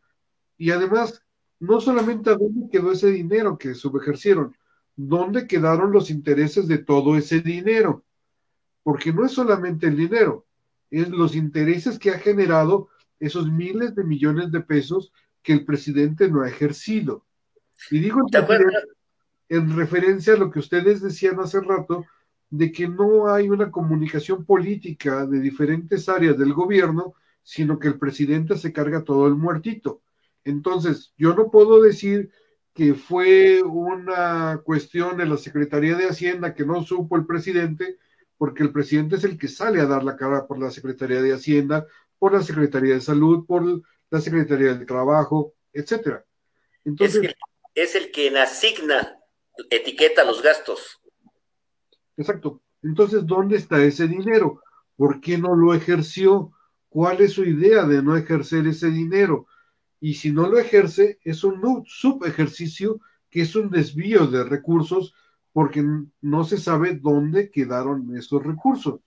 Y 0.58 0.72
además, 0.72 1.24
no 1.60 1.82
solamente 1.82 2.30
a 2.30 2.36
dónde 2.36 2.70
quedó 2.72 2.92
ese 2.92 3.12
dinero 3.12 3.58
que 3.58 3.74
subejercieron, 3.74 4.56
dónde 4.96 5.48
quedaron 5.48 5.92
los 5.92 6.10
intereses 6.10 6.68
de 6.68 6.80
todo 6.80 7.18
ese 7.18 7.42
dinero. 7.42 8.04
Porque 8.84 9.12
no 9.12 9.26
es 9.26 9.32
solamente 9.32 9.88
el 9.88 9.98
dinero, 9.98 10.46
es 10.90 11.10
los 11.10 11.36
intereses 11.36 12.00
que 12.00 12.12
ha 12.12 12.20
generado 12.20 12.90
esos 13.20 13.52
miles 13.52 13.96
de 13.96 14.04
millones 14.04 14.52
de 14.52 14.62
pesos 14.62 15.12
que 15.42 15.54
el 15.54 15.66
presidente 15.66 16.30
no 16.30 16.42
ha 16.42 16.50
ejercido. 16.50 17.26
Y 17.92 18.00
digo 18.00 18.22
en 19.50 19.76
referencia 19.76 20.34
a 20.34 20.38
lo 20.38 20.52
que 20.52 20.60
ustedes 20.60 21.02
decían 21.02 21.40
hace 21.40 21.62
rato, 21.62 22.06
de 22.50 22.72
que 22.72 22.88
no 22.88 23.28
hay 23.34 23.50
una 23.50 23.72
comunicación 23.72 24.46
política 24.46 25.26
de 25.26 25.40
diferentes 25.40 26.08
áreas 26.08 26.38
del 26.38 26.54
gobierno, 26.54 27.14
sino 27.44 27.78
que 27.80 27.88
el 27.90 28.00
presidente 28.00 28.58
se 28.58 28.72
carga 28.74 29.04
todo 29.04 29.28
el 29.28 29.36
muertito. 29.36 30.02
Entonces, 30.48 31.14
yo 31.18 31.36
no 31.36 31.52
puedo 31.52 31.82
decir 31.82 32.32
que 32.74 32.94
fue 32.94 33.62
una 33.64 34.62
cuestión 34.64 35.18
de 35.18 35.26
la 35.26 35.36
Secretaría 35.36 35.96
de 35.96 36.08
Hacienda 36.08 36.54
que 36.54 36.66
no 36.66 36.84
supo 36.84 37.18
el 37.18 37.26
presidente, 37.26 37.98
porque 38.38 38.64
el 38.64 38.72
presidente 38.72 39.18
es 39.18 39.26
el 39.26 39.38
que 39.38 39.50
sale 39.50 39.82
a 39.82 39.88
dar 39.88 40.06
la 40.06 40.16
cara 40.16 40.48
por 40.48 40.58
la 40.58 40.72
Secretaría 40.72 41.22
de 41.22 41.34
Hacienda, 41.34 41.86
por 42.18 42.32
la 42.32 42.42
Secretaría 42.42 42.94
de 42.94 43.02
Salud, 43.02 43.46
por 43.46 43.66
la 44.10 44.22
Secretaría 44.22 44.74
del 44.74 44.86
Trabajo, 44.86 45.54
etcétera. 45.74 46.24
Entonces, 46.86 47.24
es, 47.24 47.36
es 47.76 47.96
el 47.96 48.12
que 48.12 48.30
asigna, 48.40 49.18
etiqueta 49.70 50.24
los 50.24 50.42
gastos. 50.42 51.02
Exacto. 52.16 52.62
Entonces, 52.84 53.26
¿dónde 53.26 53.58
está 53.58 53.84
ese 53.84 54.08
dinero? 54.08 54.62
¿Por 54.96 55.20
qué 55.20 55.38
no 55.38 55.56
lo 55.56 55.74
ejerció? 55.74 56.54
¿Cuál 56.88 57.20
es 57.20 57.34
su 57.34 57.44
idea 57.44 57.84
de 57.84 58.02
no 58.02 58.16
ejercer 58.16 58.66
ese 58.66 58.90
dinero? 58.92 59.46
Y 60.00 60.16
si 60.16 60.32
no 60.32 60.48
lo 60.48 60.60
ejerce, 60.60 61.20
es 61.24 61.44
un 61.44 61.84
subejercicio 61.86 63.00
que 63.30 63.42
es 63.42 63.56
un 63.56 63.70
desvío 63.70 64.28
de 64.28 64.44
recursos 64.44 65.14
porque 65.54 65.84
no 66.22 66.44
se 66.44 66.58
sabe 66.58 66.96
dónde 66.96 67.50
quedaron 67.50 68.16
esos 68.16 68.44
recursos. 68.44 69.02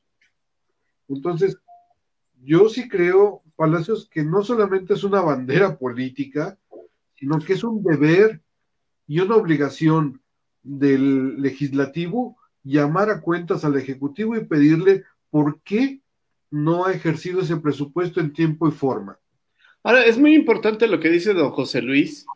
Entonces, 1.08 1.56
yo 2.42 2.68
sí 2.68 2.88
creo, 2.88 3.42
Palacios, 3.56 4.08
que 4.08 4.24
no 4.24 4.42
solamente 4.42 4.94
es 4.94 5.04
una 5.04 5.20
bandera 5.20 5.78
política, 5.78 6.58
sino 7.14 7.38
que 7.38 7.52
es 7.52 7.62
un 7.62 7.82
deber 7.82 8.42
y 9.06 9.20
una 9.20 9.36
obligación 9.36 10.20
del 10.62 11.40
legislativo 11.40 12.36
llamar 12.62 13.10
a 13.10 13.20
cuentas 13.20 13.64
al 13.64 13.76
ejecutivo 13.76 14.36
y 14.36 14.44
pedirle 14.44 15.04
por 15.30 15.60
qué 15.62 16.00
no 16.50 16.84
ha 16.84 16.92
ejercido 16.92 17.40
ese 17.42 17.56
presupuesto 17.56 18.20
en 18.20 18.32
tiempo 18.32 18.68
y 18.68 18.72
forma. 18.72 19.18
Ahora, 19.82 20.04
es 20.04 20.18
muy 20.18 20.34
importante 20.34 20.86
lo 20.86 21.00
que 21.00 21.10
dice 21.10 21.34
don 21.34 21.50
José 21.50 21.82
Luis 21.82 22.26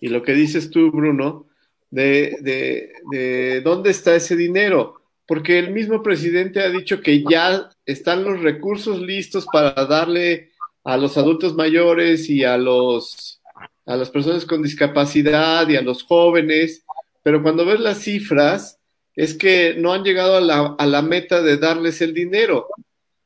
y 0.00 0.08
lo 0.08 0.22
que 0.22 0.34
dices 0.34 0.70
tú, 0.70 0.90
Bruno, 0.90 1.46
de, 1.90 2.38
de, 2.40 2.92
de 3.10 3.60
dónde 3.60 3.90
está 3.90 4.14
ese 4.14 4.36
dinero, 4.36 5.00
porque 5.26 5.58
el 5.58 5.72
mismo 5.72 6.02
presidente 6.02 6.60
ha 6.60 6.70
dicho 6.70 7.00
que 7.00 7.22
ya 7.28 7.70
están 7.86 8.24
los 8.24 8.40
recursos 8.40 9.00
listos 9.00 9.46
para 9.52 9.72
darle 9.86 10.50
a 10.84 10.96
los 10.96 11.16
adultos 11.16 11.54
mayores 11.54 12.28
y 12.28 12.44
a 12.44 12.56
los 12.56 13.40
a 13.86 13.96
las 13.96 14.10
personas 14.10 14.44
con 14.44 14.62
discapacidad 14.62 15.68
y 15.68 15.76
a 15.76 15.82
los 15.82 16.04
jóvenes, 16.04 16.84
pero 17.22 17.42
cuando 17.42 17.64
ves 17.64 17.80
las 17.80 17.98
cifras 17.98 18.78
es 19.14 19.34
que 19.34 19.74
no 19.76 19.92
han 19.92 20.04
llegado 20.04 20.36
a 20.36 20.40
la, 20.40 20.74
a 20.78 20.86
la 20.86 21.02
meta 21.02 21.42
de 21.42 21.58
darles 21.58 22.00
el 22.00 22.14
dinero. 22.14 22.68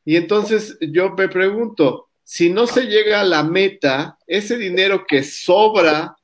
Y 0.04 0.16
entonces 0.16 0.78
yo 0.80 1.10
me 1.10 1.28
pregunto, 1.28 2.08
si 2.28 2.50
no 2.50 2.66
se 2.66 2.88
llega 2.88 3.20
a 3.20 3.24
la 3.24 3.44
meta, 3.44 4.18
ese 4.26 4.58
dinero 4.58 5.04
que 5.06 5.22
sobra 5.22 6.16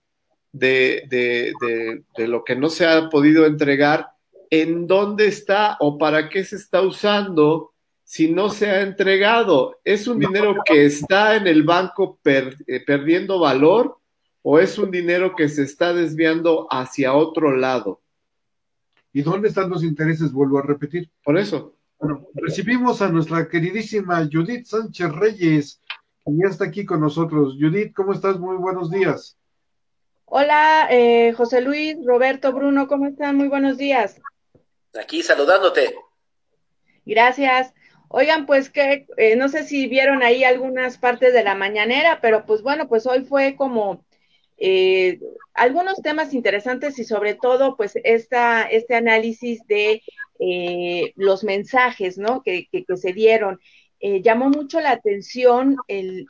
de, 0.50 1.06
de, 1.08 2.26
lo 2.26 2.42
que 2.42 2.56
no 2.56 2.70
se 2.70 2.84
ha 2.84 3.08
podido 3.08 3.46
entregar, 3.46 4.08
¿en 4.50 4.88
dónde 4.88 5.28
está 5.28 5.76
o 5.78 5.98
para 5.98 6.28
qué 6.28 6.44
se 6.44 6.56
está 6.56 6.82
usando 6.82 7.72
si 8.02 8.32
no 8.32 8.50
se 8.50 8.68
ha 8.68 8.80
entregado? 8.80 9.78
¿Es 9.84 10.08
un 10.08 10.18
dinero 10.18 10.56
que 10.64 10.86
está 10.86 11.36
en 11.36 11.46
el 11.46 11.62
banco 11.62 12.18
eh, 12.24 12.82
perdiendo 12.84 13.38
valor 13.38 13.98
o 14.42 14.58
es 14.58 14.78
un 14.78 14.90
dinero 14.90 15.36
que 15.36 15.48
se 15.48 15.62
está 15.62 15.94
desviando 15.94 16.66
hacia 16.68 17.14
otro 17.14 17.56
lado? 17.56 18.00
¿Y 19.12 19.22
dónde 19.22 19.46
están 19.46 19.70
los 19.70 19.84
intereses? 19.84 20.32
Vuelvo 20.32 20.58
a 20.58 20.62
repetir. 20.62 21.08
Por 21.22 21.38
eso. 21.38 21.76
Bueno, 22.02 22.26
recibimos 22.34 23.00
a 23.00 23.08
nuestra 23.08 23.48
queridísima 23.48 24.28
Judith 24.28 24.66
Sánchez 24.66 25.12
Reyes, 25.12 25.80
que 26.24 26.32
ya 26.32 26.48
está 26.48 26.64
aquí 26.66 26.84
con 26.84 27.00
nosotros. 27.00 27.56
Judith, 27.58 27.92
¿cómo 27.94 28.12
estás? 28.12 28.38
Muy 28.38 28.56
buenos 28.56 28.90
días. 28.90 29.36
Hola, 30.24 30.88
eh, 30.90 31.32
José 31.34 31.60
Luis, 31.60 31.96
Roberto, 32.04 32.52
Bruno, 32.52 32.88
¿cómo 32.88 33.06
están? 33.06 33.36
Muy 33.36 33.48
buenos 33.48 33.76
días. 33.76 34.20
Aquí 34.98 35.22
saludándote. 35.22 35.94
Gracias. 37.04 37.74
Oigan, 38.08 38.46
pues 38.46 38.70
que 38.70 39.06
eh, 39.16 39.36
no 39.36 39.48
sé 39.48 39.64
si 39.64 39.88
vieron 39.88 40.22
ahí 40.22 40.44
algunas 40.44 40.98
partes 40.98 41.32
de 41.32 41.44
la 41.44 41.54
mañanera, 41.54 42.20
pero 42.20 42.44
pues 42.44 42.62
bueno, 42.62 42.88
pues 42.88 43.06
hoy 43.06 43.24
fue 43.24 43.56
como 43.56 44.04
eh, 44.58 45.18
algunos 45.54 46.00
temas 46.02 46.34
interesantes 46.34 46.98
y 46.98 47.04
sobre 47.04 47.34
todo 47.34 47.76
pues 47.76 47.94
esta, 48.04 48.62
este 48.62 48.94
análisis 48.94 49.66
de 49.66 50.02
eh, 50.38 51.12
los 51.16 51.42
mensajes, 51.42 52.18
¿no? 52.18 52.42
Que, 52.42 52.68
que, 52.70 52.84
se 52.96 53.12
dieron. 53.12 53.60
Llamó 54.02 54.50
mucho 54.50 54.80
la 54.80 54.90
atención 54.90 55.76
el, 55.88 56.26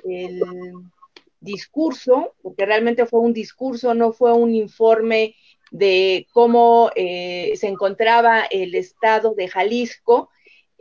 discurso, 1.40 2.34
porque 2.40 2.64
realmente 2.64 3.04
fue 3.04 3.18
un 3.18 3.32
discurso, 3.32 3.94
no 3.94 4.12
fue 4.12 4.32
un 4.32 4.54
informe 4.54 5.34
de 5.72 6.28
cómo 6.32 6.90
se 6.94 7.66
encontraba 7.66 8.42
el 8.48 8.76
estado 8.76 9.34
de 9.34 9.48
Jalisco, 9.48 10.30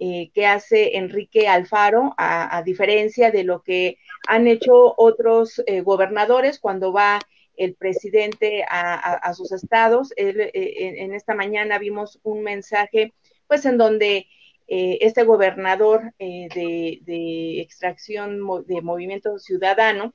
eh, 0.04 0.32
que 0.34 0.48
hace 0.48 0.98
Enrique 0.98 1.48
Alfaro, 1.48 2.16
a, 2.18 2.64
diferencia 2.66 3.30
de 3.30 3.44
lo 3.44 3.62
que 3.62 4.00
han 4.28 4.48
hecho 4.48 4.96
otros 4.98 5.62
eh, 5.68 5.82
gobernadores 5.82 6.58
cuando 6.58 6.92
va 6.92 7.20
el 7.56 7.76
presidente 7.76 8.66
a, 8.68 9.32
sus 9.36 9.52
estados. 9.52 10.12
Eh, 10.18 10.50
en, 10.98 11.14
esta 11.14 11.36
mañana 11.36 11.78
vimos 11.78 12.20
un 12.24 12.42
mensaje, 12.42 13.14
pues 13.46 13.64
en 13.68 13.78
donde 13.78 14.26
este 14.74 15.24
gobernador 15.24 16.13
de, 16.17 16.99
de, 17.01 17.61
extracción 17.61 18.39
de 18.65 18.82
movimiento 18.82 19.38
ciudadano, 19.38 20.13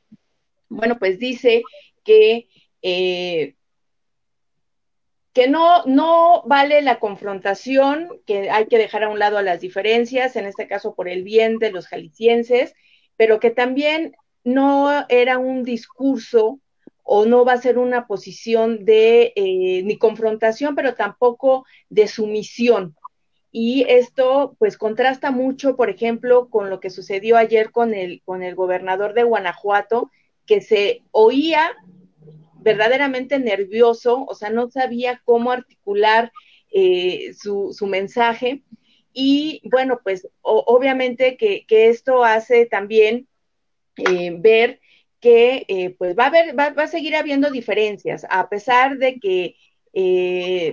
bueno, 0.68 0.98
pues 0.98 1.18
dice 1.18 1.62
que 2.02 2.48
que 5.36 5.48
no, 5.48 5.84
no 5.84 6.44
vale 6.46 6.80
la 6.80 6.98
confrontación, 6.98 8.08
que 8.24 8.48
hay 8.48 8.68
que 8.68 8.78
dejar 8.78 9.04
a 9.04 9.10
un 9.10 9.18
lado 9.18 9.36
a 9.36 9.42
las 9.42 9.60
diferencias, 9.60 10.34
en 10.34 10.46
este 10.46 10.66
caso 10.66 10.94
por 10.94 11.10
el 11.10 11.24
bien 11.24 11.58
de 11.58 11.70
los 11.70 11.88
jaliscienses, 11.88 12.72
pero 13.18 13.38
que 13.38 13.50
también 13.50 14.16
no 14.44 15.04
era 15.10 15.36
un 15.36 15.62
discurso 15.62 16.58
o 17.02 17.26
no 17.26 17.44
va 17.44 17.52
a 17.52 17.60
ser 17.60 17.76
una 17.76 18.06
posición 18.06 18.86
de 18.86 19.34
eh, 19.36 19.82
ni 19.84 19.98
confrontación, 19.98 20.74
pero 20.74 20.94
tampoco 20.94 21.66
de 21.90 22.08
sumisión. 22.08 22.96
Y 23.58 23.86
esto 23.88 24.54
pues 24.58 24.76
contrasta 24.76 25.30
mucho, 25.30 25.76
por 25.76 25.88
ejemplo, 25.88 26.50
con 26.50 26.68
lo 26.68 26.78
que 26.78 26.90
sucedió 26.90 27.38
ayer 27.38 27.70
con 27.70 27.94
el, 27.94 28.20
con 28.22 28.42
el 28.42 28.54
gobernador 28.54 29.14
de 29.14 29.22
Guanajuato, 29.22 30.10
que 30.44 30.60
se 30.60 31.04
oía 31.10 31.74
verdaderamente 32.60 33.38
nervioso, 33.38 34.26
o 34.28 34.34
sea, 34.34 34.50
no 34.50 34.68
sabía 34.68 35.22
cómo 35.24 35.52
articular 35.52 36.32
eh, 36.70 37.32
su, 37.32 37.72
su, 37.72 37.86
mensaje. 37.86 38.62
Y 39.14 39.62
bueno, 39.64 40.00
pues 40.04 40.28
obviamente 40.42 41.38
que, 41.38 41.64
que, 41.66 41.88
esto 41.88 42.24
hace 42.24 42.66
también 42.66 43.26
eh, 43.96 44.36
ver 44.38 44.80
que 45.18 45.64
eh, 45.68 45.94
pues 45.96 46.14
va 46.14 46.24
a, 46.24 46.26
haber, 46.26 46.58
va, 46.58 46.74
va, 46.74 46.82
a 46.82 46.88
seguir 46.88 47.16
habiendo 47.16 47.50
diferencias, 47.50 48.26
a 48.28 48.50
pesar 48.50 48.98
de 48.98 49.18
que 49.18 49.56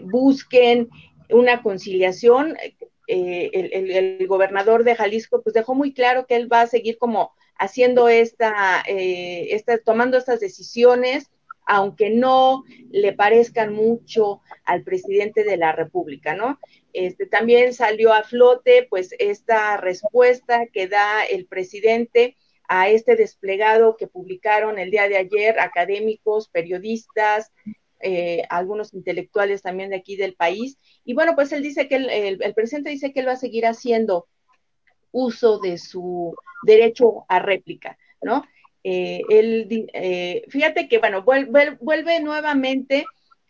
busquen 0.04 0.90
una 1.34 1.62
conciliación. 1.62 2.58
El, 3.06 3.50
el, 3.74 3.92
el, 3.92 4.28
gobernador 4.28 4.86
de 4.86 4.96
Jalisco 4.96 5.42
pues 5.42 5.54
dejó 5.54 5.76
muy 5.76 5.94
claro 5.94 6.26
que 6.26 6.38
él 6.38 6.52
va 6.52 6.62
a 6.62 6.68
seguir 6.68 6.98
como 6.98 7.34
haciendo 7.58 8.08
esta, 8.08 8.82
esta 8.88 9.78
tomando 9.80 10.18
estas 10.18 10.40
decisiones 10.40 11.30
aunque 11.66 12.10
no 12.10 12.64
le 12.92 13.14
parezcan 13.14 13.74
mucho 13.74 14.42
al 14.66 14.84
presidente 14.84 15.44
de 15.44 15.58
la 15.58 15.72
República, 15.72 16.36
¿no? 16.36 16.60
Este, 16.94 17.26
también 17.26 17.74
salió 17.74 18.14
a 18.14 18.24
flote, 18.24 18.88
pues, 18.90 19.16
esta 19.20 19.78
respuesta 19.78 20.68
que 20.68 20.88
da 20.88 21.24
el 21.24 21.46
presidente 21.46 22.38
a 22.68 22.90
este 22.90 23.16
desplegado 23.16 23.98
que 23.98 24.08
publicaron 24.08 24.80
el 24.80 24.92
día 24.92 25.08
de 25.08 25.18
ayer 25.18 25.60
académicos, 25.60 26.50
periodistas, 26.50 27.52
eh, 28.04 28.44
algunos 28.50 28.94
intelectuales 28.94 29.62
también 29.62 29.90
de 29.90 29.96
aquí 29.96 30.16
del 30.16 30.36
país. 30.36 30.78
Y 31.04 31.14
bueno, 31.14 31.34
pues 31.36 31.52
él 31.52 31.64
dice 31.64 31.88
que 31.88 31.96
el 31.96 32.54
presidente 32.54 32.90
dice 32.90 33.14
que 33.14 33.22
él 33.22 33.28
va 33.28 33.34
a 33.34 33.38
seguir 33.38 33.66
haciendo 33.66 34.28
uso 35.12 35.60
de 35.60 35.78
su 35.78 36.36
derecho 36.64 37.26
a 37.30 37.40
réplica, 37.40 37.98
¿no? 38.22 38.44
eh, 38.84 39.22
él, 39.30 39.88
eh, 39.94 40.44
fíjate 40.50 40.88
que, 40.88 41.00
bueno, 41.00 41.24
vuelve, 41.24 41.78
vuelve 41.80 42.20
nuevamente 42.20 43.06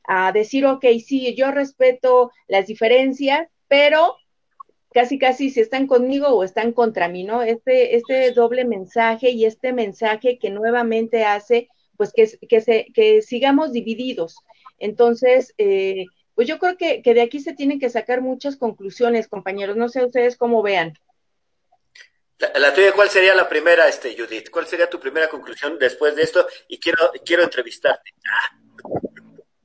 a 0.06 0.32
decir, 0.32 0.66
ok, 0.66 0.86
sí, 1.06 1.34
yo 1.36 1.52
respeto 1.52 2.32
las 2.48 2.68
diferencias, 2.68 3.48
pero 3.68 4.18
casi, 4.94 5.18
casi 5.18 5.50
si 5.50 5.62
están 5.62 5.88
conmigo 5.88 6.28
o 6.28 6.44
están 6.44 6.72
contra 6.72 7.08
mí, 7.08 7.24
¿no? 7.24 7.42
Este, 7.42 7.96
este 7.96 8.32
doble 8.32 8.66
mensaje 8.66 9.32
y 9.32 9.46
este 9.46 9.74
mensaje 9.74 10.38
que 10.38 10.52
nuevamente 10.52 11.24
hace, 11.24 11.70
pues 12.12 12.14
que, 12.14 12.48
que, 12.48 12.62
se, 12.62 12.88
que 12.94 13.22
sigamos 13.22 13.72
divididos. 13.72 14.36
Entonces, 14.80 15.54
eh, 15.58 16.06
pues 16.36 16.48
yo 16.48 16.60
creo 16.60 16.78
que, 16.78 17.02
que 17.02 17.14
de 17.14 17.22
aquí 17.22 17.40
se 17.40 17.54
tienen 17.54 17.80
que 17.80 17.90
sacar 17.90 18.22
muchas 18.22 18.58
conclusiones, 18.58 19.28
compañeros. 19.28 19.78
No 19.78 19.90
sé 19.90 20.04
ustedes 20.04 20.36
cómo 20.38 20.62
vean. 20.62 20.94
La, 22.56 22.74
tuya, 22.74 22.92
¿cuál 22.92 23.10
sería 23.10 23.36
la 23.36 23.48
primera, 23.48 23.88
este, 23.88 24.16
Judith? 24.18 24.50
¿Cuál 24.50 24.68
sería 24.68 24.90
tu 24.90 25.00
primera 25.00 25.30
conclusión 25.30 25.78
después 25.80 26.16
de 26.16 26.24
esto? 26.24 26.46
Y 26.68 26.78
quiero, 26.80 27.12
quiero 27.26 27.44
entrevistarte. 27.44 28.12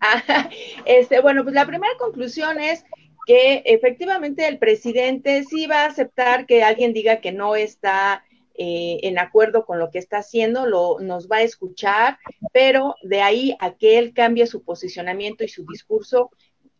Ah, 0.00 0.48
este, 0.84 1.20
bueno, 1.20 1.42
pues 1.42 1.54
la 1.54 1.66
primera 1.66 1.92
conclusión 1.98 2.60
es 2.60 2.84
que 3.26 3.62
efectivamente 3.64 4.46
el 4.46 4.58
presidente 4.58 5.44
sí 5.44 5.66
va 5.66 5.82
a 5.82 5.86
aceptar 5.86 6.46
que 6.46 6.62
alguien 6.62 6.92
diga 6.92 7.20
que 7.20 7.32
no 7.32 7.56
está 7.56 8.24
eh, 8.60 8.98
en 9.04 9.20
acuerdo 9.20 9.64
con 9.64 9.78
lo 9.78 9.90
que 9.90 10.00
está 10.00 10.18
haciendo, 10.18 10.66
lo, 10.66 10.98
nos 10.98 11.28
va 11.28 11.36
a 11.36 11.42
escuchar, 11.42 12.18
pero 12.52 12.96
de 13.02 13.22
ahí 13.22 13.56
a 13.60 13.76
que 13.76 13.98
él 13.98 14.12
cambie 14.12 14.48
su 14.48 14.64
posicionamiento 14.64 15.44
y 15.44 15.48
su 15.48 15.64
discurso, 15.64 16.32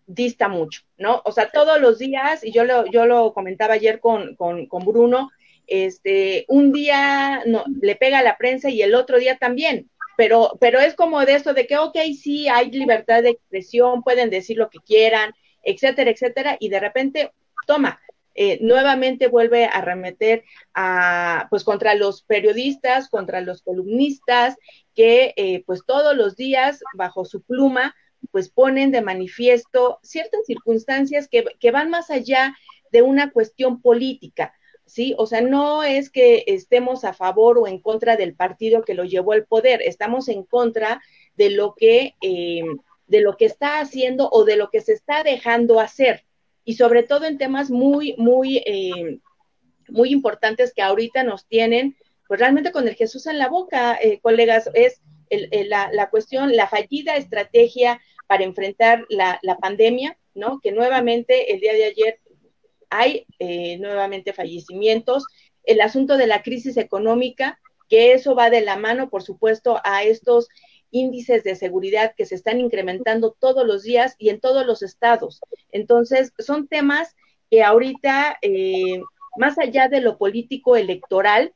dista 0.05 0.49
mucho, 0.49 0.83
¿no? 0.97 1.22
O 1.24 1.31
sea, 1.31 1.51
todos 1.51 1.81
los 1.81 1.99
días, 1.99 2.43
y 2.43 2.51
yo 2.51 2.64
lo, 2.64 2.85
yo 2.87 3.07
lo 3.07 3.33
comentaba 3.33 3.74
ayer 3.74 4.01
con, 4.01 4.35
con, 4.35 4.66
con 4.66 4.85
Bruno, 4.85 5.31
este, 5.68 6.47
un 6.49 6.72
día 6.72 7.43
no, 7.47 7.62
le 7.81 7.95
pega 7.95 8.18
a 8.18 8.24
la 8.24 8.39
prensa 8.39 8.70
y 8.70 8.83
el 8.83 8.97
otro 8.97 9.18
día 9.18 9.37
también. 9.37 9.89
Pero, 10.16 10.59
pero 10.61 10.81
es 10.81 10.95
como 10.95 11.24
de 11.24 11.35
esto 11.35 11.55
de 11.55 11.68
que, 11.68 11.76
ok, 11.79 11.97
sí, 12.20 12.49
hay 12.49 12.72
libertad 12.72 13.22
de 13.22 13.31
expresión, 13.31 14.03
pueden 14.03 14.31
decir 14.31 14.57
lo 14.57 14.68
que 14.68 14.81
quieran, 14.81 15.33
etcétera, 15.62 16.11
etcétera, 16.11 16.57
y 16.59 16.70
de 16.70 16.81
repente, 16.81 17.31
toma, 17.68 18.01
eh, 18.41 18.61
nuevamente 18.61 19.26
vuelve 19.26 19.64
a 19.64 19.80
remeter 19.80 20.45
a, 20.72 21.49
pues 21.51 21.64
contra 21.64 21.97
los 21.97 22.22
periodistas, 22.22 23.09
contra 23.09 23.41
los 23.41 23.62
columnistas, 23.62 24.55
que 24.95 25.34
eh, 25.36 25.64
pues 25.66 25.82
todos 25.84 26.16
los 26.16 26.36
días 26.36 26.78
bajo 26.95 27.24
su 27.24 27.43
pluma, 27.43 27.97
pues 28.30 28.49
ponen 28.49 28.93
de 28.93 29.03
manifiesto 29.03 29.99
ciertas 30.05 30.47
circunstancias 30.47 31.26
que, 31.26 31.47
que 31.59 31.72
van 31.72 31.91
más 31.91 32.11
allá 32.11 32.57
de 32.93 33.03
una 33.03 33.32
cuestión 33.32 33.82
política. 33.82 34.55
¿sí? 34.86 35.16
O 35.18 35.26
sea, 35.26 35.41
no 35.41 35.82
es 35.82 36.09
que 36.09 36.45
estemos 36.47 37.03
a 37.03 37.14
favor 37.14 37.59
o 37.59 37.66
en 37.66 37.80
contra 37.80 38.16
del 38.16 38.36
partido 38.36 38.82
que 38.82 38.95
lo 38.95 39.03
llevó 39.03 39.32
al 39.32 39.47
poder, 39.47 39.82
estamos 39.82 40.28
en 40.28 40.45
contra 40.45 41.03
de 41.34 41.51
lo 41.51 41.74
que, 41.74 42.14
eh, 42.22 42.62
de 43.09 43.20
lo 43.20 43.36
que 43.36 43.47
está 43.47 43.80
haciendo 43.80 44.28
o 44.30 44.45
de 44.45 44.55
lo 44.55 44.70
que 44.70 44.80
se 44.80 44.93
está 44.93 45.24
dejando 45.24 45.80
hacer, 45.80 46.24
y 46.69 46.75
sobre 46.75 47.03
todo 47.03 47.25
en 47.25 47.39
temas 47.39 47.71
muy, 47.71 48.14
muy, 48.19 48.59
eh, 48.59 49.21
muy 49.89 50.11
importantes 50.11 50.75
que 50.75 50.83
ahorita 50.83 51.23
nos 51.23 51.47
tienen, 51.47 51.97
pues 52.27 52.41
realmente 52.41 52.73
con 52.73 52.87
el 52.87 52.95
Jesús 52.95 53.27
en 53.27 53.39
la 53.39 53.49
boca, 53.49 53.99
eh, 53.99 54.21
colegas, 54.21 54.69
es 54.75 55.01
la, 55.31 55.89
la, 55.91 56.11
cuestión, 56.11 56.55
la 56.55 56.69
fallida 56.69 57.16
estrategia 57.16 58.03
para 58.27 58.45
enfrentar 58.45 59.07
la, 59.09 59.39
la 59.41 59.57
pandemia, 59.57 60.19
¿no? 60.35 60.61
Que 60.61 60.73
nuevamente 60.73 61.55
el 61.55 61.61
día 61.61 61.73
de 61.73 61.85
ayer 61.85 62.21
hay 62.91 63.25
eh, 63.39 63.79
nuevamente 63.79 64.35
fallecimientos, 64.35 65.25
el 65.64 65.81
asunto 65.81 66.19
de 66.19 66.27
la 66.27 66.43
crisis 66.43 66.77
económica, 66.77 67.59
que 67.89 68.12
eso 68.12 68.35
va 68.35 68.51
de 68.51 68.61
la 68.61 68.77
mano, 68.77 69.09
por 69.09 69.23
supuesto, 69.23 69.81
a 69.85 70.03
estos 70.03 70.49
índices 70.91 71.45
de 71.45 71.55
seguridad 71.55 72.14
que 72.16 72.26
se 72.26 72.34
están 72.34 72.61
incrementando 72.61 73.36
todos 73.39 73.66
los 73.66 73.82
días 73.82 74.14
y 74.18 74.30
en 74.30 74.41
todos 74.41 74.66
los 74.66 74.82
estados. 74.82 75.41
Entonces, 75.70 76.32
son 76.39 76.68
temas 76.68 77.14
que 77.51 77.62
ahorita, 77.62 78.39
eh, 78.43 79.01
más 79.36 79.59
allá 79.59 79.89
de 79.89 80.01
lo 80.01 80.18
político 80.18 80.76
electoral, 80.76 81.53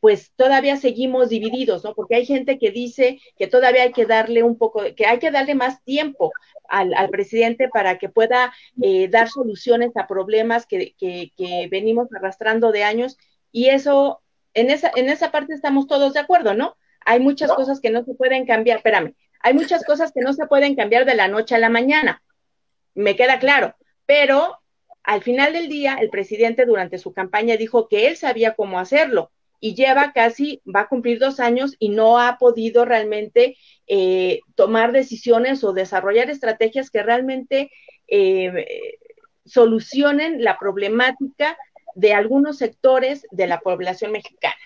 pues 0.00 0.32
todavía 0.36 0.76
seguimos 0.76 1.30
divididos, 1.30 1.82
¿no? 1.82 1.94
Porque 1.94 2.16
hay 2.16 2.26
gente 2.26 2.58
que 2.58 2.70
dice 2.70 3.18
que 3.36 3.46
todavía 3.46 3.82
hay 3.82 3.92
que 3.92 4.06
darle 4.06 4.42
un 4.42 4.56
poco, 4.56 4.82
que 4.94 5.06
hay 5.06 5.18
que 5.18 5.30
darle 5.30 5.54
más 5.54 5.82
tiempo 5.82 6.32
al, 6.68 6.94
presidente 7.10 7.68
para 7.68 7.98
que 7.98 8.08
pueda 8.08 8.52
eh, 8.82 9.08
dar 9.08 9.28
soluciones 9.28 9.96
a 9.96 10.06
problemas 10.06 10.66
que, 10.66 10.94
que, 10.98 11.32
que, 11.36 11.68
venimos 11.70 12.08
arrastrando 12.14 12.72
de 12.72 12.84
años 12.84 13.16
y 13.52 13.68
eso, 13.70 14.20
en 14.54 14.70
esa, 14.70 14.90
en 14.94 15.08
esa 15.08 15.32
parte 15.32 15.54
estamos 15.54 15.86
todos 15.86 16.12
de 16.12 16.20
acuerdo, 16.20 16.54
¿no? 16.54 16.76
Hay 17.06 17.20
muchas 17.20 17.50
cosas 17.52 17.80
que 17.80 17.88
no 17.90 18.04
se 18.04 18.12
pueden 18.14 18.44
cambiar, 18.44 18.78
espérame, 18.78 19.14
hay 19.40 19.54
muchas 19.54 19.82
cosas 19.84 20.12
que 20.12 20.20
no 20.20 20.34
se 20.34 20.46
pueden 20.46 20.76
cambiar 20.76 21.06
de 21.06 21.14
la 21.14 21.28
noche 21.28 21.54
a 21.54 21.58
la 21.58 21.70
mañana, 21.70 22.22
me 22.94 23.16
queda 23.16 23.38
claro, 23.38 23.74
pero 24.04 24.58
Al 25.06 25.22
final 25.22 25.52
del 25.52 25.68
día, 25.68 25.98
el 26.00 26.10
presidente 26.10 26.66
durante 26.66 26.98
su 26.98 27.12
campaña 27.12 27.56
dijo 27.56 27.86
que 27.86 28.08
él 28.08 28.16
sabía 28.16 28.54
cómo 28.54 28.80
hacerlo 28.80 29.30
y 29.60 29.76
lleva 29.76 30.12
casi, 30.12 30.60
va 30.66 30.80
a 30.80 30.88
cumplir 30.88 31.20
dos 31.20 31.38
años 31.38 31.76
y 31.78 31.90
no 31.90 32.18
ha 32.18 32.38
podido 32.38 32.84
realmente 32.84 33.56
eh, 33.86 34.40
tomar 34.56 34.90
decisiones 34.90 35.62
o 35.62 35.72
desarrollar 35.72 36.28
estrategias 36.28 36.90
que 36.90 37.04
realmente 37.04 37.70
eh, 38.08 38.66
solucionen 39.44 40.42
la 40.42 40.58
problemática 40.58 41.56
de 41.94 42.12
algunos 42.12 42.58
sectores 42.58 43.24
de 43.30 43.46
la 43.46 43.60
población 43.60 44.10
mexicana. 44.10 44.56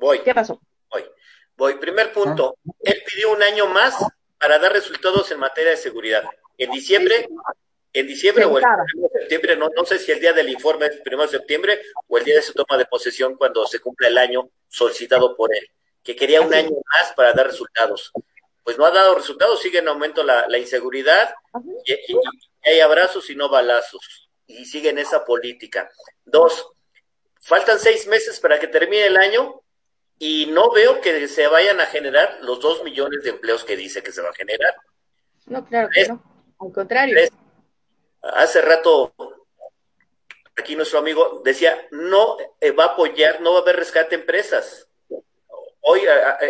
Voy. 0.00 0.20
¿Qué 0.20 0.34
pasó? 0.34 0.60
Voy. 0.90 1.04
Voy. 1.56 1.74
Primer 1.74 2.12
punto. 2.12 2.56
Él 2.80 3.02
pidió 3.06 3.32
un 3.32 3.42
año 3.42 3.66
más 3.66 3.94
para 4.38 4.58
dar 4.58 4.72
resultados 4.72 5.30
en 5.30 5.38
materia 5.38 5.72
de 5.72 5.76
seguridad. 5.76 6.24
En 6.56 6.70
diciembre, 6.70 7.28
en 7.92 8.06
diciembre 8.06 8.46
o 8.46 8.58
el 8.58 8.64
1 8.64 9.08
de 9.12 9.20
septiembre, 9.20 9.56
no, 9.56 9.68
no 9.76 9.84
sé 9.84 9.98
si 9.98 10.10
el 10.10 10.20
día 10.20 10.32
del 10.32 10.48
informe 10.48 10.86
es 10.86 11.00
el 11.04 11.14
1 11.14 11.22
de 11.24 11.28
septiembre 11.28 11.80
o 12.08 12.18
el 12.18 12.24
día 12.24 12.36
de 12.36 12.42
su 12.42 12.54
toma 12.54 12.78
de 12.78 12.86
posesión 12.86 13.36
cuando 13.36 13.66
se 13.66 13.80
cumpla 13.80 14.08
el 14.08 14.16
año 14.16 14.50
solicitado 14.68 15.36
por 15.36 15.54
él, 15.54 15.68
que 16.02 16.16
quería 16.16 16.40
un 16.40 16.54
año 16.54 16.70
más 16.70 17.12
para 17.12 17.32
dar 17.34 17.46
resultados. 17.46 18.10
Pues 18.64 18.78
no 18.78 18.86
ha 18.86 18.90
dado 18.90 19.14
resultados, 19.14 19.60
sigue 19.60 19.78
en 19.78 19.88
aumento 19.88 20.22
la, 20.22 20.46
la 20.48 20.58
inseguridad 20.58 21.34
y, 21.84 21.94
hay 22.62 22.80
abrazos 22.80 23.28
y 23.30 23.36
no 23.36 23.48
balazos. 23.48 24.30
Y 24.46 24.64
sigue 24.64 24.90
en 24.90 24.98
esa 24.98 25.24
política. 25.24 25.90
Dos, 26.24 26.66
faltan 27.40 27.78
seis 27.78 28.06
meses 28.06 28.40
para 28.40 28.58
que 28.58 28.66
termine 28.66 29.06
el 29.06 29.16
año 29.16 29.62
y 30.22 30.46
no 30.46 30.70
veo 30.70 31.00
que 31.00 31.26
se 31.28 31.46
vayan 31.46 31.80
a 31.80 31.86
generar 31.86 32.40
los 32.42 32.60
dos 32.60 32.84
millones 32.84 33.24
de 33.24 33.30
empleos 33.30 33.64
que 33.64 33.74
dice 33.74 34.02
que 34.02 34.12
se 34.12 34.20
va 34.20 34.28
a 34.28 34.34
generar. 34.34 34.76
No, 35.46 35.64
claro 35.64 35.88
que 35.88 36.06
no. 36.08 36.22
Al 36.60 36.72
contrario. 36.72 37.16
hace 38.22 38.60
rato, 38.60 39.14
aquí 40.54 40.76
nuestro 40.76 40.98
amigo 40.98 41.40
decía, 41.42 41.74
no 41.92 42.36
eh, 42.60 42.70
va 42.70 42.84
a 42.84 42.86
apoyar, 42.88 43.40
no 43.40 43.52
va 43.54 43.60
a 43.60 43.62
haber 43.62 43.76
rescate 43.76 44.14
empresas. 44.14 44.86
Hoy 45.80 46.02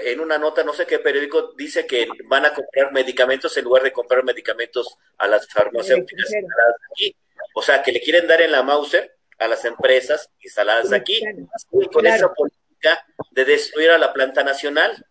en 0.02 0.18
una 0.18 0.36
nota, 0.36 0.64
no 0.64 0.72
sé 0.72 0.84
qué 0.84 0.98
periódico, 0.98 1.52
dice 1.56 1.86
que 1.86 2.08
van 2.26 2.46
a 2.46 2.52
comprar 2.52 2.90
medicamentos 2.90 3.56
en 3.56 3.64
lugar 3.64 3.84
de 3.84 3.92
comprar 3.92 4.24
medicamentos 4.24 4.98
a 5.16 5.28
las 5.28 5.46
farmacéuticas 5.46 6.32
instaladas 6.32 6.76
aquí. 6.90 7.16
O 7.54 7.62
sea, 7.62 7.80
que 7.84 7.92
le 7.92 8.00
quieren 8.00 8.26
dar 8.26 8.42
en 8.42 8.50
la 8.50 8.64
Mauser 8.64 9.16
a 9.38 9.46
las 9.46 9.64
empresas 9.64 10.28
instaladas 10.40 10.92
aquí. 10.92 11.22
con 11.92 12.04
esa 12.04 12.34
política 12.34 12.59
de 13.30 13.44
destruir 13.44 13.90
a 13.90 13.98
la 13.98 14.12
planta 14.12 14.42
nacional 14.42 15.06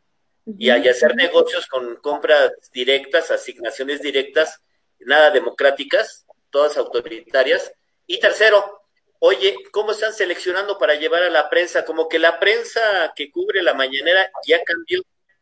y 0.57 0.69
hacer 0.69 1.15
negocios 1.15 1.67
con 1.67 1.97
compras 1.97 2.51
directas, 2.73 3.31
asignaciones 3.31 4.01
directas, 4.01 4.61
nada 4.99 5.31
democráticas, 5.31 6.25
todas 6.49 6.77
autoritarias. 6.77 7.71
Y 8.07 8.19
tercero, 8.19 8.81
oye, 9.19 9.55
¿cómo 9.71 9.91
están 9.91 10.13
seleccionando 10.13 10.77
para 10.77 10.95
llevar 10.95 11.23
a 11.23 11.29
la 11.29 11.49
prensa? 11.49 11.85
Como 11.85 12.07
que 12.07 12.19
la 12.19 12.39
prensa 12.39 13.13
que 13.15 13.31
cubre 13.31 13.61
la 13.61 13.73
mañanera 13.73 14.29
ya 14.45 14.63
cambió, 14.63 15.01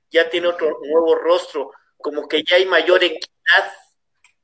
ya 0.10 0.30
tiene 0.30 0.48
otro 0.48 0.80
nuevo 0.84 1.16
rostro, 1.16 1.72
como 1.98 2.28
que 2.28 2.44
ya 2.44 2.58
hay 2.58 2.66
mayor 2.66 3.04
equidad, 3.04 3.72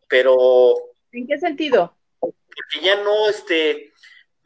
pero... 0.08 0.76
¿En 1.12 1.28
qué 1.28 1.38
sentido? 1.38 1.96
Porque 2.20 2.82
ya 2.82 2.96
no, 2.98 3.30
este, 3.30 3.93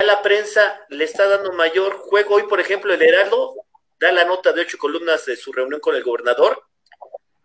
la 0.05 0.21
prensa 0.21 0.79
le 0.89 1.03
está 1.03 1.27
dando 1.27 1.53
mayor 1.53 1.97
juego. 1.97 2.35
Hoy, 2.35 2.43
por 2.43 2.59
ejemplo, 2.59 2.93
el 2.93 3.01
Heraldo 3.01 3.55
da 3.99 4.11
la 4.11 4.25
nota 4.25 4.51
de 4.51 4.61
ocho 4.61 4.77
columnas 4.77 5.25
de 5.25 5.35
su 5.35 5.51
reunión 5.51 5.79
con 5.79 5.95
el 5.95 6.03
gobernador. 6.03 6.63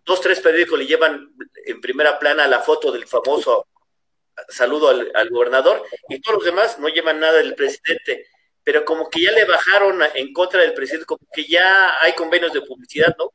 Dos, 0.05 0.21
tres 0.21 0.41
periódicos 0.41 0.79
le 0.79 0.87
llevan 0.87 1.35
en 1.65 1.81
primera 1.81 2.19
plana 2.19 2.47
la 2.47 2.61
foto 2.61 2.93
del 2.93 3.07
famoso 3.07 3.67
saludo 4.49 4.89
al, 4.89 5.31
gobernador 5.31 5.85
y 6.09 6.21
todos 6.21 6.39
los 6.39 6.45
demás 6.45 6.79
no 6.79 6.89
llevan 6.89 7.21
nada 7.21 7.39
del 7.39 7.55
presidente. 7.55 8.27
Pero 8.65 8.85
como 8.85 9.09
que 9.09 9.23
ya 9.23 9.33
le 9.33 9.45
bajaron 9.45 10.01
en 10.15 10.33
contra 10.33 10.61
del 10.61 10.75
presidente, 10.75 11.07
como 11.07 11.27
que 11.33 11.45
ya 11.45 11.97
hay 12.01 12.13
convenios 12.15 12.53
de 12.53 12.63
publicidad, 12.63 13.15
¿no? 13.19 13.33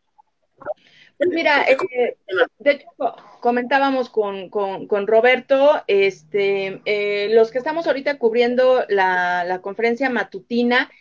Pues 1.17 1.31
mira, 1.31 1.65
eh, 1.67 2.15
de 2.59 2.71
hecho, 2.71 2.87
comentábamos 3.39 4.09
con, 4.09 4.49
con, 4.49 5.07
Roberto, 5.07 5.81
este, 5.87 6.81
eh, 6.85 7.29
los 7.31 7.49
que 7.49 7.57
estamos 7.57 7.87
ahorita 7.87 8.19
cubriendo 8.19 8.85
la, 8.87 9.43
la, 9.43 9.61
conferencia 9.61 10.11
matutina, 10.11 10.91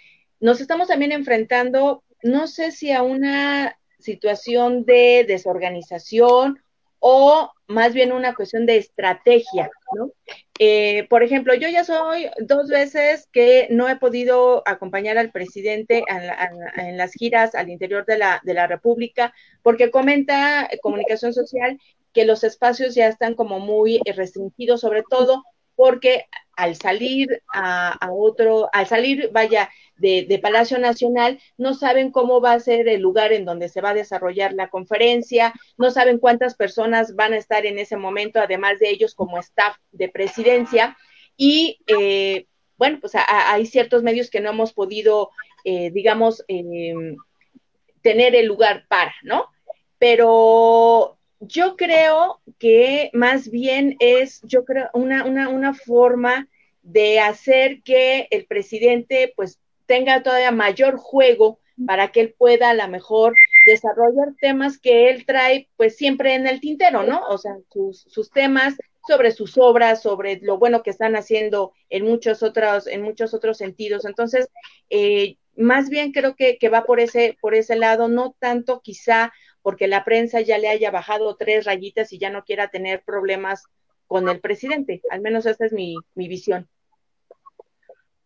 nos 0.40 0.62
estamos 0.62 0.88
también 0.88 1.12
enfrentando, 1.12 2.02
no 2.22 2.46
sé 2.46 2.72
si 2.72 2.92
a 2.92 3.02
una 3.02 3.78
situación 3.98 4.86
de 4.86 5.24
desorganización 5.28 6.62
o 7.08 7.52
más 7.68 7.94
bien 7.94 8.10
una 8.10 8.34
cuestión 8.34 8.66
de 8.66 8.78
estrategia, 8.78 9.70
¿no? 9.94 10.10
Eh, 10.58 11.06
por 11.08 11.22
ejemplo, 11.22 11.54
yo 11.54 11.68
ya 11.68 11.84
soy 11.84 12.28
dos 12.40 12.68
veces 12.68 13.28
que 13.30 13.68
no 13.70 13.88
he 13.88 13.94
podido 13.94 14.64
acompañar 14.66 15.16
al 15.16 15.30
presidente 15.30 16.02
en, 16.08 16.96
las 16.96 17.12
giras 17.12 17.54
al 17.54 17.70
interior 17.70 18.04
de 18.06 18.18
la, 18.18 18.40
de 18.42 18.54
la 18.54 18.66
República, 18.66 19.32
porque 19.62 19.92
comenta 19.92 20.68
Comunicación 20.82 21.32
Social 21.32 21.78
que 22.12 22.24
los 22.24 22.42
espacios 22.42 22.96
ya 22.96 23.06
están 23.06 23.34
como 23.34 23.60
muy 23.60 24.00
restringidos, 24.16 24.80
sobre 24.80 25.04
todo 25.08 25.44
porque 25.76 26.24
al 26.56 26.74
salir 26.76 27.42
a, 27.52 27.98
otro, 28.10 28.68
al 28.72 28.86
salir, 28.86 29.30
vaya, 29.32 29.70
de, 29.96 30.38
Palacio 30.42 30.78
Nacional, 30.78 31.38
no 31.56 31.74
saben 31.74 32.10
cómo 32.10 32.40
va 32.40 32.52
a 32.52 32.60
ser 32.60 32.88
el 32.88 33.00
lugar 33.00 33.32
en 33.32 33.44
donde 33.44 33.68
se 33.68 33.80
va 33.80 33.90
a 33.90 33.94
desarrollar 33.94 34.52
la 34.52 34.68
conferencia, 34.68 35.52
no 35.76 35.90
saben 35.90 36.18
cuántas 36.18 36.54
personas 36.54 37.14
van 37.14 37.34
a 37.34 37.38
estar 37.38 37.66
en 37.66 37.78
ese 37.78 37.96
momento, 37.96 38.40
además 38.40 38.78
de 38.78 38.90
ellos 38.90 39.14
como 39.14 39.38
staff 39.38 39.76
de 39.92 40.08
presidencia. 40.08 40.96
Y 41.36 41.78
eh, 41.86 42.46
bueno, 42.78 42.98
pues 43.00 43.12
hay 43.14 43.66
ciertos 43.66 44.02
medios 44.02 44.30
que 44.30 44.40
no 44.40 44.50
hemos 44.50 44.72
podido, 44.72 45.30
eh, 45.64 45.90
digamos, 45.90 46.44
em, 46.48 47.16
tener 48.02 48.34
el 48.34 48.46
lugar 48.46 48.86
para, 48.88 49.14
¿no? 49.22 49.46
Pero 49.98 51.15
yo 51.40 51.76
creo 51.76 52.40
que 52.58 53.10
más 53.12 53.50
bien 53.50 53.96
es, 54.00 54.40
yo 54.42 54.64
creo, 54.64 54.88
una, 54.94 55.24
una, 55.24 55.48
una 55.48 55.74
forma 55.74 56.48
de 56.82 57.20
hacer 57.20 57.82
que 57.82 58.28
el 58.30 58.46
presidente 58.46 59.32
pues 59.36 59.58
tenga 59.86 60.22
todavía 60.22 60.50
mayor 60.50 60.96
juego 60.96 61.58
para 61.84 62.08
que 62.08 62.20
él 62.20 62.34
pueda 62.36 62.70
a 62.70 62.74
lo 62.74 62.88
mejor 62.88 63.34
desarrollar 63.66 64.34
temas 64.40 64.78
que 64.78 65.10
él 65.10 65.26
trae 65.26 65.68
pues 65.76 65.96
siempre 65.96 66.34
en 66.34 66.46
el 66.46 66.60
tintero, 66.60 67.02
¿no? 67.02 67.20
O 67.28 67.36
sea, 67.38 67.52
sus, 67.70 68.02
sus 68.08 68.30
temas 68.30 68.76
sobre 69.06 69.30
sus 69.30 69.58
obras, 69.58 70.02
sobre 70.02 70.40
lo 70.42 70.58
bueno 70.58 70.82
que 70.82 70.90
están 70.90 71.16
haciendo 71.16 71.72
en 71.90 72.04
muchos 72.04 72.42
otros, 72.42 72.86
en 72.86 73.02
muchos 73.02 73.34
otros 73.34 73.58
sentidos. 73.58 74.04
Entonces, 74.04 74.48
eh, 74.90 75.36
más 75.56 75.88
bien 75.88 76.12
creo 76.12 76.34
que, 76.34 76.58
que 76.58 76.68
va 76.68 76.84
por 76.84 77.00
ese, 77.00 77.36
por 77.40 77.54
ese 77.54 77.76
lado, 77.76 78.08
no 78.08 78.34
tanto 78.38 78.80
quizá 78.80 79.32
porque 79.66 79.88
la 79.88 80.04
prensa 80.04 80.42
ya 80.42 80.58
le 80.58 80.68
haya 80.68 80.92
bajado 80.92 81.34
tres 81.34 81.64
rayitas 81.64 82.12
y 82.12 82.18
ya 82.18 82.30
no 82.30 82.44
quiera 82.44 82.68
tener 82.68 83.02
problemas 83.04 83.64
con 84.06 84.28
el 84.28 84.38
presidente. 84.38 85.02
Al 85.10 85.22
menos 85.22 85.44
esa 85.44 85.66
es 85.66 85.72
mi, 85.72 85.96
visión. 86.14 86.68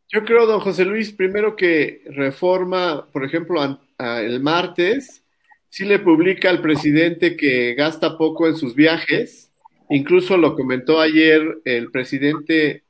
Yo 0.09 0.23
creo, 0.27 0.45
don 0.45 0.61
José 0.61 0.85
Luis, 0.85 1.13
primero 1.13 1.57
que 1.57 2.03
reforma, 2.11 3.09
por 3.11 3.25
ejemplo, 3.25 3.59
el 3.99 4.41
martes, 4.41 5.25
sí 5.71 5.87
le 5.87 5.99
publica 5.99 6.51
al 6.51 6.61
presidente 6.61 7.39
que 7.39 7.73
gasta 7.73 8.19
poco 8.19 8.47
en 8.47 8.57
sus 8.57 8.75
viajes. 8.75 9.51
Incluso 9.89 10.37
lo 10.37 10.55
comentó 10.55 11.01
ayer 11.01 11.41
el 11.65 11.91
presidente 11.91 12.85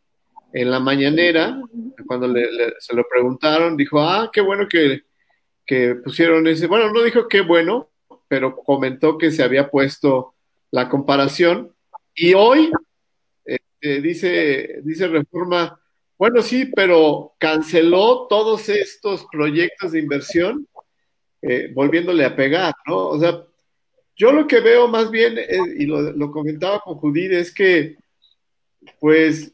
en 0.52 0.72
la 0.72 0.80
mañanera, 0.80 1.56
cuando 2.04 2.34
se 2.80 2.96
lo 2.96 3.06
preguntaron, 3.08 3.76
dijo, 3.76 4.00
ah, 4.00 4.28
qué 4.32 4.40
bueno 4.40 4.66
que, 4.66 5.02
que 5.64 5.94
pusieron 5.94 6.48
ese, 6.48 6.66
bueno, 6.66 6.92
no 6.92 7.04
dijo 7.04 7.28
qué 7.28 7.42
bueno, 7.42 7.89
pero 8.30 8.54
comentó 8.54 9.18
que 9.18 9.32
se 9.32 9.42
había 9.42 9.68
puesto 9.68 10.34
la 10.70 10.88
comparación. 10.88 11.74
Y 12.14 12.32
hoy 12.34 12.70
este, 13.44 14.00
dice, 14.00 14.80
dice 14.84 15.08
Reforma, 15.08 15.80
bueno, 16.16 16.40
sí, 16.40 16.66
pero 16.66 17.34
canceló 17.38 18.28
todos 18.28 18.68
estos 18.68 19.26
proyectos 19.32 19.90
de 19.90 19.98
inversión, 19.98 20.68
eh, 21.42 21.72
volviéndole 21.74 22.24
a 22.24 22.36
pegar, 22.36 22.72
¿no? 22.86 23.08
O 23.08 23.18
sea, 23.18 23.42
yo 24.14 24.30
lo 24.30 24.46
que 24.46 24.60
veo 24.60 24.86
más 24.86 25.10
bien, 25.10 25.36
eh, 25.36 25.58
y 25.78 25.86
lo, 25.86 26.30
comentaba 26.30 26.78
con 26.78 26.98
Judith, 26.98 27.32
es 27.32 27.52
que, 27.52 27.96
pues, 29.00 29.52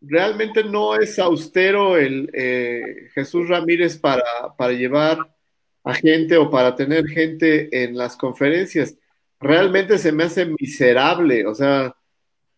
realmente 0.00 0.64
no 0.64 0.96
es 0.96 1.20
austero 1.20 1.96
el 1.96 2.28
eh, 2.32 3.10
Jesús 3.14 3.48
Ramírez 3.48 3.96
para, 3.96 4.24
para 4.56 4.72
llevar 4.72 5.18
a 5.88 5.94
gente 5.94 6.36
o 6.36 6.50
para 6.50 6.76
tener 6.76 7.06
gente 7.06 7.84
en 7.84 7.96
las 7.96 8.14
conferencias. 8.14 8.94
Realmente 9.40 9.96
se 9.96 10.12
me 10.12 10.24
hace 10.24 10.44
miserable, 10.44 11.46
o 11.46 11.54
sea, 11.54 11.96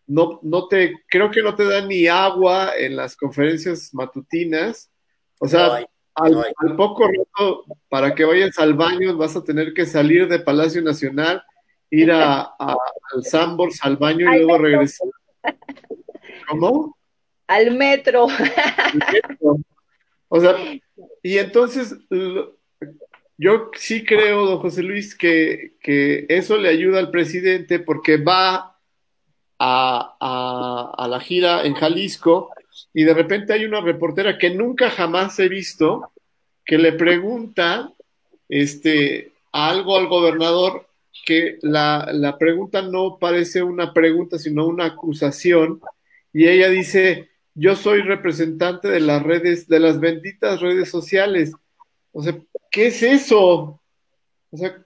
no, 0.05 0.41
no 0.43 0.67
te, 0.67 0.95
creo 1.07 1.31
que 1.31 1.41
no 1.41 1.55
te 1.55 1.63
dan 1.63 1.87
ni 1.87 2.07
agua 2.07 2.73
en 2.77 2.97
las 2.97 3.15
conferencias 3.15 3.93
matutinas. 3.93 4.91
O 5.39 5.47
sea, 5.47 5.81
al, 6.13 6.75
poco 6.75 7.07
rato, 7.07 7.63
para 7.87 8.13
que 8.13 8.25
vayas 8.25 8.59
al 8.59 8.73
baño, 8.73 9.15
vas 9.15 9.37
a 9.37 9.43
tener 9.45 9.73
que 9.73 9.85
salir 9.85 10.27
de 10.27 10.39
Palacio 10.39 10.81
Nacional, 10.81 11.41
ir 11.89 12.11
a, 12.11 12.41
al 12.41 13.23
Sambors 13.23 13.79
al 13.81 13.95
baño 13.95 14.29
y 14.29 14.39
luego 14.39 14.57
regresar. 14.57 15.07
¿Cómo? 16.49 16.97
Al 17.47 17.77
metro. 17.77 18.27
O 20.27 20.39
sea, 20.39 20.55
y 21.23 21.37
entonces 21.37 21.95
yo 23.37 23.71
sí 23.73 24.03
creo, 24.03 24.45
don 24.45 24.59
José 24.59 24.83
Luis, 24.83 25.15
que, 25.15 25.73
que 25.81 26.25
eso 26.29 26.57
le 26.57 26.69
ayuda 26.69 26.99
al 26.99 27.11
presidente 27.11 27.79
porque 27.79 28.17
va 28.17 28.77
a, 29.59 30.93
a, 30.97 31.07
la 31.07 31.19
gira 31.19 31.63
en 31.63 31.73
Jalisco 31.73 32.49
y 32.93 33.03
de 33.03 33.13
repente 33.13 33.53
hay 33.53 33.65
una 33.65 33.81
reportera 33.81 34.37
que 34.37 34.49
nunca 34.49 34.89
jamás 34.89 35.37
he 35.39 35.49
visto 35.49 36.11
que 36.65 36.77
le 36.77 36.93
pregunta 36.93 37.91
este, 38.49 39.33
algo 39.51 39.97
al 39.97 40.07
gobernador 40.07 40.87
que 41.25 41.59
la, 41.61 42.09
la 42.13 42.37
pregunta 42.37 42.81
no 42.81 43.17
parece 43.19 43.61
una 43.61 43.93
pregunta, 43.93 44.39
sino 44.39 44.65
una 44.65 44.85
acusación, 44.85 45.81
y 46.33 46.47
ella 46.47 46.69
dice, 46.69 47.29
yo 47.53 47.75
soy 47.75 48.01
representante 48.01 48.87
de 48.87 48.99
las 49.01 49.21
redes, 49.21 49.67
de 49.67 49.79
las 49.79 49.99
benditas 49.99 50.61
redes 50.61 50.89
sociales. 50.89 51.53
O 52.11 52.23
sea, 52.23 52.37
¿qué 52.71 52.87
es 52.87 53.03
eso? 53.03 53.79
O 54.51 54.57
sea, 54.57 54.83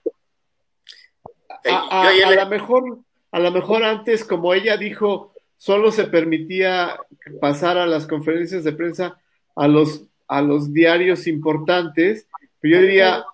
a, 1.64 2.02
a, 2.08 2.30
lo 2.34 2.46
mejor, 2.46 2.98
a 3.30 3.40
lo 3.40 3.50
mejor 3.50 3.84
antes, 3.84 4.24
como 4.24 4.52
ella 4.52 4.76
dijo, 4.76 5.32
solo 5.56 5.90
se 5.90 6.04
permitía 6.04 6.98
pasar 7.40 7.78
a 7.78 7.86
las 7.86 8.06
conferencias 8.06 8.64
de 8.64 8.72
prensa 8.72 9.18
a 9.54 9.68
los, 9.68 10.02
a 10.28 10.42
los 10.42 10.72
diarios 10.72 11.26
importantes, 11.26 12.26
pero 12.60 12.76
yo 12.76 12.82
diría, 12.82 13.24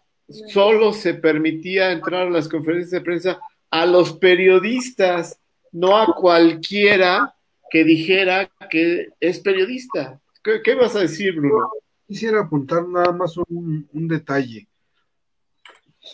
solo 0.49 0.93
se 0.93 1.15
permitía 1.15 1.93
entrar 1.93 2.29
a 2.29 2.31
las 2.31 2.49
conferencias 2.49 2.93
de 2.93 3.01
prensa 3.01 3.41
a 3.71 3.87
los 3.87 4.13
periodistas, 4.13 5.41
no 5.73 5.99
a 5.99 6.15
cualquiera 6.15 7.35
que 7.71 7.85
dijera 7.85 8.51
que 8.71 9.09
es 9.19 9.41
periodista. 9.41 10.21
¿Qué, 10.43 10.75
vas 10.75 10.95
a 10.95 11.01
decir, 11.01 11.35
Bruno? 11.35 11.71
Quisiera 12.07 12.41
apuntar 12.41 12.87
nada 12.89 13.13
más 13.13 13.37
un, 13.37 13.89
un 13.93 14.09
detalle. 14.09 14.69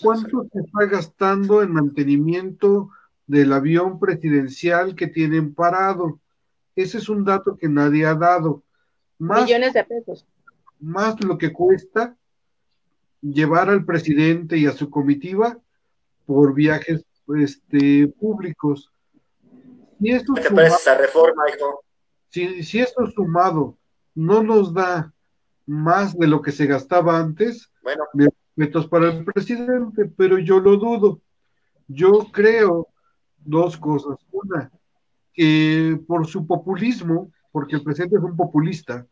¿Cuánto 0.00 0.46
se 0.52 0.60
está 0.60 0.84
gastando 0.86 1.62
en 1.62 1.72
mantenimiento 1.72 2.90
del 3.26 3.52
avión 3.52 3.98
presidencial 3.98 4.94
que 4.94 5.06
tienen 5.06 5.54
parado? 5.54 6.20
Ese 6.76 6.98
es 6.98 7.08
un 7.08 7.24
dato 7.24 7.56
que 7.56 7.68
nadie 7.68 8.06
ha 8.06 8.14
dado. 8.14 8.62
Más, 9.18 9.44
Millones 9.44 9.72
de 9.72 9.84
pesos. 9.84 10.26
Más 10.78 11.22
lo 11.24 11.38
que 11.38 11.52
cuesta 11.52 12.16
llevar 13.20 13.68
al 13.68 13.84
presidente 13.84 14.56
y 14.56 14.66
a 14.66 14.72
su 14.72 14.90
comitiva 14.90 15.58
por 16.26 16.54
viajes 16.54 17.04
este, 17.36 18.06
públicos. 18.08 18.92
Si 19.98 20.10
esto 20.10 20.34
¿Qué 20.34 20.42
te 20.42 20.50
parece 20.50 20.76
esa 20.76 20.96
reforma, 20.96 21.42
hijo? 21.48 21.82
Si, 22.28 22.62
si 22.62 22.78
esto 22.78 23.06
sumado 23.10 23.76
no 24.14 24.42
nos 24.42 24.72
da 24.72 25.12
más 25.68 26.18
de 26.18 26.26
lo 26.26 26.40
que 26.40 26.50
se 26.50 26.66
gastaba 26.66 27.18
antes, 27.18 27.70
bueno. 27.82 28.04
respetos 28.14 28.88
para 28.88 29.12
el 29.12 29.24
presidente, 29.24 30.06
pero 30.16 30.38
yo 30.38 30.60
lo 30.60 30.78
dudo. 30.78 31.20
Yo 31.86 32.26
creo 32.32 32.88
dos 33.36 33.76
cosas. 33.76 34.16
Una, 34.32 34.70
que 35.34 36.00
por 36.06 36.26
su 36.26 36.46
populismo, 36.46 37.30
porque 37.52 37.76
el 37.76 37.82
presidente 37.82 38.16
es 38.16 38.22
un 38.22 38.36
populista, 38.36 39.06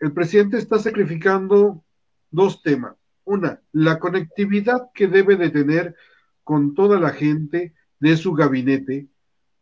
el 0.00 0.12
presidente 0.12 0.58
está 0.58 0.78
sacrificando 0.78 1.82
dos 2.30 2.62
temas. 2.62 2.94
Una, 3.24 3.60
la 3.72 3.98
conectividad 3.98 4.90
que 4.92 5.08
debe 5.08 5.36
de 5.36 5.48
tener 5.48 5.96
con 6.44 6.74
toda 6.74 7.00
la 7.00 7.10
gente 7.10 7.74
de 8.00 8.16
su 8.18 8.34
gabinete, 8.34 9.08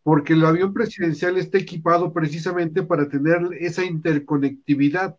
porque 0.03 0.33
el 0.33 0.45
avión 0.45 0.75
presidencial 0.75 1.37
está 1.37 1.59
equipado 1.59 2.13
precisamente 2.13 2.83
para 2.83 3.09
tener 3.09 3.41
esa 3.61 3.85
interconectividad 3.85 5.17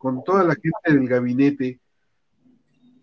con 0.00 0.24
toda 0.24 0.44
la 0.44 0.54
gente 0.54 0.98
del 0.98 1.06
gabinete, 1.06 1.78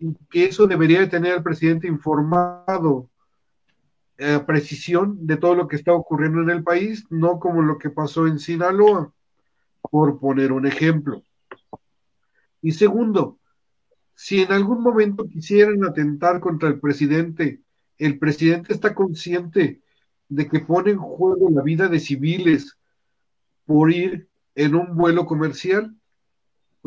y 0.00 0.14
que 0.28 0.46
eso 0.46 0.66
debería 0.66 0.98
de 0.98 1.06
tener 1.06 1.32
al 1.32 1.44
presidente 1.44 1.86
informado 1.86 3.08
a 4.18 4.44
precisión 4.44 5.24
de 5.24 5.36
todo 5.36 5.54
lo 5.54 5.68
que 5.68 5.76
está 5.76 5.92
ocurriendo 5.92 6.42
en 6.42 6.50
el 6.50 6.64
país, 6.64 7.04
no 7.08 7.38
como 7.38 7.62
lo 7.62 7.78
que 7.78 7.88
pasó 7.88 8.26
en 8.26 8.40
Sinaloa, 8.40 9.12
por 9.80 10.18
poner 10.18 10.50
un 10.50 10.66
ejemplo. 10.66 11.22
Y 12.60 12.72
segundo, 12.72 13.38
si 14.16 14.42
en 14.42 14.50
algún 14.50 14.82
momento 14.82 15.28
quisieran 15.28 15.84
atentar 15.84 16.40
contra 16.40 16.68
el 16.68 16.80
presidente, 16.80 17.60
el 17.96 18.18
presidente 18.18 18.72
está 18.74 18.92
consciente 18.92 19.82
de 20.28 20.48
que 20.48 20.58
pone 20.58 20.90
en 20.90 20.98
juego 20.98 21.48
la 21.50 21.62
vida 21.62 21.86
de 21.86 22.00
civiles 22.00 22.76
por 23.66 23.92
ir 23.92 24.28
en 24.56 24.74
un 24.74 24.96
vuelo 24.96 25.26
comercial. 25.26 25.94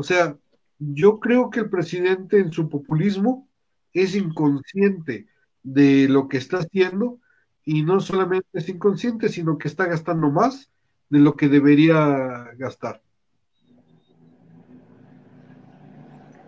O 0.02 0.04
sea, 0.04 0.36
yo 0.80 1.20
creo 1.20 1.52
que 1.52 1.60
el 1.60 1.70
presidente 1.70 2.40
en 2.40 2.52
su 2.52 2.70
populismo 2.70 3.48
es 3.94 4.16
inconsciente 4.16 5.28
de 5.62 6.08
lo 6.10 6.28
que 6.28 6.38
está 6.38 6.58
haciendo 6.58 7.20
y 7.64 7.84
no 7.84 8.00
solamente 8.00 8.48
es 8.54 8.68
inconsciente, 8.68 9.30
sino 9.30 9.60
que 9.60 9.68
está 9.68 9.86
gastando 9.86 10.32
más 10.32 10.72
de 11.10 11.20
lo 11.20 11.36
que 11.36 11.50
debería 11.50 12.50
gastar. 12.58 13.04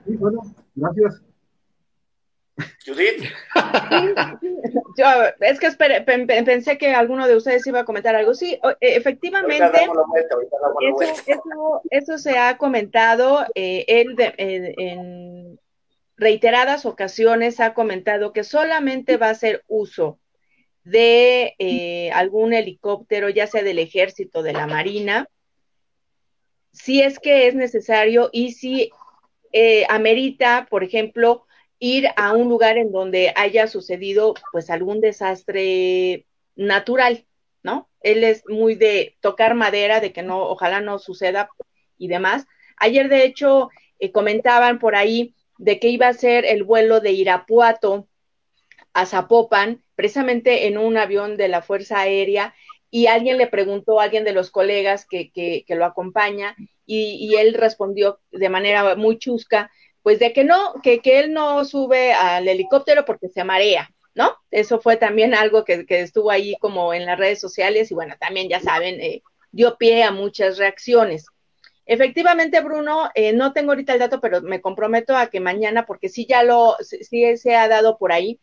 Y 0.08 0.16
bueno, 0.16 0.42
Gracias. 0.74 1.22
Judith. 2.84 3.30
Yo, 4.98 5.06
es 5.40 5.60
que 5.60 5.72
pensé 6.44 6.78
que 6.78 6.94
alguno 6.94 7.28
de 7.28 7.36
ustedes 7.36 7.66
iba 7.68 7.80
a 7.80 7.86
comentar 7.86 8.16
algo. 8.16 8.34
Sí, 8.34 8.60
e, 8.80 8.96
efectivamente, 8.96 9.88
eso, 11.28 11.82
eso, 11.90 12.18
se 12.18 12.38
ha 12.38 12.58
comentado. 12.58 13.46
Eh, 13.56 13.86
él 13.88 14.16
en 14.38 15.60
reiteradas 16.18 16.86
ocasiones 16.86 17.60
ha 17.60 17.74
comentado 17.74 18.34
que 18.34 18.44
solamente 18.44 19.18
va 19.18 19.28
a 19.28 19.32
hacer 19.32 19.64
uso 19.68 20.20
de 20.84 21.56
eh, 21.60 22.12
algún 22.12 22.54
helicóptero, 22.54 23.30
ya 23.30 23.48
sea 23.48 23.64
del 23.64 23.80
ejército, 23.80 24.44
de 24.44 24.54
la 24.54 24.68
marina, 24.68 25.28
si 26.72 27.02
es 27.02 27.20
que 27.20 27.48
es 27.48 27.56
necesario 27.56 28.30
y 28.32 28.54
si 28.54 28.92
eh, 29.52 29.86
amerita, 29.90 30.68
por 30.70 30.84
ejemplo, 30.84 31.46
ir 31.84 32.08
a 32.16 32.32
un 32.32 32.48
lugar 32.48 32.78
en 32.78 32.94
donde 32.94 33.34
haya 33.36 33.68
sucedido 33.68 34.36
pues 34.54 34.70
algún 34.70 35.02
desastre 35.02 36.26
natural, 36.56 37.26
¿no? 37.62 37.90
Él 38.00 38.24
es 38.24 38.44
muy 38.48 38.76
de 38.76 39.18
tocar 39.20 39.54
madera, 39.54 40.00
de 40.00 40.14
que 40.14 40.24
no, 40.24 40.44
ojalá 40.44 40.80
no 40.80 40.98
suceda 40.98 41.50
y 41.98 42.08
demás. 42.08 42.46
Ayer, 42.78 43.10
de 43.10 43.26
hecho, 43.26 43.70
eh, 44.00 44.14
comentaban 44.14 44.80
por 44.80 44.96
ahí 44.96 45.36
de 45.58 45.78
que 45.80 45.90
iba 45.90 46.08
a 46.08 46.14
ser 46.14 46.46
el 46.46 46.64
vuelo 46.64 47.02
de 47.02 47.12
Irapuato 47.12 48.08
a 48.94 49.06
Zapopan, 49.06 49.84
precisamente 49.96 50.68
en 50.68 50.78
un 50.78 50.96
avión 50.96 51.36
de 51.36 51.50
la 51.50 51.62
Fuerza 51.62 52.00
Aérea, 52.00 52.56
y 52.92 53.08
alguien 53.08 53.38
le 53.38 53.48
preguntó, 53.48 54.00
alguien 54.00 54.24
de 54.24 54.32
los 54.32 54.52
colegas 54.52 55.06
que, 55.06 55.32
que, 55.32 55.66
que 55.68 55.76
lo 55.76 55.84
acompaña, 55.84 56.56
y, 56.86 57.36
él 57.36 57.56
respondió 57.56 58.20
de 58.32 58.48
manera 58.48 58.96
muy 58.96 59.18
chusca, 59.18 59.70
pues 60.04 60.20
de 60.20 60.34
que 60.34 60.44
no, 60.44 60.76
que, 60.84 61.00
que, 61.00 61.20
él 61.20 61.34
no 61.34 61.66
sube 61.66 62.14
al 62.14 62.48
helicóptero 62.48 63.06
porque 63.06 63.30
se 63.30 63.44
marea, 63.44 63.90
¿no? 64.14 64.36
Eso 64.52 64.80
fue 64.80 64.98
también 64.98 65.34
algo 65.34 65.64
que, 65.64 65.86
que 65.86 66.02
estuvo 66.02 66.30
ahí 66.30 66.56
como 66.60 66.94
en 66.94 67.06
las 67.06 67.18
redes 67.18 67.40
sociales 67.40 67.90
y 67.90 67.96
bueno, 67.96 68.16
también 68.20 68.50
ya 68.50 68.60
saben, 68.60 69.00
eh, 69.02 69.24
dio 69.52 69.78
pie 69.78 70.04
a 70.04 70.12
muchas 70.12 70.58
reacciones. 70.58 71.26
Efectivamente, 71.86 72.62
Bruno, 72.62 73.10
eh, 73.16 73.34
no 73.34 73.54
tengo 73.54 73.72
ahorita 73.72 73.94
el 73.94 74.00
dato, 74.00 74.22
pero 74.22 74.42
me 74.42 74.62
comprometo 74.62 75.18
a 75.18 75.28
que 75.28 75.40
mañana, 75.40 75.86
porque 75.86 76.10
sí 76.10 76.26
ya 76.28 76.44
lo, 76.44 76.78
sí 76.82 77.38
se 77.38 77.56
ha 77.56 77.68
dado 77.68 77.98
por 77.98 78.12
ahí, 78.12 78.40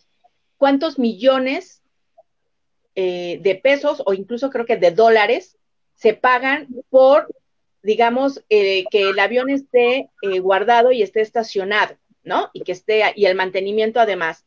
cuántos 0.57 0.99
millones 0.99 1.83
eh, 2.95 3.39
de 3.43 3.55
pesos 3.55 4.03
o 4.05 4.13
incluso 4.13 4.51
creo 4.51 4.67
que 4.67 4.77
de 4.77 4.91
dólares 4.91 5.57
se 5.95 6.13
pagan 6.13 6.69
por 6.91 7.29
digamos, 7.83 8.45
eh, 8.51 8.85
que 8.91 9.11
el 9.11 9.19
avión 9.19 9.51
esté 9.51 10.11
eh, 10.23 10.39
guardado 10.41 10.93
y 10.93 11.03
esté 11.03 11.21
estacionado, 11.21 11.97
¿no? 12.23 12.51
Y 12.53 12.63
que 12.63 12.73
esté, 12.73 13.03
y 13.17 13.27
el 13.27 13.35
mantenimiento 13.35 14.01
además. 14.01 14.45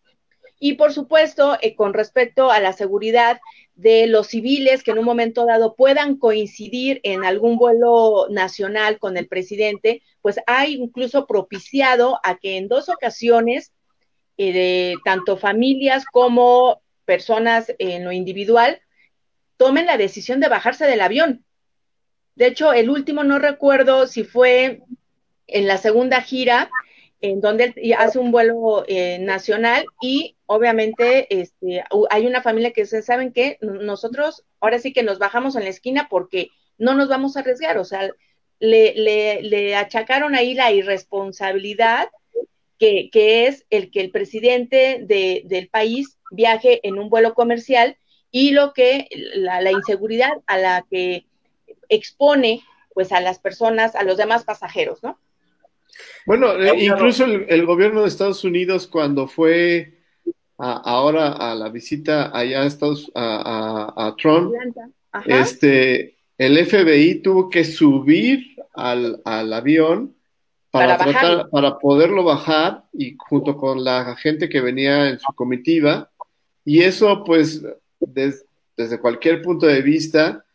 Y 0.60 0.74
por 0.74 0.94
supuesto, 0.94 1.58
eh, 1.62 1.76
con 1.76 1.94
respecto 1.94 2.52
a 2.52 2.60
la 2.60 2.74
seguridad 2.74 3.42
de 3.76 4.08
los 4.08 4.28
civiles 4.28 4.84
que 4.84 4.92
en 4.92 5.00
un 5.00 5.06
momento 5.06 5.46
dado 5.46 5.76
puedan 5.76 6.18
coincidir 6.18 7.02
en 7.04 7.26
algún 7.26 7.58
vuelo 7.58 8.28
nacional 8.30 9.00
con 9.00 9.18
el 9.18 9.28
presidente, 9.28 10.04
pues 10.22 10.40
ha 10.46 10.68
incluso 10.68 11.26
propiciado 11.26 12.20
a 12.24 12.38
que 12.38 12.58
en 12.58 12.68
dos 12.68 12.88
ocasiones, 12.88 13.74
de 14.38 14.96
tanto 15.04 15.38
familias 15.38 16.06
como 16.06 16.82
personas 17.06 17.74
en 17.78 18.04
lo 18.04 18.12
individual, 18.12 18.82
tomen 19.58 19.86
la 19.86 19.98
decisión 19.98 20.40
de 20.40 20.50
bajarse 20.50 20.86
del 20.86 21.02
avión, 21.02 21.46
de 22.36 22.48
hecho, 22.48 22.74
el 22.74 22.90
último 22.90 23.24
no 23.24 23.40
recuerdo 23.40 24.08
si 24.08 24.24
fue 24.24 24.82
en 25.48 25.68
la 25.68 25.78
segunda 25.78 26.22
gira, 26.22 26.70
en 27.22 27.40
donde 27.40 27.74
hace 27.98 28.20
un 28.20 28.32
vuelo 28.32 28.84
eh, 28.88 29.18
nacional 29.20 29.86
y 30.02 30.36
obviamente 30.46 31.28
este, 31.30 31.84
hay 32.10 32.28
una 32.28 32.42
familia 32.42 32.74
que 32.74 32.86
se 32.86 33.02
saben 33.02 33.32
que 33.32 33.58
nosotros 33.62 34.44
ahora 34.60 34.78
sí 34.78 34.92
que 34.92 35.04
nos 35.04 35.20
bajamos 35.20 35.56
en 35.56 35.64
la 35.64 35.70
esquina 35.70 36.08
porque 36.10 36.50
no 36.78 36.96
nos 36.96 37.08
vamos 37.08 37.38
a 37.38 37.40
arriesgar, 37.40 37.78
o 37.78 37.86
sea, 37.86 38.10
le, 38.60 38.94
le, 38.96 39.42
le 39.42 39.76
achacaron 39.76 40.36
ahí 40.36 40.54
la 40.54 40.72
irresponsabilidad 40.74 42.10
que, 42.78 43.10
que, 43.10 43.48
es 43.48 43.66
el 43.70 43.90
que 43.90 44.02
el 44.02 44.12
presidente 44.12 45.00
de, 45.02 45.44
del 45.46 45.70
país 45.70 46.18
viaje 46.32 46.86
en 46.86 47.00
un 47.00 47.10
vuelo 47.10 47.36
comercial 47.36 47.98
y 48.32 48.52
lo 48.52 48.74
que 48.74 49.08
la, 49.36 49.62
la, 49.62 49.72
inseguridad 49.72 50.32
a 50.48 50.58
la 50.58 50.86
que 50.90 51.26
expone 51.90 52.64
pues 52.94 53.12
a 53.12 53.20
las 53.22 53.40
personas, 53.40 53.96
a 53.96 54.04
los 54.04 54.18
demás 54.18 54.44
pasajeros, 54.44 55.02
¿no? 55.04 55.18
Bueno, 56.26 56.54
incluso 56.76 57.26
el, 57.26 57.46
el 57.50 57.66
gobierno 57.66 58.02
de 58.02 58.08
Estados 58.08 58.44
Unidos 58.44 58.88
cuando 58.88 59.28
fue 59.28 60.00
a, 60.58 60.74
ahora 60.74 61.32
a 61.32 61.56
la 61.56 61.70
visita 61.70 62.36
allá 62.36 62.62
a, 62.62 62.66
Estados, 62.66 63.12
a, 63.16 63.94
a, 63.96 64.08
a 64.08 64.16
Trump, 64.16 64.54
este, 65.26 66.18
el 66.38 66.66
FBI 66.66 67.22
tuvo 67.22 67.50
que 67.50 67.64
subir 67.64 68.56
al, 68.74 69.22
al 69.26 69.54
avión 69.54 70.16
para, 70.72 70.98
para, 70.98 71.12
tratar, 71.12 71.50
para 71.50 71.78
poderlo 71.78 72.24
bajar 72.24 72.86
y 72.94 73.16
junto 73.18 73.58
con 73.58 73.84
la 73.84 74.16
gente 74.16 74.50
que 74.50 74.62
venía 74.62 75.10
en 75.10 75.20
su 75.20 75.32
comitiva. 75.34 76.10
Y 76.66 76.82
eso, 76.82 77.24
pues, 77.24 77.64
des, 78.00 78.46
desde 78.76 79.00
cualquier 79.00 79.42
punto 79.42 79.68
de 79.68 79.82
vista, 79.82 80.46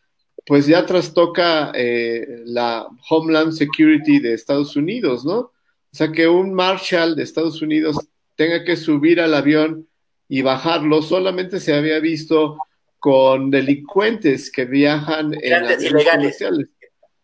pues 0.48 0.66
ya 0.66 0.86
trastoca 0.86 1.72
eh, 1.74 2.42
la 2.46 2.88
Homeland 3.10 3.52
Security 3.52 4.18
de 4.18 4.32
Estados 4.32 4.76
Unidos, 4.76 5.22
¿no? 5.26 5.38
O 5.40 5.52
sea, 5.92 6.10
que 6.10 6.26
un 6.26 6.54
Marshall 6.54 7.14
de 7.14 7.22
Estados 7.22 7.60
Unidos 7.60 7.98
tenga 8.34 8.64
que 8.64 8.74
subir 8.76 9.20
al 9.20 9.34
avión 9.34 9.86
y 10.26 10.40
bajarlo 10.40 11.02
solamente 11.02 11.60
se 11.60 11.74
había 11.74 12.00
visto 12.00 12.56
con 12.98 13.50
delincuentes 13.50 14.50
que 14.50 14.64
viajan 14.64 15.34
en 15.34 15.52
aviones 15.52 15.84
ilegales. 15.84 16.38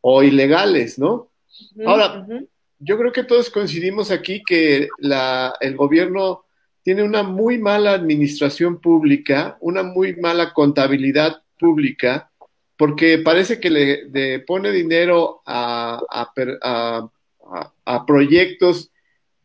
o 0.02 0.22
ilegales, 0.22 0.98
¿no? 0.98 1.12
Uh 1.14 1.30
-huh, 1.76 1.88
Ahora, 1.88 2.20
uh 2.20 2.26
-huh. 2.30 2.48
yo 2.78 2.98
creo 2.98 3.10
que 3.10 3.24
todos 3.24 3.48
coincidimos 3.48 4.10
aquí 4.10 4.42
que 4.46 4.88
la, 4.98 5.54
el 5.62 5.76
gobierno 5.76 6.44
tiene 6.82 7.02
una 7.02 7.22
muy 7.22 7.56
mala 7.56 7.92
administración 7.92 8.82
pública, 8.82 9.56
una 9.60 9.82
muy 9.82 10.14
mala 10.16 10.52
contabilidad 10.52 11.42
pública, 11.58 12.30
porque 12.76 13.18
parece 13.18 13.60
que 13.60 13.70
le, 13.70 14.40
pone 14.40 14.70
dinero 14.72 15.42
a, 15.46 16.00
a, 16.10 16.32
a, 16.62 17.72
a, 17.84 18.06
proyectos 18.06 18.90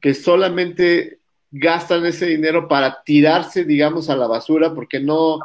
que 0.02 0.14
solamente 0.14 1.20
gastan 1.52 2.06
ese 2.06 2.26
dinero 2.26 2.68
para 2.68 3.04
tirarse, 3.04 3.66
digamos, 3.66 4.10
a 4.10 4.16
la 4.16 4.28
basura, 4.28 4.74
porque 4.74 5.00
no, 5.00 5.40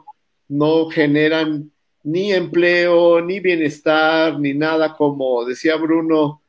no 0.49 0.89
generan 0.89 1.71
ni 2.03 2.33
empleo, 2.33 3.21
ni 3.21 3.41
bienestar, 3.41 4.39
ni 4.39 4.55
nada 4.55 4.95
como 4.95 5.45
decía 5.45 5.77
Bruno, 5.77 6.43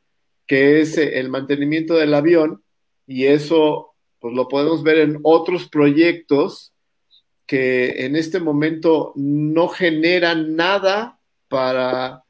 que 0.46 0.80
es 0.80 0.96
el 0.98 1.28
mantenimiento 1.28 1.94
del 1.94 2.14
avión, 2.14 2.62
y 3.06 3.26
eso 3.26 3.94
pues 4.20 4.34
lo 4.34 4.48
podemos 4.48 4.82
ver 4.82 4.98
en 4.98 5.18
otros 5.22 5.68
proyectos 5.68 6.72
que 7.46 8.04
en 8.04 8.16
este 8.16 8.40
momento 8.40 9.12
no 9.14 9.68
generan 9.68 10.56
nada 10.56 11.15
para, 11.48 12.22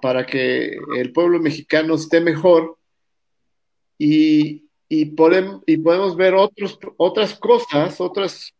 para 0.00 0.26
que 0.26 0.76
el 0.96 1.12
pueblo 1.12 1.40
mexicano 1.40 1.94
esté 1.94 2.20
mejor 2.20 2.76
y, 3.98 4.68
y, 4.88 5.06
podem, 5.06 5.60
y 5.66 5.78
podemos 5.78 6.16
ver 6.16 6.34
otros, 6.34 6.78
otras 6.96 7.34
cosas, 7.38 8.00
otras, 8.00 8.54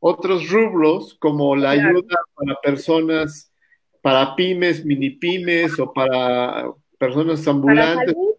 otros 0.00 0.50
rubros 0.50 1.14
como 1.20 1.56
la 1.56 1.70
ayuda 1.70 2.16
para 2.34 2.60
personas, 2.62 3.52
para 4.00 4.34
pymes, 4.34 4.84
mini 4.84 5.10
pymes 5.10 5.78
o 5.78 5.92
para 5.92 6.70
personas 6.98 7.46
ambulantes 7.46 8.14
¿Para 8.14 8.32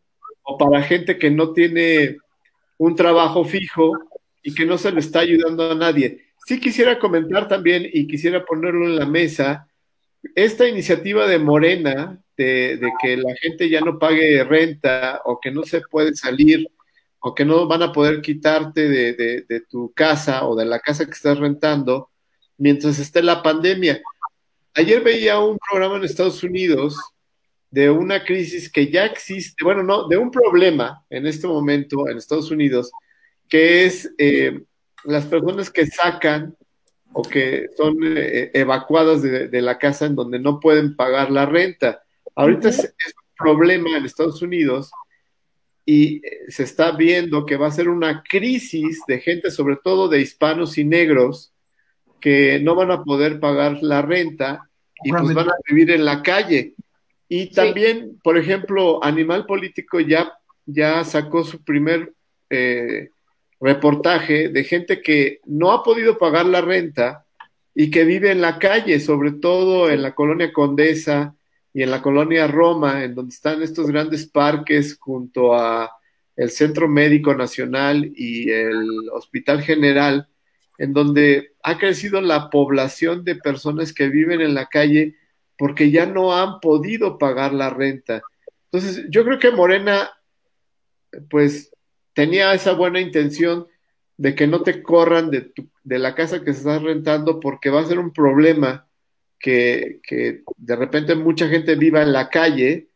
o 0.44 0.58
para 0.58 0.84
gente 0.84 1.18
que 1.18 1.32
no 1.32 1.54
tiene 1.54 2.18
un 2.78 2.96
trabajo 2.96 3.46
fijo 3.46 3.94
y 4.44 4.54
que 4.54 4.66
no 4.66 4.78
se 4.78 4.92
le 4.92 5.00
está 5.00 5.22
ayudando 5.22 5.72
a 5.72 5.76
nadie. 5.76 6.26
Sí 6.46 6.60
quisiera 6.60 7.00
comentar 7.00 7.48
también 7.48 7.88
y 7.92 8.08
quisiera 8.08 8.46
ponerlo 8.46 8.86
en 8.86 8.98
la 8.98 9.06
mesa 9.06 9.70
esta 10.36 10.68
iniciativa 10.68 11.28
de 11.28 11.40
Morena 11.40 12.20
de, 12.38 12.80
que 13.02 13.18
la 13.18 13.36
gente 13.42 13.70
ya 13.70 13.82
no 13.82 14.00
pague 14.00 14.44
renta 14.44 15.22
o 15.26 15.40
que 15.40 15.52
no 15.52 15.64
se 15.64 15.82
puede 15.82 16.16
salir 16.16 16.68
o 17.20 17.34
que 17.34 17.46
no 17.46 17.68
van 17.68 17.84
a 17.84 17.92
poder 17.92 18.22
quitarte 18.22 18.90
de 18.90 19.62
tu 19.70 19.94
casa 19.94 20.46
o 20.46 20.56
de 20.56 20.66
la 20.66 20.80
casa 20.80 21.06
que 21.06 21.12
estás 21.12 21.38
rentando 21.38 22.10
mientras 22.58 23.00
esté 23.00 23.22
la 23.22 23.44
pandemia. 23.44 24.02
Ayer 24.74 25.04
veía 25.04 25.40
un 25.40 25.58
programa 25.58 25.98
en 25.98 26.04
Estados 26.04 26.44
Unidos 26.44 26.98
de 27.70 27.90
una 27.90 28.24
crisis 28.24 28.72
que 28.72 28.92
ya 28.92 29.06
existe, 29.06 29.64
bueno, 29.64 29.84
no, 29.84 30.08
de 30.08 30.18
un 30.18 30.32
problema 30.32 31.04
en 31.10 31.26
este 31.26 31.48
momento 31.48 32.08
en 32.08 32.18
Estados 32.18 32.52
Unidos, 32.52 32.92
que 33.50 33.86
es 33.86 34.12
eh, 34.18 34.64
las 35.06 35.26
personas 35.26 35.70
que 35.70 35.88
sacan 35.88 36.56
o 37.14 37.22
que 37.22 37.68
son 37.78 37.98
eh, 38.02 38.52
evacuadas 38.54 39.22
de, 39.22 39.48
de, 39.48 39.62
la 39.62 39.78
casa 39.78 40.06
en 40.06 40.16
donde 40.16 40.40
no 40.40 40.60
pueden 40.60 40.96
pagar 40.96 41.32
la 41.32 41.46
renta. 41.46 42.04
Ahorita 42.36 42.70
es, 42.70 42.80
es, 42.80 43.14
un 43.16 43.36
problema 43.38 43.98
en 43.98 44.06
Estados 44.06 44.42
Unidos 44.42 44.92
y 45.86 46.26
eh, 46.26 46.46
se 46.48 46.64
está 46.64 46.92
viendo 46.92 47.46
que 47.46 47.58
va 47.58 47.68
a 47.68 47.72
ser 47.72 47.90
una 47.90 48.24
crisis 48.28 49.02
de 49.08 49.20
gente, 49.20 49.52
sobre 49.52 49.78
todo 49.84 50.08
de 50.08 50.22
hispanos 50.22 50.78
y 50.78 50.86
negros, 50.86 51.54
que 52.20 52.60
no 52.60 52.76
van 52.76 52.92
a 52.92 53.04
poder 53.04 53.40
pagar 53.40 53.84
la 53.84 54.02
renta 54.02 54.70
y 55.04 55.12
pues 55.12 55.34
van 55.34 55.50
a 55.50 55.56
vivir 55.68 55.92
en 55.92 56.06
la 56.06 56.24
calle. 56.24 56.74
Y 57.28 57.52
también, 57.52 58.12
sí. 58.12 58.20
por 58.24 58.38
ejemplo, 58.38 59.04
Animal 59.04 59.46
Político 59.46 60.00
ya, 60.00 60.32
ya 60.66 61.04
sacó 61.04 61.44
su 61.44 61.64
primer 61.64 62.14
eh, 62.50 63.10
reportaje 63.64 64.50
de 64.50 64.64
gente 64.66 65.02
que 65.02 65.40
no 65.46 65.72
ha 65.72 65.84
podido 65.84 66.18
pagar 66.18 66.46
la 66.46 66.62
renta 66.62 67.26
y 67.74 67.90
que 67.90 68.04
vive 68.04 68.32
en 68.32 68.42
la 68.42 68.60
calle, 68.60 69.00
sobre 69.00 69.32
todo 69.32 69.90
en 69.90 70.02
la 70.02 70.14
colonia 70.14 70.52
Condesa 70.52 71.36
y 71.74 71.82
en 71.82 71.90
la 71.90 72.02
colonia 72.02 72.46
Roma, 72.48 73.04
en 73.04 73.16
donde 73.16 73.34
están 73.34 73.64
estos 73.64 73.88
grandes 73.88 74.28
parques 74.28 74.98
junto 75.00 75.56
a 75.56 75.90
el 76.36 76.50
Centro 76.50 76.88
Médico 76.88 77.34
Nacional 77.36 78.12
y 78.16 78.50
el 78.52 79.10
Hospital 79.12 79.62
General, 79.62 80.28
en 80.78 80.94
donde 80.94 81.54
ha 81.64 81.78
crecido 81.78 82.22
la 82.22 82.50
población 82.50 83.24
de 83.24 83.36
personas 83.36 83.94
que 83.94 84.10
viven 84.10 84.42
en 84.42 84.56
la 84.56 84.68
calle 84.68 85.16
porque 85.58 85.90
ya 85.90 86.06
no 86.06 86.36
han 86.36 86.60
podido 86.60 87.18
pagar 87.18 87.54
la 87.54 87.70
renta. 87.70 88.22
Entonces, 88.72 89.06
yo 89.10 89.24
creo 89.24 89.40
que 89.40 89.52
Morena, 89.52 90.10
pues, 91.30 91.73
tenía 92.14 92.54
esa 92.54 92.74
buena 92.74 93.00
intención 93.00 93.68
de 94.18 94.36
que 94.36 94.48
no 94.48 94.62
te 94.62 94.84
corran 94.84 95.30
de, 95.32 95.42
tu, 95.42 95.68
de 95.84 96.00
la 96.00 96.16
casa 96.16 96.44
que 96.44 96.52
estás 96.52 96.82
rentando 96.82 97.40
porque 97.40 97.70
va 97.70 97.82
a 97.82 97.86
ser 97.86 98.00
un 98.00 98.14
problema 98.14 98.88
que, 99.40 100.00
que 100.04 100.44
de 100.58 100.76
repente 100.76 101.16
mucha 101.16 101.48
gente 101.48 101.76
viva 101.76 102.02
en 102.02 102.14
la 102.14 102.30
calle, 102.30 102.90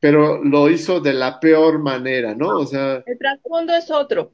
pero 0.00 0.42
lo 0.42 0.68
hizo 0.68 1.00
de 1.00 1.14
la 1.14 1.38
peor 1.38 1.78
manera, 1.78 2.34
¿no? 2.34 2.58
O 2.58 2.66
sea... 2.66 3.02
El 3.06 3.18
trasfondo 3.18 3.74
es 3.74 3.90
otro. 3.90 4.32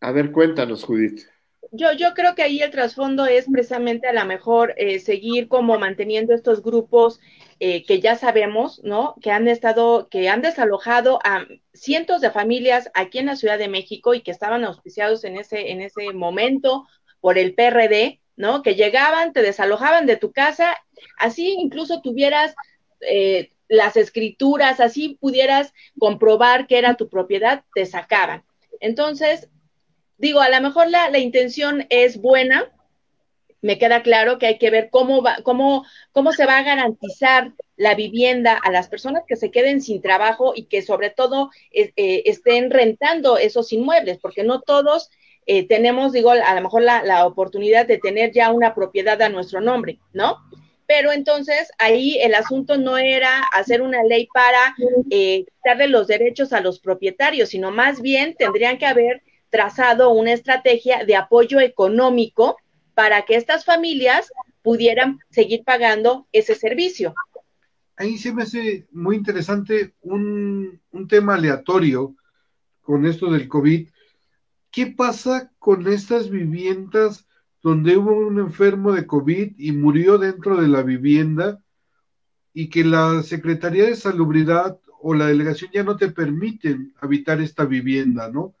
A 0.00 0.12
ver, 0.12 0.30
cuéntanos, 0.30 0.84
Judith 0.84 1.26
yo, 1.72 1.92
yo 1.92 2.14
creo 2.14 2.34
que 2.34 2.42
ahí 2.42 2.60
el 2.60 2.70
trasfondo 2.70 3.26
es 3.26 3.46
precisamente 3.50 4.06
a 4.06 4.12
lo 4.12 4.24
mejor 4.24 4.74
eh, 4.76 4.98
seguir 4.98 5.48
como 5.48 5.78
manteniendo 5.78 6.34
estos 6.34 6.62
grupos 6.62 7.20
eh, 7.58 7.84
que 7.84 8.00
ya 8.00 8.16
sabemos, 8.16 8.82
¿no? 8.84 9.14
Que 9.22 9.30
han 9.30 9.48
estado, 9.48 10.08
que 10.10 10.28
han 10.28 10.42
desalojado 10.42 11.18
a 11.24 11.46
cientos 11.72 12.20
de 12.20 12.30
familias 12.30 12.90
aquí 12.92 13.18
en 13.18 13.26
la 13.26 13.36
Ciudad 13.36 13.58
de 13.58 13.68
México 13.68 14.12
y 14.12 14.20
que 14.20 14.30
estaban 14.30 14.64
auspiciados 14.64 15.24
en 15.24 15.38
ese, 15.38 15.70
en 15.70 15.80
ese 15.80 16.12
momento 16.12 16.86
por 17.20 17.38
el 17.38 17.54
PRD, 17.54 18.20
¿no? 18.36 18.62
Que 18.62 18.74
llegaban, 18.74 19.32
te 19.32 19.40
desalojaban 19.40 20.04
de 20.04 20.18
tu 20.18 20.32
casa, 20.32 20.76
así 21.18 21.56
incluso 21.58 22.02
tuvieras 22.02 22.54
eh, 23.00 23.52
las 23.68 23.96
escrituras, 23.96 24.78
así 24.80 25.16
pudieras 25.20 25.72
comprobar 25.98 26.66
que 26.66 26.78
era 26.78 26.94
tu 26.94 27.08
propiedad, 27.08 27.64
te 27.74 27.86
sacaban. 27.86 28.44
Entonces, 28.80 29.48
digo, 30.18 30.40
a 30.40 30.50
lo 30.50 30.60
mejor 30.60 30.90
la, 30.90 31.08
la, 31.10 31.18
intención 31.18 31.86
es 31.88 32.20
buena, 32.20 32.70
me 33.66 33.78
queda 33.78 34.02
claro 34.02 34.38
que 34.38 34.46
hay 34.46 34.58
que 34.58 34.70
ver 34.70 34.90
cómo, 34.90 35.22
va, 35.22 35.38
cómo, 35.42 35.84
cómo 36.12 36.30
se 36.32 36.46
va 36.46 36.58
a 36.58 36.62
garantizar 36.62 37.52
la 37.76 37.96
vivienda 37.96 38.54
a 38.54 38.70
las 38.70 38.88
personas 38.88 39.24
que 39.26 39.34
se 39.34 39.50
queden 39.50 39.80
sin 39.80 40.00
trabajo 40.00 40.52
y 40.54 40.66
que 40.66 40.82
sobre 40.82 41.10
todo 41.10 41.50
eh, 41.72 41.92
estén 42.26 42.70
rentando 42.70 43.38
esos 43.38 43.72
inmuebles, 43.72 44.18
porque 44.18 44.44
no 44.44 44.60
todos 44.60 45.10
eh, 45.46 45.66
tenemos, 45.66 46.12
digo, 46.12 46.30
a 46.30 46.54
lo 46.54 46.60
mejor 46.60 46.82
la, 46.82 47.02
la, 47.02 47.26
oportunidad 47.26 47.86
de 47.86 47.98
tener 47.98 48.32
ya 48.32 48.52
una 48.52 48.72
propiedad 48.72 49.20
a 49.20 49.28
nuestro 49.28 49.60
nombre, 49.60 49.98
¿no? 50.12 50.38
Pero 50.86 51.10
entonces 51.10 51.72
ahí 51.78 52.18
el 52.20 52.36
asunto 52.36 52.76
no 52.76 52.98
era 52.98 53.42
hacer 53.52 53.82
una 53.82 54.04
ley 54.04 54.28
para 54.32 54.76
eh, 55.10 55.44
darle 55.64 55.88
los 55.88 56.06
derechos 56.06 56.52
a 56.52 56.60
los 56.60 56.78
propietarios, 56.78 57.48
sino 57.48 57.72
más 57.72 58.00
bien 58.00 58.36
tendrían 58.38 58.78
que 58.78 58.86
haber 58.86 59.22
trazado 59.50 60.10
una 60.10 60.32
estrategia 60.32 61.04
de 61.04 61.16
apoyo 61.16 61.58
económico 61.58 62.58
para 62.96 63.26
que 63.26 63.36
estas 63.36 63.66
familias 63.66 64.32
pudieran 64.62 65.20
seguir 65.28 65.64
pagando 65.64 66.26
ese 66.32 66.54
servicio. 66.54 67.14
ahí 67.98 68.16
se 68.16 68.32
me 68.32 68.44
hace 68.44 68.88
muy 68.90 69.16
interesante 69.16 69.94
un, 70.00 70.80
un 70.90 71.06
tema 71.06 71.34
aleatorio 71.34 72.16
con 72.80 73.04
esto 73.04 73.30
del 73.30 73.48
COVID. 73.48 73.88
¿Qué 74.70 74.86
pasa 74.86 75.52
con 75.58 75.86
estas 75.86 76.30
viviendas 76.30 77.26
donde 77.62 77.98
hubo 77.98 78.16
un 78.16 78.38
enfermo 78.38 78.92
de 78.92 79.06
COVID 79.06 79.52
y 79.58 79.72
murió 79.72 80.16
dentro 80.16 80.56
de 80.56 80.68
la 80.68 80.82
vivienda 80.82 81.60
y 82.54 82.70
que 82.70 82.82
la 82.82 83.22
Secretaría 83.22 83.84
de 83.84 83.96
Salubridad 83.96 84.80
o 85.02 85.12
la 85.12 85.26
delegación 85.26 85.70
ya 85.70 85.82
no 85.82 85.98
te 85.98 86.10
permiten 86.10 86.94
habitar 86.98 87.42
esta 87.42 87.66
vivienda, 87.66 88.30
¿no? 88.30 88.54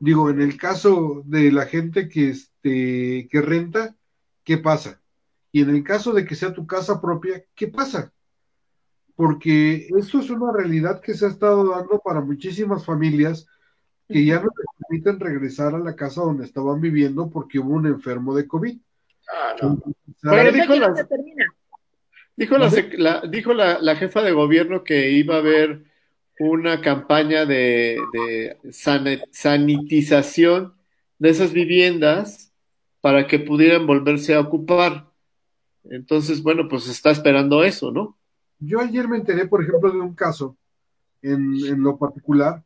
Digo, 0.00 0.30
en 0.30 0.40
el 0.40 0.56
caso 0.56 1.22
de 1.26 1.50
la 1.50 1.66
gente 1.66 2.08
que, 2.08 2.30
este, 2.30 3.28
que 3.30 3.40
renta, 3.40 3.96
¿qué 4.44 4.58
pasa? 4.58 5.00
Y 5.50 5.62
en 5.62 5.70
el 5.70 5.82
caso 5.82 6.12
de 6.12 6.24
que 6.24 6.34
sea 6.34 6.52
tu 6.52 6.66
casa 6.66 7.00
propia, 7.00 7.44
¿qué 7.54 7.68
pasa? 7.68 8.12
Porque 9.16 9.88
esto 9.98 10.20
es 10.20 10.30
una 10.30 10.52
realidad 10.52 11.00
que 11.00 11.14
se 11.14 11.26
ha 11.26 11.28
estado 11.28 11.70
dando 11.70 11.98
para 11.98 12.20
muchísimas 12.20 12.84
familias 12.84 13.46
que 14.08 14.24
ya 14.24 14.36
no 14.36 14.48
te 14.48 14.62
permiten 14.78 15.20
regresar 15.20 15.74
a 15.74 15.78
la 15.78 15.96
casa 15.96 16.22
donde 16.22 16.44
estaban 16.44 16.80
viviendo 16.80 17.28
porque 17.28 17.58
hubo 17.58 17.74
un 17.74 17.86
enfermo 17.86 18.34
de 18.34 18.46
COVID. 18.46 18.78
Ah, 19.30 19.56
no. 19.60 19.82
Pero 20.22 20.52
dijo, 20.52 20.74
la, 20.76 20.94
dijo, 22.36 22.58
la, 22.96 23.20
dijo 23.28 23.52
la, 23.52 23.78
la, 23.80 23.96
jefa 23.96 24.22
de 24.22 24.32
gobierno 24.32 24.84
que 24.84 25.10
iba 25.10 25.34
a 25.34 25.38
haber 25.38 25.84
una 26.40 26.80
campaña 26.80 27.44
de, 27.44 27.98
de 28.12 28.56
sanitización 29.30 30.74
de 31.18 31.30
esas 31.30 31.52
viviendas 31.52 32.52
para 33.00 33.26
que 33.26 33.38
pudieran 33.38 33.86
volverse 33.86 34.34
a 34.34 34.40
ocupar. 34.40 35.10
Entonces, 35.84 36.42
bueno, 36.42 36.68
pues 36.68 36.88
está 36.88 37.10
esperando 37.10 37.64
eso, 37.64 37.90
¿no? 37.90 38.18
Yo 38.58 38.80
ayer 38.80 39.08
me 39.08 39.16
enteré, 39.16 39.46
por 39.46 39.62
ejemplo, 39.62 39.90
de 39.90 40.00
un 40.00 40.14
caso 40.14 40.56
en, 41.22 41.54
en 41.64 41.82
lo 41.82 41.96
particular 41.96 42.64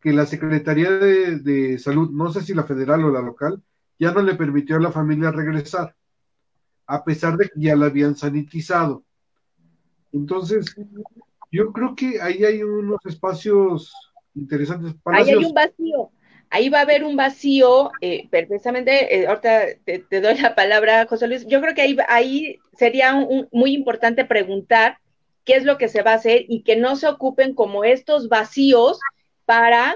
que 0.00 0.12
la 0.12 0.26
Secretaría 0.26 0.90
de, 0.90 1.38
de, 1.38 1.78
Salud, 1.78 2.10
no 2.10 2.32
sé 2.32 2.42
si 2.42 2.54
la 2.54 2.64
federal 2.64 3.04
o 3.04 3.10
la 3.10 3.20
local, 3.20 3.62
ya 3.98 4.12
no 4.12 4.22
le 4.22 4.34
permitió 4.34 4.76
a 4.76 4.80
la 4.80 4.92
familia 4.92 5.32
regresar, 5.32 5.96
a 6.86 7.04
pesar 7.04 7.36
de 7.36 7.48
que 7.48 7.60
ya 7.60 7.74
la 7.74 7.86
habían 7.86 8.14
sanitizado. 8.14 9.04
Entonces, 10.12 10.76
yo 11.50 11.72
creo 11.72 11.94
que 11.94 12.20
ahí 12.20 12.44
hay 12.44 12.62
unos 12.62 13.00
espacios 13.06 13.92
interesantes. 14.34 14.94
Ahí 15.04 15.30
hay 15.30 15.36
un 15.36 15.54
vacío. 15.54 16.10
Ahí 16.50 16.70
va 16.70 16.78
a 16.78 16.82
haber 16.82 17.04
un 17.04 17.14
vacío, 17.14 17.90
eh, 18.00 18.26
precisamente, 18.30 19.20
eh, 19.20 19.26
ahorita 19.26 19.66
te, 19.84 19.98
te, 19.98 20.20
doy 20.22 20.38
la 20.38 20.54
palabra, 20.54 21.06
José 21.06 21.28
Luis. 21.28 21.46
Yo 21.46 21.60
creo 21.60 21.74
que 21.74 21.82
ahí, 21.82 21.96
ahí 22.08 22.58
sería 22.72 23.14
un, 23.14 23.48
muy 23.52 23.72
importante 23.74 24.24
preguntar 24.24 24.98
qué 25.44 25.56
es 25.56 25.64
lo 25.64 25.76
que 25.76 25.88
se 25.88 26.02
va 26.02 26.12
a 26.12 26.16
hacer 26.16 26.46
y 26.48 26.62
que 26.62 26.76
no 26.76 26.96
se 26.96 27.06
ocupen 27.06 27.54
como 27.54 27.84
estos 27.84 28.30
vacíos 28.30 28.98
para 29.44 29.94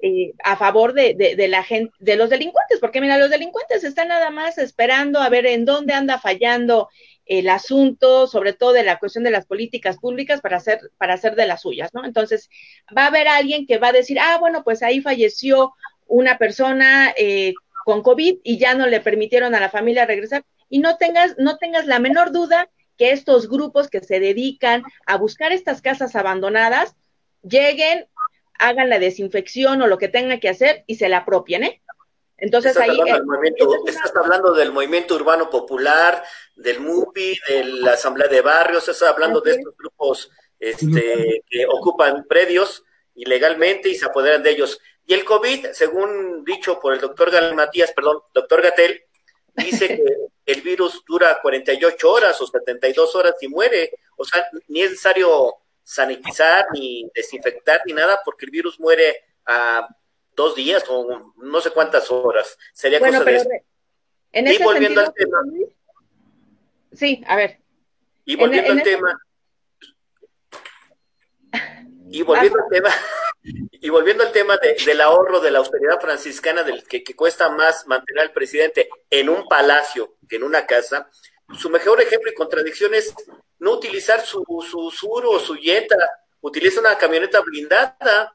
eh, 0.00 0.32
a 0.42 0.56
favor 0.56 0.92
de, 0.92 1.14
de, 1.14 1.36
de, 1.36 1.46
la 1.46 1.62
gente, 1.62 1.94
de 2.00 2.16
los 2.16 2.30
delincuentes, 2.30 2.80
porque 2.80 3.00
mira, 3.00 3.18
los 3.18 3.30
delincuentes 3.30 3.84
están 3.84 4.08
nada 4.08 4.30
más 4.30 4.58
esperando 4.58 5.20
a 5.20 5.28
ver 5.28 5.46
en 5.46 5.64
dónde 5.64 5.94
anda 5.94 6.18
fallando 6.18 6.88
el 7.26 7.48
asunto, 7.48 8.26
sobre 8.26 8.52
todo 8.52 8.72
de 8.72 8.82
la 8.82 8.98
cuestión 8.98 9.24
de 9.24 9.30
las 9.30 9.46
políticas 9.46 9.98
públicas 9.98 10.40
para 10.40 10.56
hacer, 10.56 10.90
para 10.98 11.14
hacer 11.14 11.36
de 11.36 11.46
las 11.46 11.62
suyas, 11.62 11.94
¿no? 11.94 12.04
Entonces, 12.04 12.50
va 12.96 13.04
a 13.04 13.08
haber 13.08 13.28
alguien 13.28 13.66
que 13.66 13.78
va 13.78 13.88
a 13.88 13.92
decir, 13.92 14.18
ah, 14.20 14.38
bueno, 14.40 14.64
pues 14.64 14.82
ahí 14.82 15.00
falleció 15.00 15.72
una 16.06 16.38
persona 16.38 17.14
eh, 17.16 17.54
con 17.84 18.02
COVID 18.02 18.38
y 18.42 18.58
ya 18.58 18.74
no 18.74 18.86
le 18.86 19.00
permitieron 19.00 19.54
a 19.54 19.60
la 19.60 19.70
familia 19.70 20.06
regresar. 20.06 20.44
Y 20.68 20.78
no 20.78 20.96
tengas, 20.96 21.36
no 21.38 21.58
tengas 21.58 21.86
la 21.86 21.98
menor 21.98 22.32
duda 22.32 22.68
que 22.96 23.12
estos 23.12 23.48
grupos 23.48 23.88
que 23.88 24.00
se 24.00 24.20
dedican 24.20 24.82
a 25.06 25.16
buscar 25.16 25.52
estas 25.52 25.82
casas 25.82 26.16
abandonadas 26.16 26.94
lleguen, 27.42 28.06
hagan 28.58 28.88
la 28.90 28.98
desinfección 28.98 29.82
o 29.82 29.86
lo 29.86 29.98
que 29.98 30.08
tengan 30.08 30.40
que 30.40 30.48
hacer 30.48 30.84
y 30.86 30.96
se 30.96 31.08
la 31.08 31.18
apropien, 31.18 31.64
¿eh? 31.64 31.81
Entonces 32.42 32.72
estás 32.72 32.88
ahí. 32.88 32.98
Hablando 32.98 33.84
estás 33.86 34.16
hablando 34.16 34.52
del 34.52 34.72
movimiento 34.72 35.14
urbano 35.14 35.48
popular, 35.48 36.24
del 36.56 36.80
MUPI, 36.80 37.38
de 37.48 37.64
la 37.64 37.92
Asamblea 37.92 38.26
de 38.26 38.40
Barrios, 38.40 38.88
estás 38.88 39.08
hablando 39.08 39.40
de 39.40 39.52
estos 39.52 39.76
grupos 39.76 40.28
este, 40.58 41.44
que 41.48 41.64
ocupan 41.66 42.24
predios 42.28 42.82
ilegalmente 43.14 43.90
y 43.90 43.94
se 43.94 44.06
apoderan 44.06 44.42
de 44.42 44.50
ellos. 44.50 44.80
Y 45.06 45.14
el 45.14 45.24
COVID, 45.24 45.68
según 45.70 46.44
dicho 46.44 46.80
por 46.80 46.94
el 46.94 47.00
doctor 47.00 47.30
Gal 47.30 47.54
Matías, 47.54 47.92
perdón, 47.92 48.22
doctor 48.34 48.60
Gatel, 48.60 49.04
dice 49.54 49.86
que 49.86 50.04
el 50.46 50.62
virus 50.62 51.04
dura 51.06 51.38
48 51.40 52.10
horas 52.10 52.40
o 52.40 52.46
72 52.48 53.14
horas 53.14 53.36
y 53.40 53.46
muere. 53.46 53.92
O 54.16 54.24
sea, 54.24 54.44
ni 54.66 54.82
es 54.82 54.90
necesario 54.90 55.54
sanitizar, 55.84 56.66
ni 56.72 57.08
desinfectar, 57.14 57.82
ni 57.86 57.92
nada, 57.92 58.20
porque 58.24 58.46
el 58.46 58.50
virus 58.50 58.80
muere 58.80 59.26
a 59.46 59.86
dos 60.34 60.54
días 60.54 60.84
o 60.88 61.32
no 61.36 61.60
sé 61.60 61.70
cuántas 61.70 62.10
horas. 62.10 62.58
Sería 62.72 62.98
bueno, 62.98 63.18
cosa 63.18 63.24
pero 63.24 63.42
de 63.44 63.64
en 64.32 64.46
y 64.46 64.50
ese 64.50 64.64
volviendo 64.64 65.04
sentido, 65.04 65.36
al 65.38 65.44
tema. 65.50 65.66
Sí, 66.92 67.22
a 67.26 67.36
ver. 67.36 67.58
Y 68.24 68.36
volviendo 68.36 68.72
en 68.72 68.78
al 68.78 68.82
ese- 68.86 68.90
tema. 68.96 69.18
Y 72.10 72.22
volviendo 72.22 72.58
al 72.62 72.68
tema. 72.70 72.90
Y 73.44 73.88
volviendo 73.90 74.22
al 74.22 74.32
tema 74.32 74.56
de- 74.58 74.76
del 74.86 75.00
ahorro 75.00 75.40
de 75.40 75.50
la 75.50 75.58
austeridad 75.58 76.00
franciscana, 76.00 76.62
del 76.62 76.84
que, 76.86 77.02
que 77.02 77.16
cuesta 77.16 77.48
más 77.50 77.86
mantener 77.86 78.22
al 78.24 78.32
presidente 78.32 78.88
en 79.10 79.28
un 79.28 79.48
palacio 79.48 80.16
que 80.28 80.36
en 80.36 80.44
una 80.44 80.66
casa, 80.66 81.10
su 81.58 81.68
mejor 81.68 82.00
ejemplo 82.00 82.30
y 82.30 82.34
contradicción 82.34 82.94
es 82.94 83.12
no 83.58 83.72
utilizar 83.72 84.20
su, 84.20 84.44
su 84.70 84.90
sur 84.90 85.26
o 85.26 85.38
su 85.40 85.56
yeta, 85.56 85.96
utiliza 86.40 86.80
una 86.80 86.96
camioneta 86.96 87.40
blindada. 87.40 88.32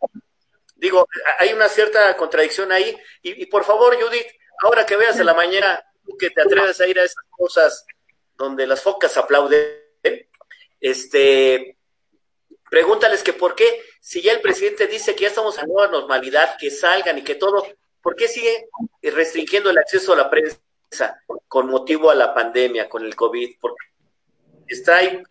Digo, 0.77 1.07
hay 1.39 1.53
una 1.53 1.67
cierta 1.67 2.15
contradicción 2.15 2.71
ahí. 2.71 2.95
Y, 3.21 3.45
por 3.47 3.63
favor, 3.63 3.95
Judith, 3.99 4.27
ahora 4.61 4.85
que 4.85 4.95
veas 4.95 5.19
a 5.19 5.23
la 5.23 5.33
mañana, 5.33 5.83
que 6.17 6.29
te 6.29 6.41
atreves 6.41 6.79
a 6.79 6.87
ir 6.87 6.99
a 6.99 7.03
esas 7.03 7.23
cosas 7.29 7.85
donde 8.35 8.67
las 8.67 8.81
focas 8.81 9.17
aplauden, 9.17 9.83
este, 10.79 11.77
pregúntales 12.69 13.23
que 13.23 13.33
por 13.33 13.55
qué, 13.55 13.81
si 13.99 14.21
ya 14.21 14.33
el 14.33 14.41
presidente 14.41 14.87
dice 14.87 15.15
que 15.15 15.23
ya 15.23 15.29
estamos 15.29 15.57
en 15.57 15.67
nueva 15.67 15.87
normalidad, 15.87 16.57
que 16.57 16.69
salgan 16.69 17.17
y 17.17 17.23
que 17.23 17.35
todo, 17.35 17.65
¿por 18.01 18.15
qué 18.15 18.27
sigue 18.27 18.69
restringiendo 19.01 19.71
el 19.71 19.79
acceso 19.79 20.13
a 20.13 20.17
la 20.17 20.29
prensa 20.29 20.59
con 21.47 21.67
motivo 21.67 22.11
a 22.11 22.15
la 22.15 22.33
pandemia, 22.33 22.87
con 22.87 23.03
el 23.03 23.15
COVID? 23.15 23.57
Porque 23.59 23.85
está 24.67 24.97
ahí 24.97 25.23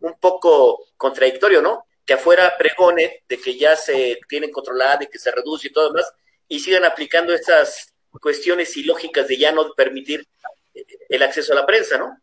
un 0.00 0.18
poco 0.20 0.84
contradictorio, 0.96 1.62
¿no? 1.62 1.86
Que 2.06 2.14
afuera 2.14 2.54
pregone 2.56 3.24
de 3.28 3.38
que 3.38 3.58
ya 3.58 3.76
se 3.76 4.18
tienen 4.28 4.50
controlada, 4.50 4.98
de 4.98 5.08
que 5.08 5.18
se 5.18 5.30
reduce 5.32 5.68
y 5.68 5.72
todo 5.72 5.92
demás, 5.92 6.10
y 6.48 6.60
sigan 6.60 6.84
aplicando 6.84 7.34
esas 7.34 7.92
cuestiones 8.20 8.74
ilógicas 8.76 9.28
de 9.28 9.36
ya 9.36 9.52
no 9.52 9.74
permitir 9.74 10.26
el 11.08 11.22
acceso 11.22 11.52
a 11.52 11.56
la 11.56 11.66
prensa, 11.66 11.98
¿no? 11.98 12.16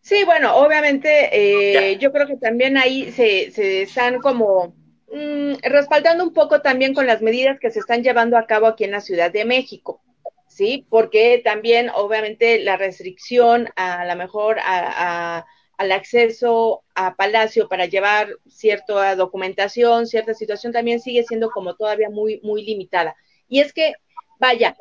Sí, 0.00 0.24
bueno, 0.24 0.56
obviamente 0.56 1.28
eh, 1.32 1.98
yo 1.98 2.12
creo 2.12 2.26
que 2.26 2.36
también 2.36 2.78
ahí 2.78 3.12
se, 3.12 3.50
se 3.50 3.82
están 3.82 4.20
como 4.20 4.74
mm, 5.12 5.54
respaldando 5.62 6.24
un 6.24 6.32
poco 6.32 6.62
también 6.62 6.94
con 6.94 7.06
las 7.06 7.20
medidas 7.20 7.58
que 7.60 7.70
se 7.70 7.80
están 7.80 8.02
llevando 8.02 8.38
a 8.38 8.46
cabo 8.46 8.66
aquí 8.66 8.84
en 8.84 8.92
la 8.92 9.00
Ciudad 9.00 9.30
de 9.30 9.44
México, 9.44 10.00
¿sí? 10.46 10.86
Porque 10.88 11.42
también 11.44 11.90
obviamente 11.94 12.58
la 12.60 12.76
restricción 12.76 13.68
a 13.76 14.06
lo 14.06 14.16
mejor 14.16 14.58
a, 14.60 15.38
a, 15.38 15.46
al 15.78 15.92
acceso 15.92 16.82
a 16.94 17.14
Palacio 17.14 17.68
para 17.68 17.86
llevar 17.86 18.36
cierta 18.48 19.14
documentación, 19.16 20.06
cierta 20.06 20.34
situación 20.34 20.72
también 20.72 21.00
sigue 21.00 21.22
siendo 21.22 21.50
como 21.50 21.76
todavía 21.76 22.10
muy, 22.10 22.40
muy 22.42 22.64
limitada. 22.64 23.16
Y 23.48 23.60
es 23.60 23.72
que, 23.72 23.94
vaya, 24.40 24.76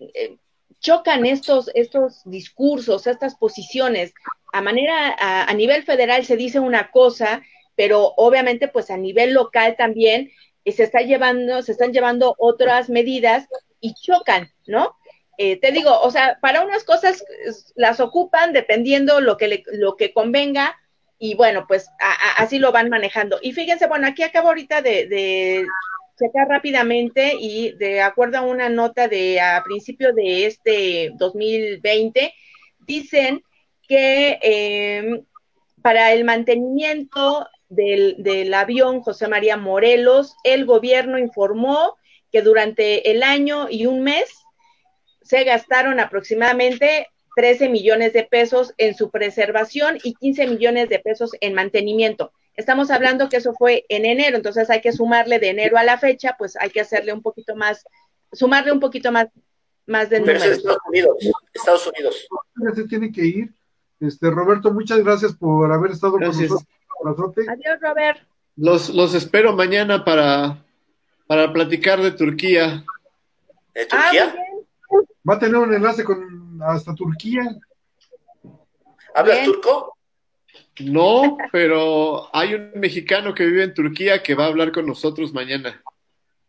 eh, 0.00 0.36
chocan 0.80 1.24
estos, 1.24 1.70
estos 1.74 2.22
discursos, 2.24 3.06
estas 3.06 3.36
posiciones. 3.36 4.12
A 4.52 4.60
manera, 4.60 5.14
a, 5.18 5.44
a, 5.44 5.54
nivel 5.54 5.84
federal 5.84 6.24
se 6.24 6.36
dice 6.36 6.58
una 6.58 6.90
cosa, 6.90 7.42
pero 7.76 8.12
obviamente 8.16 8.66
pues 8.66 8.90
a 8.90 8.96
nivel 8.96 9.32
local 9.32 9.76
también 9.78 10.32
eh, 10.64 10.72
se 10.72 10.82
está 10.82 11.00
llevando, 11.02 11.62
se 11.62 11.72
están 11.72 11.92
llevando 11.92 12.34
otras 12.38 12.90
medidas 12.90 13.46
y 13.80 13.94
chocan, 13.94 14.50
¿no? 14.66 14.96
Eh, 15.42 15.56
te 15.56 15.72
digo, 15.72 15.98
o 16.02 16.10
sea, 16.10 16.38
para 16.42 16.62
unas 16.62 16.84
cosas 16.84 17.24
las 17.74 17.98
ocupan 17.98 18.52
dependiendo 18.52 19.22
lo 19.22 19.38
que, 19.38 19.48
le, 19.48 19.62
lo 19.72 19.96
que 19.96 20.12
convenga 20.12 20.76
y 21.18 21.34
bueno, 21.34 21.64
pues 21.66 21.88
a, 21.98 22.42
así 22.42 22.58
lo 22.58 22.72
van 22.72 22.90
manejando. 22.90 23.38
Y 23.40 23.52
fíjense, 23.52 23.86
bueno, 23.86 24.06
aquí 24.06 24.22
acabo 24.22 24.48
ahorita 24.48 24.82
de, 24.82 25.64
checar 26.18 26.46
rápidamente 26.46 27.32
y 27.40 27.72
de 27.78 28.02
acuerdo 28.02 28.36
a 28.36 28.42
una 28.42 28.68
nota 28.68 29.08
de 29.08 29.40
a 29.40 29.62
principio 29.64 30.12
de 30.12 30.44
este 30.44 31.12
2020, 31.14 32.34
dicen 32.80 33.42
que 33.88 34.38
eh, 34.42 35.22
para 35.80 36.12
el 36.12 36.24
mantenimiento 36.24 37.48
del, 37.70 38.16
del, 38.18 38.52
avión 38.52 39.00
José 39.00 39.26
María 39.26 39.56
Morelos, 39.56 40.36
el 40.44 40.66
gobierno 40.66 41.18
informó 41.18 41.96
que 42.30 42.42
durante 42.42 43.10
el 43.10 43.22
año 43.22 43.68
y 43.70 43.86
un 43.86 44.02
mes 44.02 44.30
se 45.30 45.44
gastaron 45.44 46.00
aproximadamente 46.00 47.06
13 47.36 47.68
millones 47.68 48.12
de 48.12 48.24
pesos 48.24 48.74
en 48.78 48.96
su 48.96 49.10
preservación 49.10 49.96
y 50.02 50.14
15 50.14 50.48
millones 50.48 50.88
de 50.88 50.98
pesos 50.98 51.30
en 51.40 51.54
mantenimiento. 51.54 52.32
Estamos 52.56 52.90
hablando 52.90 53.28
que 53.28 53.36
eso 53.36 53.54
fue 53.54 53.84
en 53.88 54.04
enero, 54.04 54.36
entonces 54.36 54.68
hay 54.70 54.80
que 54.80 54.90
sumarle 54.92 55.38
de 55.38 55.50
enero 55.50 55.78
a 55.78 55.84
la 55.84 55.98
fecha, 55.98 56.34
pues 56.36 56.56
hay 56.56 56.70
que 56.70 56.80
hacerle 56.80 57.12
un 57.12 57.22
poquito 57.22 57.54
más, 57.54 57.84
sumarle 58.32 58.72
un 58.72 58.80
poquito 58.80 59.12
más, 59.12 59.28
más 59.86 60.10
de 60.10 60.20
Pero 60.20 60.38
es 60.38 60.44
Estados 60.46 60.78
Unidos, 60.88 61.16
Estados 61.54 61.86
Unidos. 61.86 62.28
Se 62.74 62.84
tiene 62.88 63.12
que 63.12 63.24
ir. 63.24 63.50
Este, 64.00 64.30
Roberto, 64.30 64.72
muchas 64.72 64.98
gracias 65.04 65.32
por 65.34 65.70
haber 65.72 65.92
estado 65.92 66.14
Gracias. 66.14 66.48
con 66.48 67.10
nosotros. 67.12 67.46
Adiós, 67.48 67.78
Robert. 67.80 68.18
Los, 68.56 68.88
los 68.90 69.14
espero 69.14 69.52
mañana 69.52 70.04
para, 70.04 70.64
para 71.28 71.52
platicar 71.52 72.00
de 72.02 72.10
Turquía. 72.10 72.84
¿De 73.74 73.82
Ah, 73.82 74.08
Turquía? 74.10 74.24
muy 74.26 74.32
bien. 74.34 74.49
Va 75.28 75.34
a 75.34 75.38
tener 75.38 75.56
un 75.56 75.72
enlace 75.74 76.04
con 76.04 76.60
hasta 76.62 76.94
Turquía. 76.94 77.42
¿Hablas 79.14 79.36
Bien. 79.36 79.44
turco? 79.46 79.96
No, 80.80 81.36
pero 81.52 82.34
hay 82.34 82.54
un 82.54 82.72
mexicano 82.76 83.34
que 83.34 83.46
vive 83.46 83.64
en 83.64 83.74
Turquía 83.74 84.22
que 84.22 84.34
va 84.34 84.44
a 84.44 84.48
hablar 84.48 84.72
con 84.72 84.86
nosotros 84.86 85.32
mañana. 85.32 85.82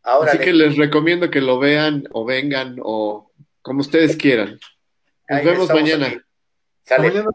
Ahora 0.03 0.31
Así 0.31 0.39
que 0.39 0.53
les 0.53 0.77
recomiendo 0.77 1.29
que 1.29 1.41
lo 1.41 1.59
vean 1.59 2.07
o 2.11 2.25
vengan 2.25 2.77
o 2.81 3.31
como 3.61 3.81
ustedes 3.81 4.15
quieran. 4.15 4.59
Nos 5.29 5.39
Ahí 5.39 5.45
vemos 5.45 5.69
mañana. 5.69 6.23
Mañana. 6.97 7.29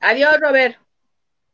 Adiós, 0.00 0.36
Robert. 0.40 0.76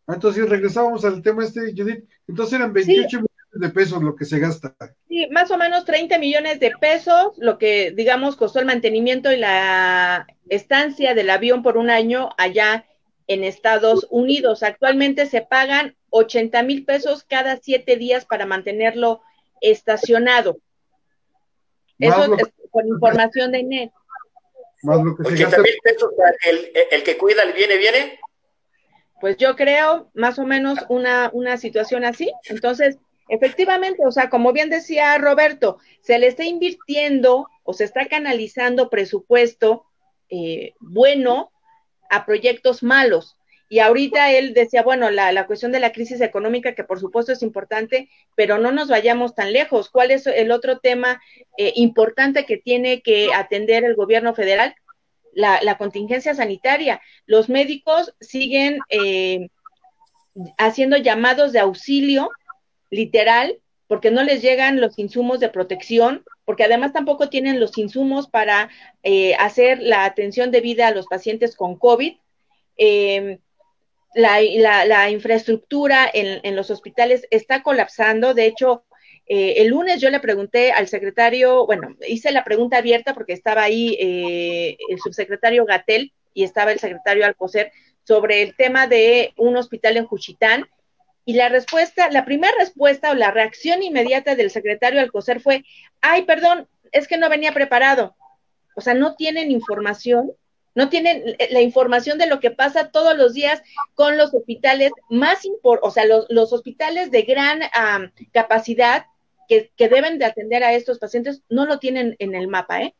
Ah, 0.06 0.14
Entonces 0.14 0.48
regresábamos 0.48 1.04
al 1.04 1.22
tema 1.22 1.44
este, 1.44 1.72
Judith. 1.76 2.04
Entonces 2.26 2.58
eran 2.58 2.72
28 2.72 3.06
millones 3.06 3.27
de 3.58 3.70
pesos 3.70 4.02
lo 4.02 4.16
que 4.16 4.24
se 4.24 4.38
gasta. 4.38 4.74
Sí, 5.08 5.28
más 5.30 5.50
o 5.50 5.58
menos 5.58 5.84
30 5.84 6.18
millones 6.18 6.60
de 6.60 6.72
pesos, 6.80 7.32
lo 7.38 7.58
que 7.58 7.92
digamos 7.92 8.36
costó 8.36 8.60
el 8.60 8.66
mantenimiento 8.66 9.32
y 9.32 9.36
la 9.36 10.26
estancia 10.48 11.14
del 11.14 11.30
avión 11.30 11.62
por 11.62 11.76
un 11.76 11.90
año 11.90 12.30
allá 12.38 12.86
en 13.26 13.44
Estados 13.44 14.06
Unidos. 14.10 14.62
Actualmente 14.62 15.26
se 15.26 15.42
pagan 15.42 15.96
80 16.10 16.62
mil 16.62 16.84
pesos 16.84 17.24
cada 17.24 17.58
siete 17.58 17.96
días 17.96 18.24
para 18.24 18.46
mantenerlo 18.46 19.20
estacionado. 19.60 20.58
Más 21.98 22.18
Eso 22.24 22.34
es 22.36 22.70
con 22.70 22.86
información 22.86 23.52
de 23.52 23.62
NET. 23.64 23.92
Más 24.82 25.02
lo 25.02 25.16
que 25.16 25.24
se 25.24 25.32
80 25.32 25.44
gasta. 25.44 25.62
mil 25.62 25.78
pesos 25.82 26.10
para 26.16 26.36
el, 26.48 26.70
el 26.90 27.02
que 27.02 27.18
cuida 27.18 27.42
el 27.42 27.52
viene, 27.52 27.76
viene. 27.76 28.18
Pues 29.20 29.36
yo 29.36 29.56
creo 29.56 30.10
más 30.14 30.38
o 30.38 30.44
menos 30.44 30.78
una, 30.88 31.30
una 31.32 31.56
situación 31.56 32.04
así. 32.04 32.32
Entonces, 32.44 32.98
efectivamente, 33.28 34.04
o 34.06 34.10
sea, 34.10 34.30
como 34.30 34.52
bien 34.52 34.70
decía 34.70 35.16
Roberto, 35.18 35.78
se 36.00 36.18
le 36.18 36.26
está 36.26 36.44
invirtiendo 36.44 37.48
o 37.64 37.72
se 37.72 37.84
está 37.84 38.06
canalizando 38.06 38.90
presupuesto 38.90 39.84
eh, 40.30 40.74
bueno 40.80 41.50
a 42.10 42.24
proyectos 42.26 42.82
malos. 42.82 43.36
Y 43.70 43.80
ahorita 43.80 44.32
él 44.32 44.54
decía, 44.54 44.82
bueno, 44.82 45.10
la, 45.10 45.30
la 45.30 45.46
cuestión 45.46 45.72
de 45.72 45.80
la 45.80 45.92
crisis 45.92 46.22
económica, 46.22 46.74
que 46.74 46.84
por 46.84 47.00
supuesto 47.00 47.32
es 47.32 47.42
importante, 47.42 48.08
pero 48.34 48.56
no 48.56 48.72
nos 48.72 48.88
vayamos 48.88 49.34
tan 49.34 49.52
lejos. 49.52 49.90
¿Cuál 49.90 50.10
es 50.10 50.26
el 50.26 50.50
otro 50.52 50.78
tema 50.78 51.20
eh, 51.58 51.74
importante 51.76 52.46
que 52.46 52.56
tiene 52.56 53.02
que 53.02 53.28
atender 53.34 53.84
el 53.84 53.94
gobierno 53.94 54.34
federal? 54.34 54.74
La, 55.34 55.60
la 55.62 55.76
contingencia 55.76 56.34
sanitaria. 56.34 57.02
Los 57.26 57.50
médicos 57.50 58.14
siguen 58.20 58.78
eh, 58.88 59.48
haciendo 60.56 60.96
llamados 60.96 61.52
de 61.52 61.58
auxilio, 61.58 62.30
literal, 62.90 63.58
porque 63.86 64.10
no 64.10 64.22
les 64.22 64.42
llegan 64.42 64.80
los 64.80 64.98
insumos 64.98 65.40
de 65.40 65.48
protección, 65.48 66.24
porque 66.44 66.64
además 66.64 66.92
tampoco 66.92 67.28
tienen 67.28 67.60
los 67.60 67.76
insumos 67.78 68.28
para 68.28 68.68
eh, 69.02 69.34
hacer 69.36 69.80
la 69.80 70.04
atención 70.04 70.50
debida 70.50 70.88
a 70.88 70.94
los 70.94 71.06
pacientes 71.06 71.56
con 71.56 71.76
COVID. 71.76 72.16
Eh, 72.76 73.38
la, 74.14 75.10
infraestructura 75.10 76.10
en, 76.12 76.40
en, 76.42 76.56
los 76.56 76.70
hospitales 76.70 77.26
está 77.30 77.62
colapsando. 77.62 78.34
De 78.34 78.46
hecho, 78.46 78.84
eh, 79.28 79.60
el 79.60 79.68
lunes 79.68 80.00
yo 80.00 80.08
le 80.08 80.20
pregunté 80.20 80.72
al 80.72 80.88
secretario, 80.88 81.66
bueno, 81.66 81.94
hice 82.06 82.32
la 82.32 82.44
pregunta 82.44 82.78
abierta 82.78 83.12
porque 83.12 83.34
estaba 83.34 83.62
ahí 83.62 83.94
eh, 84.00 84.78
el 84.88 84.98
subsecretario 85.00 85.66
Gatel 85.66 86.12
y 86.32 86.44
estaba 86.44 86.72
el 86.72 86.78
secretario 86.78 87.26
Alcocer 87.26 87.70
sobre 88.04 88.40
el 88.42 88.56
tema 88.56 88.86
de 88.86 89.34
un 89.36 89.56
hospital 89.58 89.98
en 89.98 90.06
Juchitán. 90.06 90.64
Y 91.28 91.34
la 91.34 91.50
respuesta, 91.50 92.08
la 92.10 92.24
primera 92.24 92.54
respuesta 92.58 93.10
o 93.10 93.14
la 93.14 93.30
reacción 93.30 93.82
inmediata 93.82 94.34
del 94.34 94.50
secretario 94.50 94.98
Alcocer 94.98 95.42
fue, 95.42 95.62
ay, 96.00 96.22
perdón, 96.22 96.66
es 96.90 97.06
que 97.06 97.18
no 97.18 97.28
venía 97.28 97.52
preparado. 97.52 98.16
O 98.74 98.80
sea, 98.80 98.94
no 98.94 99.14
tienen 99.14 99.50
información 99.50 100.32
no 100.74 100.88
tienen 100.88 101.36
la 101.50 101.60
información 101.60 102.16
de 102.16 102.28
lo 102.28 102.40
que 102.40 102.50
pasa 102.50 102.90
todos 102.90 103.14
los 103.16 103.34
días 103.34 103.60
con 103.94 104.16
los 104.16 104.32
hospitales 104.32 104.92
más 105.10 105.44
importantes, 105.44 105.88
o 105.88 105.92
sea, 105.92 106.06
los, 106.06 106.26
los, 106.30 106.52
hospitales 106.52 107.10
de 107.10 107.22
gran 107.22 107.60
um, 107.62 108.10
capacidad 108.32 109.04
que, 109.48 109.70
que, 109.76 109.88
deben 109.88 110.18
de 110.18 110.24
atender 110.24 110.62
a 110.62 110.72
estos 110.72 110.98
pacientes, 110.98 111.42
no 111.50 111.66
lo 111.66 111.78
tienen 111.78 112.14
en 112.20 112.34
el 112.36 112.48
mapa, 112.48 112.82
¿eh? 112.82 112.94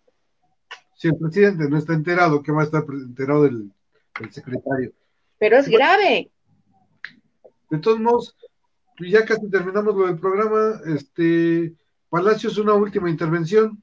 Si 0.97 1.09
el 1.09 1.17
presidente 1.17 1.69
no 1.71 1.79
está 1.79 1.95
enterado, 1.95 2.43
¿qué 2.43 2.53
va 2.53 2.63
a 2.63 2.65
estar 2.65 2.83
enterado 2.91 3.47
el, 3.47 3.71
el 4.21 4.33
secretario? 4.33 4.93
Pero 5.39 5.57
es 5.57 5.69
grave. 5.69 6.31
De 7.70 7.78
todos 7.78 8.01
modos, 8.01 8.36
ya 8.99 9.24
casi 9.24 9.51
terminamos 9.51 9.95
lo 9.95 10.07
del 10.07 10.19
programa. 10.19 10.81
Este, 10.86 11.73
Palacios, 12.09 12.59
una 12.59 12.74
última 12.74 13.11
intervención. 13.11 13.82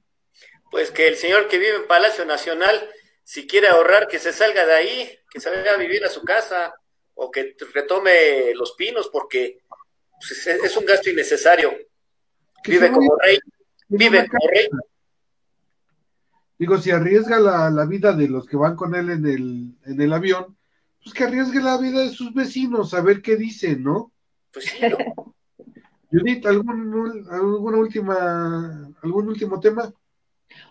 Pues 0.72 0.91
que 0.91 1.07
el 1.07 1.16
señor 1.16 1.48
que 1.48 1.57
vive 1.57 1.76
en 1.76 1.88
Palacio 1.88 2.26
Nacional 2.26 2.90
si 3.26 3.48
quiere 3.48 3.68
ahorrar, 3.68 4.07
que 4.07 4.20
se 4.20 4.32
salga 4.32 4.66
de 4.66 4.74
ahí, 4.74 5.20
que 5.30 5.40
se 5.40 5.49
vaya 5.49 5.74
a 5.74 5.78
vivir 5.78 6.06
a 6.06 6.10
su 6.10 6.24
casa 6.24 6.76
o 7.16 7.32
que 7.32 7.56
retome 7.74 8.53
los 8.53 8.74
pinos 8.74 9.10
porque 9.12 9.62
pues, 10.12 10.32
es, 10.32 10.64
es, 10.64 10.78
un 10.78 10.86
gasto 10.86 11.10
innecesario. 11.10 11.74
Vive 12.64 12.91
como 12.91 13.18
rey, 13.18 13.40
vive 13.88 14.28
como 14.28 14.48
rey. 14.48 14.68
Digo, 16.60 16.78
si 16.78 16.91
arriesga 16.91 17.40
la, 17.40 17.70
la, 17.72 17.86
vida 17.86 18.14
de 18.14 18.28
los 18.30 18.45
que 18.45 18.57
van 18.57 18.76
con 18.76 18.94
él 18.94 19.10
en 19.10 19.26
el, 19.26 19.76
en 19.86 20.02
el 20.02 20.14
avión, 20.14 20.56
pues 21.06 21.14
que 21.14 21.23
arriesgue 21.23 21.61
la 21.61 21.77
vida 21.77 22.02
de 22.02 22.10
sus 22.10 22.34
vecinos, 22.34 22.95
a 22.95 23.02
ver 23.02 23.22
qué 23.22 23.36
dicen, 23.36 23.84
¿no? 23.84 24.11
Pues 24.52 24.65
sí, 24.65 24.80
¿no? 24.90 25.36
Judith, 26.11 26.45
¿algún, 26.48 27.27
alguna 27.30 27.77
última, 27.77 28.91
algún 29.03 29.27
último 29.27 29.60
tema? 29.60 29.94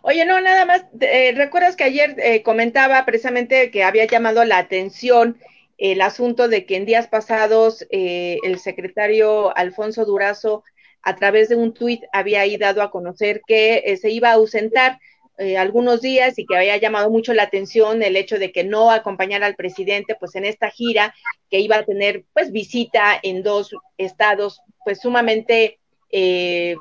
Oye, 0.03 0.25
no, 0.25 0.41
nada 0.41 0.65
más, 0.65 0.87
eh, 1.01 1.33
recuerdas 1.37 1.77
que 1.77 1.85
ayer 1.85 2.17
eh, 2.19 2.43
comentaba 2.43 3.05
precisamente 3.05 3.71
que 3.71 3.85
había 3.85 4.07
llamado 4.07 4.45
la 4.45 4.59
atención 4.59 5.39
el 5.79 6.01
asunto 6.01 6.49
de 6.49 6.67
que 6.67 6.77
en 6.77 6.87
días 6.87 7.07
pasados 7.07 7.87
eh, 7.91 8.39
el 8.43 8.59
secretario 8.59 9.57
Alfonso 9.57 10.05
Durazo, 10.05 10.65
a 11.03 11.15
través 11.15 11.49
de 11.49 11.57
un 11.57 11.75
tuit, 11.75 12.03
había 12.13 12.41
ahí 12.41 12.57
dado 12.57 12.83
a 12.83 12.91
conocer 12.91 13.43
que 13.47 13.83
eh, 13.85 13.97
se 13.99 14.11
iba 14.11 14.31
a 14.31 14.35
ausentar 14.35 14.99
eh, 15.39 15.59
algunos 15.59 16.01
días 16.01 16.39
y 16.39 16.47
que 16.47 16.57
había 16.57 16.77
llamado 16.77 17.11
mucho 17.11 17.35
la 17.35 17.43
atención 17.43 18.03
el 18.03 18.17
hecho 18.17 18.39
de 18.39 18.53
que 18.53 18.63
no 18.63 18.91
acompañara 18.91 19.47
al 19.47 19.57
presidente 19.57 20.17
pues 20.19 20.37
en 20.37 20.45
esta 20.45 20.71
gira 20.71 21.13
que 21.51 21.59
iba 21.59 21.77
a 21.77 21.85
tener 21.85 22.25
pues 22.33 22.53
visita 22.53 23.19
en 23.21 23.43
dos 23.43 23.75
estados 23.99 24.61
pues 24.85 25.01
sumamente 25.01 25.81
eh, 26.11 26.77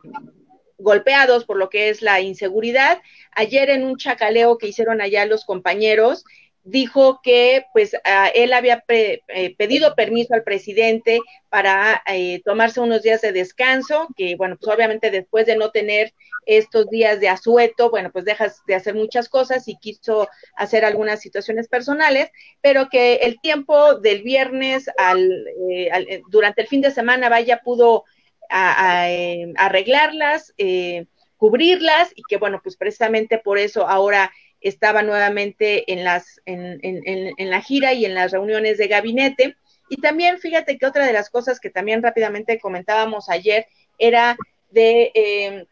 golpeados 0.78 1.46
por 1.46 1.58
lo 1.58 1.70
que 1.70 1.90
es 1.90 2.04
la 2.04 2.22
inseguridad. 2.22 3.02
Ayer 3.32 3.72
en 3.72 3.84
un 3.84 3.98
chacaleo 3.98 4.58
que 4.58 4.68
hicieron 4.68 5.02
allá 5.02 5.26
los 5.26 5.46
compañeros, 5.46 6.24
dijo 6.64 7.20
que 7.22 7.66
pues 7.74 7.94
uh, 7.94 8.30
él 8.34 8.54
había 8.54 8.84
eh, 8.88 9.56
pedido 9.58 9.96
permiso 9.96 10.34
al 10.34 10.44
presidente 10.44 11.20
para 11.50 12.02
eh, 12.08 12.42
tomarse 12.44 12.80
unos 12.80 13.04
días 13.04 13.22
de 13.22 13.34
descanso, 13.34 14.08
que 14.16 14.36
bueno, 14.36 14.58
pues 14.60 14.74
obviamente 14.74 15.12
después 15.12 15.46
de 15.46 15.58
no 15.58 15.72
tener 15.72 16.14
estos 16.46 16.90
días 16.90 17.20
de 17.20 17.30
asueto, 17.30 17.90
bueno, 17.90 18.12
pues 18.12 18.26
dejas 18.26 18.62
de 18.66 18.76
hacer 18.76 18.96
muchas 18.96 19.30
cosas 19.30 19.68
y 19.68 19.78
quiso 19.78 20.28
hacer 20.56 20.86
algunas 20.86 21.22
situaciones 21.22 21.68
personales, 21.68 22.30
pero 22.62 22.90
que 22.90 23.16
el 23.16 23.40
tiempo 23.40 23.96
del 23.96 24.24
viernes 24.24 24.90
al, 24.98 25.46
eh, 25.70 25.90
al 25.92 26.08
durante 26.30 26.62
el 26.62 26.68
fin 26.68 26.82
de 26.82 26.92
semana 26.92 27.30
vaya 27.30 27.62
pudo 27.64 28.06
a, 28.50 29.02
a, 29.02 29.12
eh, 29.12 29.54
arreglarlas, 29.58 30.54
eh, 30.58 31.06
cubrirlas 31.38 32.12
y 32.16 32.24
que 32.24 32.38
bueno, 32.38 32.62
pues 32.64 32.78
precisamente 32.78 33.38
por 33.38 33.58
eso 33.58 33.88
ahora 33.88 34.32
estaba 34.64 35.04
nuevamente 35.04 35.92
en 35.92 36.04
las 36.04 36.42
en, 36.46 36.80
en, 36.82 37.34
en, 37.38 37.50
la 37.50 37.62
gira 37.62 37.94
y 37.94 38.06
en 38.06 38.16
las 38.16 38.32
reuniones 38.32 38.78
de 38.78 38.88
gabinete. 38.88 39.58
Y 39.90 39.98
también 39.98 40.40
fíjate 40.40 40.78
que 40.78 40.86
otra 40.86 41.06
de 41.06 41.14
las 41.14 41.30
cosas 41.30 41.60
que 41.60 41.70
también 41.70 42.02
rápidamente 42.02 42.60
comentábamos 42.60 43.30
ayer 43.30 43.68
era 44.00 44.38
de 44.72 45.12
eh, 45.14 45.66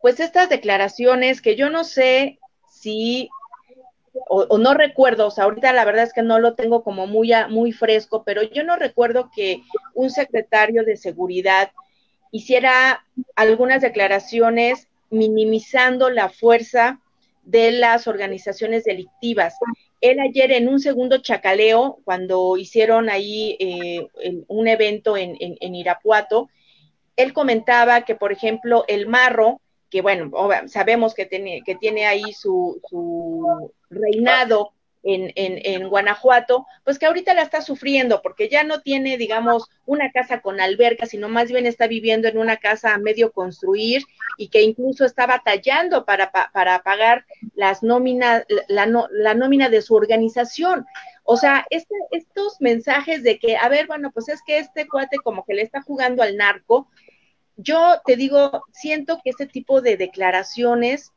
pues 0.00 0.20
estas 0.20 0.48
declaraciones 0.48 1.40
que 1.40 1.56
yo 1.56 1.70
no 1.70 1.84
sé 1.84 2.38
si 2.70 3.30
o, 4.28 4.46
o, 4.48 4.58
no 4.58 4.74
recuerdo, 4.74 5.28
o 5.28 5.30
sea, 5.30 5.44
ahorita 5.44 5.72
la 5.72 5.86
verdad 5.86 6.04
es 6.04 6.12
que 6.12 6.22
no 6.22 6.38
lo 6.38 6.54
tengo 6.54 6.84
como 6.84 7.06
muy, 7.06 7.32
muy 7.48 7.72
fresco, 7.72 8.24
pero 8.24 8.42
yo 8.42 8.62
no 8.62 8.76
recuerdo 8.76 9.30
que 9.34 9.62
un 9.94 10.10
secretario 10.10 10.84
de 10.84 10.98
seguridad 10.98 11.72
hiciera 12.30 13.06
algunas 13.36 13.80
declaraciones 13.80 14.88
minimizando 15.10 16.10
la 16.10 16.28
fuerza 16.30 17.00
de 17.42 17.72
las 17.72 18.06
organizaciones 18.06 18.84
delictivas. 18.84 19.54
Él 20.00 20.20
ayer 20.20 20.52
en 20.52 20.68
un 20.68 20.80
segundo 20.80 21.18
chacaleo, 21.18 21.98
cuando 22.04 22.56
hicieron 22.56 23.08
ahí 23.08 23.56
eh, 23.60 24.06
un 24.48 24.68
evento 24.68 25.16
en, 25.16 25.36
Irapuato, 25.74 26.48
él 27.16 27.32
comentaba 27.32 28.02
que, 28.02 28.14
por 28.14 28.32
ejemplo, 28.32 28.84
el 28.88 29.06
marro, 29.06 29.60
que 29.90 30.00
bueno, 30.00 30.30
sabemos 30.66 31.14
que 31.14 31.26
tiene, 31.26 31.62
que 31.64 31.74
tiene 31.74 32.06
ahí 32.06 32.32
su, 32.32 32.80
su 32.88 33.72
reinado 33.90 34.72
en, 35.02 35.32
en, 35.36 35.58
en, 35.64 35.88
Guanajuato, 35.88 36.66
pues 36.84 36.98
que 36.98 37.06
ahorita 37.06 37.34
la 37.34 37.42
está 37.42 37.60
sufriendo 37.60 38.22
porque 38.22 38.48
ya 38.48 38.62
no 38.62 38.80
tiene, 38.80 39.16
digamos, 39.16 39.68
una 39.84 40.10
casa 40.12 40.40
con 40.40 40.60
alberca, 40.60 41.06
sino 41.06 41.28
más 41.28 41.50
bien 41.50 41.66
está 41.66 41.86
viviendo 41.86 42.28
en 42.28 42.38
una 42.38 42.56
casa 42.56 42.94
a 42.94 42.98
medio 42.98 43.32
construir 43.32 44.02
y 44.38 44.48
que 44.48 44.62
incluso 44.62 45.04
está 45.04 45.26
batallando 45.26 46.04
para, 46.04 46.30
para 46.30 46.82
pagar 46.82 47.24
las 47.54 47.82
nóminas, 47.82 48.44
la, 48.68 48.86
la 49.10 49.34
nómina 49.34 49.68
de 49.68 49.82
su 49.82 49.94
organización. 49.94 50.86
O 51.24 51.36
sea, 51.36 51.66
este, 51.70 51.94
estos 52.10 52.60
mensajes 52.60 53.22
de 53.22 53.38
que, 53.38 53.56
a 53.56 53.68
ver, 53.68 53.86
bueno, 53.86 54.10
pues 54.12 54.28
es 54.28 54.40
que 54.44 54.58
este 54.58 54.86
cuate 54.88 55.18
como 55.22 55.44
que 55.44 55.54
le 55.54 55.62
está 55.62 55.82
jugando 55.82 56.22
al 56.22 56.36
narco, 56.36 56.88
yo 57.56 58.00
te 58.04 58.16
digo, 58.16 58.64
siento 58.72 59.20
que 59.22 59.30
este 59.30 59.46
tipo 59.46 59.80
de 59.80 59.96
declaraciones 59.96 61.12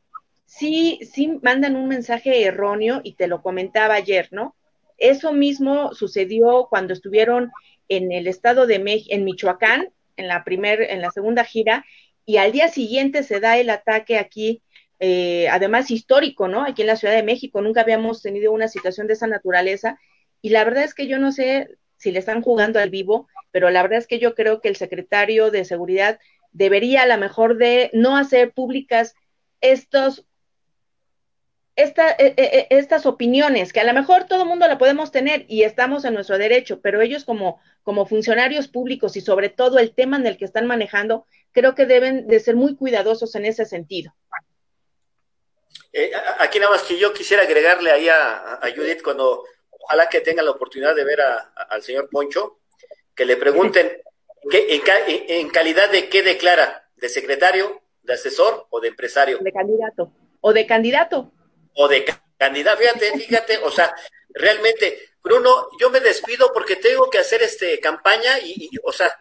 sí, 0.46 1.00
sí 1.12 1.38
mandan 1.42 1.76
un 1.76 1.88
mensaje 1.88 2.44
erróneo 2.44 3.00
y 3.04 3.14
te 3.14 3.28
lo 3.28 3.42
comentaba 3.42 3.94
ayer, 3.94 4.28
¿no? 4.30 4.56
Eso 4.96 5.32
mismo 5.32 5.92
sucedió 5.92 6.68
cuando 6.70 6.94
estuvieron 6.94 7.52
en 7.88 8.12
el 8.12 8.26
estado 8.26 8.66
de 8.66 8.78
México, 8.78 9.14
en 9.14 9.24
Michoacán, 9.24 9.90
en 10.16 10.28
la 10.28 10.44
primer, 10.44 10.80
en 10.80 11.02
la 11.02 11.10
segunda 11.10 11.44
gira, 11.44 11.84
y 12.24 12.38
al 12.38 12.52
día 12.52 12.68
siguiente 12.68 13.22
se 13.22 13.40
da 13.40 13.58
el 13.58 13.70
ataque 13.70 14.18
aquí, 14.18 14.62
eh, 14.98 15.48
además 15.50 15.90
histórico, 15.90 16.48
¿no? 16.48 16.62
Aquí 16.64 16.82
en 16.82 16.88
la 16.88 16.96
Ciudad 16.96 17.14
de 17.14 17.22
México, 17.22 17.60
nunca 17.60 17.82
habíamos 17.82 18.22
tenido 18.22 18.52
una 18.52 18.68
situación 18.68 19.06
de 19.06 19.12
esa 19.12 19.26
naturaleza, 19.26 19.98
y 20.40 20.48
la 20.50 20.64
verdad 20.64 20.84
es 20.84 20.94
que 20.94 21.06
yo 21.06 21.18
no 21.18 21.32
sé 21.32 21.76
si 21.98 22.12
le 22.12 22.18
están 22.18 22.42
jugando 22.42 22.78
al 22.78 22.90
vivo, 22.90 23.28
pero 23.50 23.70
la 23.70 23.82
verdad 23.82 23.98
es 23.98 24.06
que 24.06 24.18
yo 24.18 24.34
creo 24.34 24.60
que 24.60 24.68
el 24.68 24.76
secretario 24.76 25.50
de 25.50 25.64
Seguridad 25.64 26.18
debería 26.52 27.02
a 27.02 27.06
lo 27.06 27.18
mejor 27.18 27.58
de 27.58 27.90
no 27.92 28.16
hacer 28.16 28.52
públicas 28.52 29.14
estos 29.60 30.26
esta, 31.76 32.10
e, 32.12 32.34
e, 32.36 32.42
e, 32.42 32.66
estas 32.70 33.04
opiniones, 33.04 33.72
que 33.72 33.80
a 33.80 33.84
lo 33.84 33.92
mejor 33.92 34.24
todo 34.24 34.42
el 34.42 34.48
mundo 34.48 34.66
la 34.66 34.78
podemos 34.78 35.12
tener 35.12 35.44
y 35.46 35.62
estamos 35.62 36.06
en 36.06 36.14
nuestro 36.14 36.38
derecho, 36.38 36.80
pero 36.80 37.02
ellos 37.02 37.24
como, 37.24 37.60
como 37.82 38.06
funcionarios 38.06 38.66
públicos 38.66 39.16
y 39.16 39.20
sobre 39.20 39.50
todo 39.50 39.78
el 39.78 39.94
tema 39.94 40.16
en 40.16 40.26
el 40.26 40.38
que 40.38 40.46
están 40.46 40.66
manejando, 40.66 41.26
creo 41.52 41.74
que 41.74 41.84
deben 41.84 42.26
de 42.26 42.40
ser 42.40 42.56
muy 42.56 42.76
cuidadosos 42.76 43.34
en 43.34 43.44
ese 43.44 43.66
sentido. 43.66 44.14
Eh, 45.92 46.10
aquí 46.38 46.58
nada 46.58 46.72
más 46.72 46.82
que 46.82 46.98
yo 46.98 47.12
quisiera 47.12 47.42
agregarle 47.42 47.90
ahí 47.90 48.08
a, 48.08 48.58
Judith 48.74 49.02
cuando 49.02 49.44
ojalá 49.70 50.08
que 50.08 50.20
tenga 50.20 50.42
la 50.42 50.50
oportunidad 50.50 50.94
de 50.94 51.04
ver 51.04 51.20
al 51.20 51.82
señor 51.82 52.08
Poncho, 52.10 52.58
que 53.14 53.26
le 53.26 53.36
pregunten 53.36 54.00
¿qué, 54.50 54.82
en, 55.28 55.50
calidad 55.50 55.90
de 55.90 56.08
qué 56.08 56.22
declara, 56.22 56.88
de 56.96 57.08
secretario, 57.10 57.82
de 58.02 58.14
asesor 58.14 58.66
o 58.70 58.80
de 58.80 58.88
empresario. 58.88 59.38
De 59.40 59.52
candidato. 59.52 60.12
O 60.40 60.52
de 60.52 60.66
candidato 60.66 61.32
o 61.76 61.88
de 61.88 62.04
candidato. 62.36 62.78
Fíjate, 62.78 63.18
fíjate, 63.18 63.58
o 63.58 63.70
sea, 63.70 63.94
realmente, 64.30 65.10
Bruno, 65.22 65.68
yo 65.80 65.90
me 65.90 66.00
despido 66.00 66.50
porque 66.52 66.76
tengo 66.76 67.08
que 67.10 67.18
hacer 67.18 67.42
este 67.42 67.78
campaña 67.80 68.38
y, 68.40 68.70
o 68.82 68.92
sea, 68.92 69.14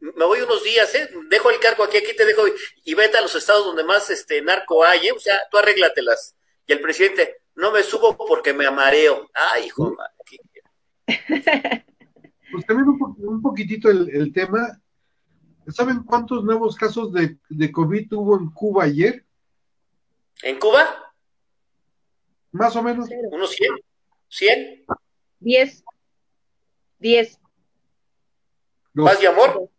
me 0.00 0.24
voy 0.24 0.40
unos 0.40 0.62
días, 0.62 0.94
¿eh? 0.94 1.08
Dejo 1.30 1.50
el 1.50 1.60
cargo 1.60 1.84
aquí, 1.84 1.96
aquí 1.96 2.14
te 2.14 2.26
dejo 2.26 2.42
y, 2.84 2.94
vete 2.94 3.16
a 3.16 3.22
los 3.22 3.34
estados 3.34 3.64
donde 3.64 3.84
más 3.84 4.10
este 4.10 4.42
narco 4.42 4.84
hay, 4.84 5.08
¿eh? 5.08 5.12
O 5.12 5.18
sea, 5.18 5.40
tú 5.50 5.56
arréglatelas. 5.56 6.36
Y 6.66 6.72
el 6.72 6.80
presidente, 6.80 7.42
no 7.54 7.70
me 7.70 7.82
subo 7.82 8.16
porque 8.16 8.52
me 8.52 8.66
amareo. 8.66 9.30
Ay, 9.34 9.66
hijo, 9.66 9.96
Pues 12.52 12.66
también 12.66 12.88
un, 12.88 13.42
poquitito 13.42 13.90
el, 13.90 14.32
tema. 14.32 14.80
¿Saben 15.68 16.04
cuántos 16.04 16.44
nuevos 16.44 16.76
casos 16.76 17.12
de, 17.12 17.36
de 17.48 17.72
COVID 17.72 18.12
hubo 18.12 18.38
en 18.38 18.50
Cuba 18.50 18.84
ayer? 18.84 19.24
¿En 20.42 20.60
Cuba? 20.60 21.03
Más 22.54 22.76
o 22.76 22.82
menos. 22.84 23.08
¿Unos 23.32 23.50
100? 23.50 23.70
¿100? 24.30 24.84
10. 25.40 25.84
10. 27.00 27.40
¿Más 28.92 29.20
de 29.20 29.26
amor? 29.26 29.70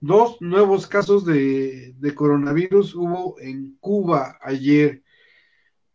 Dos 0.00 0.40
nuevos 0.40 0.86
casos 0.86 1.26
de, 1.26 1.94
coronavirus 2.16 2.94
hubo 2.94 3.38
en 3.38 3.76
Cuba 3.80 4.38
ayer. 4.40 5.02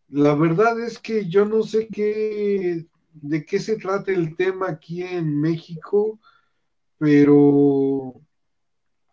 La 0.10 0.36
verdad 0.36 0.80
es 0.80 0.99
que 0.99 1.28
yo 1.28 1.45
no 1.45 1.64
sé 1.64 1.88
qué, 1.88 2.86
de 3.14 3.45
qué 3.45 3.60
se 3.60 3.78
trata 3.78 4.11
el 4.11 4.36
tema 4.36 4.70
aquí 4.70 5.02
en 5.02 5.41
México, 5.41 6.20
pero 6.99 8.14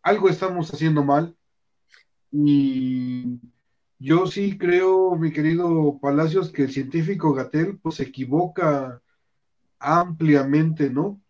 algo 0.03 0.29
estamos 0.29 0.71
haciendo 0.75 1.03
mal. 1.03 1.35
Y 2.31 3.41
yo 3.99 4.27
sí 4.27 4.59
creo, 4.59 5.17
mi 5.17 5.33
querido 5.33 5.99
Palacios, 6.01 6.53
que 6.53 6.63
el 6.65 6.73
científico 6.73 7.33
Gatel 7.33 7.79
pues 7.79 7.97
se 7.97 8.05
equivoca 8.05 9.03
ampliamente, 9.79 10.91
¿no? 10.91 11.21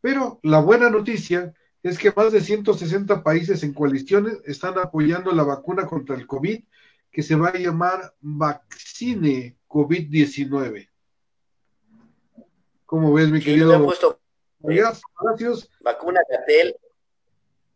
Pero 0.00 0.40
la 0.42 0.60
buena 0.60 0.90
noticia 0.90 1.54
es 1.82 1.98
que 1.98 2.12
más 2.12 2.32
de 2.32 2.40
160 2.40 3.22
países 3.22 3.62
en 3.62 3.72
coaliciones 3.72 4.38
están 4.44 4.78
apoyando 4.78 5.32
la 5.32 5.44
vacuna 5.44 5.86
contra 5.86 6.16
el 6.16 6.26
COVID 6.26 6.64
que 7.10 7.22
se 7.22 7.36
va 7.36 7.48
a 7.48 7.58
llamar 7.58 8.14
Vaccine 8.20 9.56
COVID-19. 9.68 10.88
¿Cómo 12.84 13.12
ves, 13.12 13.30
mi 13.30 13.40
querido? 13.40 13.84
Puesto, 13.84 14.20
Palacios? 14.60 15.70
Vacuna 15.80 16.20
Gatel. 16.28 16.76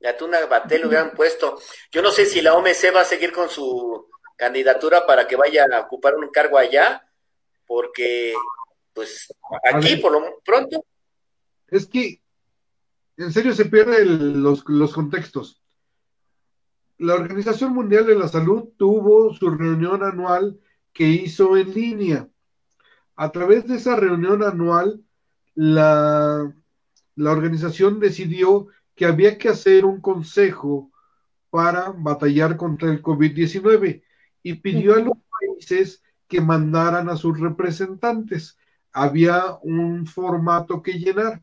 Gatuna 0.02 0.44
Batel 0.46 0.86
hubieran 0.86 1.12
puesto. 1.12 1.58
Yo 1.92 2.02
no 2.02 2.10
sé 2.10 2.26
si 2.26 2.40
la 2.40 2.54
OMC 2.54 2.94
va 2.94 3.02
a 3.02 3.04
seguir 3.04 3.32
con 3.32 3.48
su 3.48 4.08
candidatura 4.36 5.06
para 5.06 5.26
que 5.28 5.36
vaya 5.36 5.66
a 5.72 5.80
ocupar 5.80 6.16
un 6.16 6.28
cargo 6.30 6.58
allá, 6.58 7.08
porque 7.66 8.34
pues 8.92 9.32
aquí 9.62 9.96
por 9.96 10.12
lo 10.12 10.40
pronto. 10.44 10.84
Es 11.68 11.86
que 11.86 12.20
en 13.16 13.32
serio 13.32 13.54
se 13.54 13.66
pierden 13.66 14.42
los, 14.42 14.64
los 14.66 14.92
contextos. 14.92 15.62
La 16.98 17.14
Organización 17.14 17.72
Mundial 17.72 18.06
de 18.06 18.16
la 18.16 18.28
Salud 18.28 18.70
tuvo 18.76 19.32
su 19.34 19.50
reunión 19.50 20.02
anual 20.02 20.58
que 20.92 21.04
hizo 21.04 21.56
en 21.56 21.72
línea. 21.72 22.28
A 23.14 23.30
través 23.30 23.66
de 23.66 23.76
esa 23.76 23.96
reunión 23.96 24.42
anual, 24.42 25.00
la, 25.54 26.52
la 27.14 27.30
organización 27.30 28.00
decidió 28.00 28.68
que 29.02 29.06
había 29.06 29.36
que 29.36 29.48
hacer 29.48 29.84
un 29.84 30.00
consejo 30.00 30.92
para 31.50 31.90
batallar 31.90 32.56
contra 32.56 32.88
el 32.88 33.02
COVID-19 33.02 34.00
y 34.44 34.54
pidió 34.54 34.94
a 34.94 35.00
los 35.00 35.14
países 35.40 36.04
que 36.28 36.40
mandaran 36.40 37.08
a 37.08 37.16
sus 37.16 37.40
representantes. 37.40 38.56
Había 38.92 39.58
un 39.62 40.06
formato 40.06 40.80
que 40.84 41.00
llenar. 41.00 41.42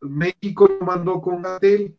México 0.00 0.66
lo 0.66 0.84
mandó 0.84 1.20
con 1.20 1.42
Gatel, 1.42 1.96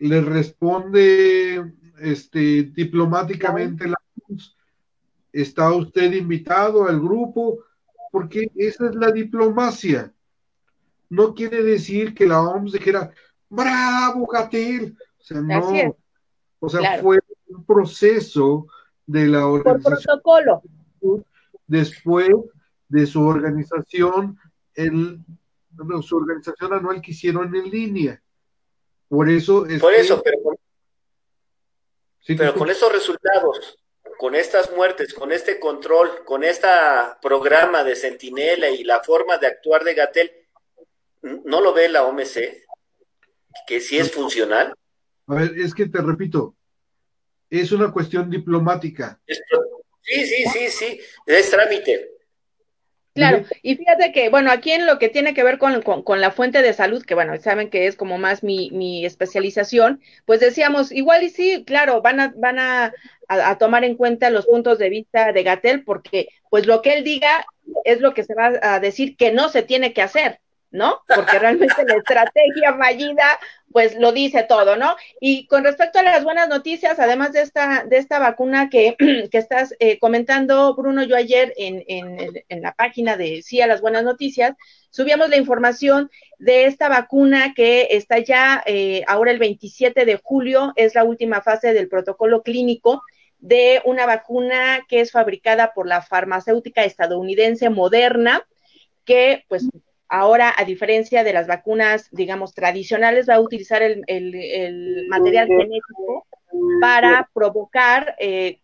le 0.00 0.20
responde 0.22 1.72
este, 2.00 2.64
diplomáticamente 2.64 3.86
la 3.86 3.96
está 5.32 5.72
usted 5.72 6.12
invitado 6.14 6.88
al 6.88 6.98
grupo, 6.98 7.60
porque 8.10 8.50
esa 8.56 8.88
es 8.88 8.96
la 8.96 9.12
diplomacia 9.12 10.12
no 11.10 11.34
quiere 11.34 11.62
decir 11.62 12.14
que 12.14 12.26
la 12.26 12.40
OMS 12.40 12.72
dijera, 12.72 13.12
bravo, 13.48 14.26
Gatel. 14.26 14.96
O 15.18 15.22
sea, 15.22 15.40
no. 15.40 15.96
O 16.60 16.68
sea, 16.68 17.00
fue 17.00 17.18
un 17.48 17.64
proceso 17.64 18.66
de 19.06 19.26
la 19.26 19.46
organización. 19.46 20.20
Por 20.22 20.42
protocolo. 20.42 20.62
Después 21.66 22.28
de 22.88 23.06
su 23.06 23.22
organización, 23.22 24.38
el, 24.74 25.18
su 26.02 26.16
organización 26.16 26.72
anual 26.72 27.00
que 27.00 27.10
hicieron 27.10 27.54
en 27.54 27.70
línea. 27.70 28.22
Por 29.08 29.28
eso 29.28 29.66
es 29.66 29.80
Por 29.80 29.92
eso, 29.92 30.22
pero, 30.22 30.38
pero 32.26 32.54
con 32.54 32.70
esos 32.70 32.92
resultados, 32.92 33.78
con 34.18 34.36
estas 34.36 34.70
muertes, 34.76 35.14
con 35.14 35.32
este 35.32 35.58
control, 35.58 36.24
con 36.24 36.44
este 36.44 36.68
programa 37.20 37.82
de 37.82 37.96
Centinela 37.96 38.68
y 38.68 38.84
la 38.84 39.02
forma 39.02 39.38
de 39.38 39.48
actuar 39.48 39.82
de 39.82 39.94
Gatel, 39.94 40.30
¿No 41.22 41.60
lo 41.60 41.74
ve 41.74 41.88
la 41.88 42.04
OMC? 42.04 42.38
¿Que 43.66 43.80
sí 43.80 43.98
es 43.98 44.12
funcional? 44.12 44.74
A 45.26 45.34
ver, 45.34 45.52
es 45.58 45.74
que 45.74 45.86
te 45.86 46.00
repito, 46.00 46.56
es 47.50 47.72
una 47.72 47.92
cuestión 47.92 48.30
diplomática. 48.30 49.20
Sí, 49.26 50.24
sí, 50.24 50.44
sí, 50.52 50.68
sí, 50.68 51.00
es 51.26 51.50
trámite. 51.50 52.10
Claro, 53.12 53.44
y 53.62 53.74
fíjate 53.74 54.12
que, 54.12 54.28
bueno, 54.28 54.52
aquí 54.52 54.70
en 54.70 54.86
lo 54.86 55.00
que 55.00 55.08
tiene 55.08 55.34
que 55.34 55.42
ver 55.42 55.58
con, 55.58 55.82
con, 55.82 56.20
la 56.20 56.30
fuente 56.30 56.62
de 56.62 56.72
salud, 56.72 57.04
que 57.04 57.16
bueno, 57.16 57.36
saben 57.38 57.68
que 57.68 57.86
es 57.86 57.96
como 57.96 58.18
más 58.18 58.44
mi, 58.44 58.70
mi 58.70 59.04
especialización, 59.04 60.00
pues 60.26 60.38
decíamos, 60.38 60.92
igual 60.92 61.24
y 61.24 61.30
sí, 61.30 61.64
claro, 61.66 62.02
van 62.02 62.20
a, 62.20 62.32
van 62.36 62.60
a, 62.60 62.92
a, 63.26 63.58
tomar 63.58 63.82
en 63.82 63.96
cuenta 63.96 64.30
los 64.30 64.46
puntos 64.46 64.78
de 64.78 64.90
vista 64.90 65.32
de 65.32 65.42
Gatel, 65.42 65.82
porque 65.82 66.28
pues 66.50 66.66
lo 66.66 66.82
que 66.82 66.94
él 66.94 67.04
diga 67.04 67.44
es 67.84 68.00
lo 68.00 68.14
que 68.14 68.22
se 68.22 68.34
va 68.34 68.52
a 68.62 68.78
decir 68.78 69.16
que 69.16 69.32
no 69.32 69.48
se 69.48 69.62
tiene 69.62 69.92
que 69.92 70.02
hacer, 70.02 70.40
¿no? 70.70 71.02
Porque 71.12 71.38
realmente 71.38 71.84
la 71.84 71.96
estrategia 71.96 72.74
fallida, 72.76 73.38
pues 73.72 73.96
lo 73.96 74.12
dice 74.12 74.44
todo, 74.44 74.76
¿no? 74.76 74.96
Y 75.20 75.46
con 75.46 75.64
respecto 75.64 75.98
a 75.98 76.02
las 76.02 76.22
buenas 76.22 76.48
noticias, 76.48 76.98
además 76.98 77.32
de 77.32 77.42
esta, 77.42 77.84
de 77.84 77.96
esta 77.98 78.18
vacuna 78.18 78.68
que, 78.68 78.96
que 79.30 79.38
estás 79.38 79.74
eh, 79.80 79.98
comentando, 79.98 80.74
Bruno, 80.74 81.02
yo 81.02 81.16
ayer 81.16 81.52
en, 81.56 81.84
en, 81.88 82.44
en, 82.48 82.62
la 82.62 82.72
página 82.72 83.16
de 83.16 83.42
Sí 83.42 83.60
a 83.60 83.66
las 83.66 83.80
Buenas 83.80 84.04
Noticias, 84.04 84.56
subíamos 84.90 85.28
la 85.28 85.36
información 85.36 86.10
de 86.38 86.66
esta 86.66 86.88
vacuna 86.88 87.52
que 87.54 87.88
está 87.90 88.18
ya 88.18 88.62
eh, 88.66 89.02
ahora 89.06 89.32
el 89.32 89.38
27 89.38 90.04
de 90.04 90.20
julio, 90.22 90.72
es 90.76 90.94
la 90.94 91.04
última 91.04 91.42
fase 91.42 91.72
del 91.72 91.88
protocolo 91.88 92.42
clínico 92.42 93.02
de 93.40 93.80
una 93.84 94.06
vacuna 94.06 94.84
que 94.86 95.00
es 95.00 95.12
fabricada 95.12 95.72
por 95.72 95.86
la 95.86 96.02
farmacéutica 96.02 96.84
estadounidense 96.84 97.70
Moderna, 97.70 98.46
que 99.04 99.44
pues 99.48 99.66
ahora, 100.10 100.52
a 100.56 100.64
diferencia 100.64 101.24
de 101.24 101.32
las 101.32 101.46
vacunas, 101.46 102.08
digamos, 102.10 102.54
tradicionales, 102.54 103.28
va 103.28 103.36
a 103.36 103.40
utilizar 103.40 103.82
el, 103.82 105.06
material 105.08 105.48
genético 105.48 106.26
para 106.80 107.30
provocar 107.32 108.16
eh, 108.18 108.60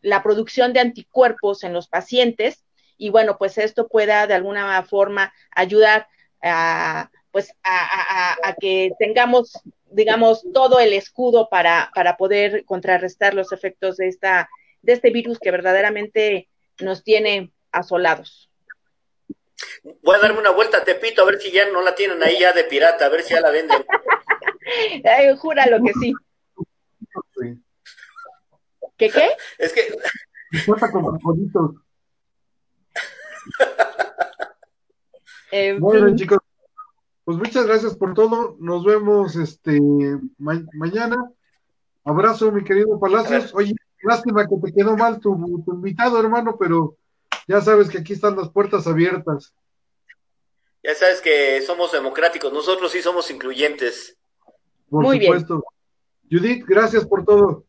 la 0.00 0.22
producción 0.22 0.72
de 0.72 0.80
anticuerpos 0.80 1.64
en 1.64 1.72
los 1.72 1.88
pacientes 1.88 2.64
y 2.96 3.10
bueno, 3.10 3.36
pues 3.36 3.58
esto 3.58 3.88
pueda 3.88 4.26
de 4.26 4.34
alguna 4.34 4.82
forma 4.84 5.32
ayudar 5.50 6.06
a 6.42 7.10
pues 7.36 7.52
a, 7.64 8.54
que 8.58 8.92
tengamos, 8.98 9.52
digamos, 9.90 10.42
todo 10.54 10.80
el 10.80 10.94
escudo 10.94 11.50
para, 11.50 11.90
para 11.94 12.16
poder 12.16 12.64
contrarrestar 12.64 13.34
los 13.34 13.52
efectos 13.52 13.98
de 13.98 14.08
esta, 14.08 14.48
de 14.80 14.94
este 14.94 15.10
virus 15.10 15.38
que 15.38 15.50
verdaderamente 15.50 16.48
nos 16.80 17.04
tiene 17.04 17.52
asolados. 17.72 18.45
Voy 20.02 20.16
a 20.16 20.18
darme 20.18 20.40
una 20.40 20.50
vuelta 20.50 20.78
a 20.78 20.84
Tepito 20.84 21.22
a 21.22 21.26
ver 21.26 21.40
si 21.40 21.50
ya 21.50 21.70
no 21.70 21.82
la 21.82 21.94
tienen 21.94 22.22
ahí 22.22 22.38
ya 22.40 22.52
de 22.52 22.64
pirata, 22.64 23.06
a 23.06 23.08
ver 23.08 23.22
si 23.22 23.34
ya 23.34 23.40
la 23.40 23.50
venden. 23.50 23.84
Ay, 25.04 25.36
júralo 25.36 25.78
que 25.84 25.92
sí. 25.94 26.14
¿Qué 28.96 29.10
qué? 29.10 29.28
Es 29.58 29.72
que. 29.72 29.82
eh, 35.52 35.76
bueno, 35.78 36.14
chicos, 36.16 36.38
pues 37.24 37.38
muchas 37.38 37.66
gracias 37.66 37.96
por 37.96 38.14
todo. 38.14 38.56
Nos 38.58 38.84
vemos 38.84 39.36
este 39.36 39.80
mañana. 40.38 41.30
Abrazo, 42.04 42.52
mi 42.52 42.64
querido 42.64 42.98
Palacios. 42.98 43.54
Oye, 43.54 43.74
lástima 44.02 44.46
que 44.46 44.56
te 44.62 44.72
quedó 44.72 44.96
mal 44.96 45.20
tu 45.20 45.64
invitado, 45.68 46.20
hermano, 46.20 46.56
pero 46.58 46.96
ya 47.46 47.60
sabes 47.60 47.88
que 47.88 47.98
aquí 47.98 48.12
están 48.12 48.36
las 48.36 48.50
puertas 48.50 48.86
abiertas. 48.86 49.54
Ya 50.82 50.94
sabes 50.94 51.20
que 51.20 51.62
somos 51.62 51.92
democráticos, 51.92 52.52
nosotros 52.52 52.92
sí 52.92 53.02
somos 53.02 53.30
incluyentes. 53.30 54.18
Por 54.88 55.02
Muy 55.02 55.20
supuesto. 55.20 55.64
Bien. 56.22 56.42
Judith, 56.42 56.64
gracias 56.66 57.04
por 57.04 57.24
todo. 57.24 57.64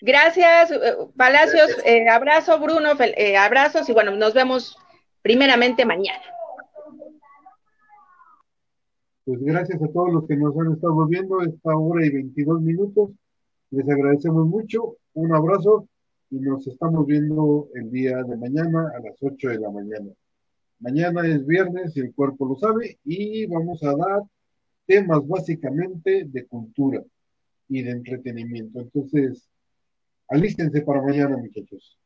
Gracias, 0.00 0.70
eh, 0.70 0.96
Palacios. 1.16 1.76
Eh, 1.84 2.08
abrazo, 2.08 2.58
Bruno. 2.58 2.90
Eh, 3.00 3.36
abrazos 3.36 3.88
y 3.88 3.92
bueno, 3.92 4.10
nos 4.16 4.34
vemos 4.34 4.76
primeramente 5.22 5.84
mañana. 5.84 6.22
Pues 9.24 9.40
gracias 9.40 9.82
a 9.82 9.88
todos 9.88 10.12
los 10.12 10.26
que 10.26 10.36
nos 10.36 10.54
han 10.58 10.74
estado 10.74 11.06
viendo 11.06 11.40
esta 11.40 11.74
hora 11.74 12.04
y 12.04 12.10
22 12.10 12.60
minutos. 12.60 13.10
Les 13.70 13.88
agradecemos 13.88 14.46
mucho. 14.46 14.96
Un 15.14 15.34
abrazo 15.34 15.88
y 16.30 16.36
nos 16.40 16.66
estamos 16.66 17.06
viendo 17.06 17.68
el 17.74 17.90
día 17.90 18.22
de 18.22 18.36
mañana 18.36 18.92
a 18.96 19.00
las 19.00 19.16
8 19.20 19.48
de 19.48 19.58
la 19.58 19.70
mañana. 19.70 20.10
Mañana 20.80 21.26
es 21.26 21.46
viernes 21.46 21.96
y 21.96 22.00
el 22.00 22.14
cuerpo 22.14 22.46
lo 22.46 22.56
sabe 22.56 22.98
y 23.04 23.46
vamos 23.46 23.82
a 23.82 23.94
dar 23.96 24.22
temas 24.86 25.26
básicamente 25.26 26.24
de 26.24 26.46
cultura 26.46 27.02
y 27.68 27.82
de 27.82 27.90
entretenimiento. 27.90 28.80
Entonces, 28.80 29.48
alístense 30.28 30.82
para 30.82 31.02
mañana, 31.02 31.36
muchachos. 31.36 31.98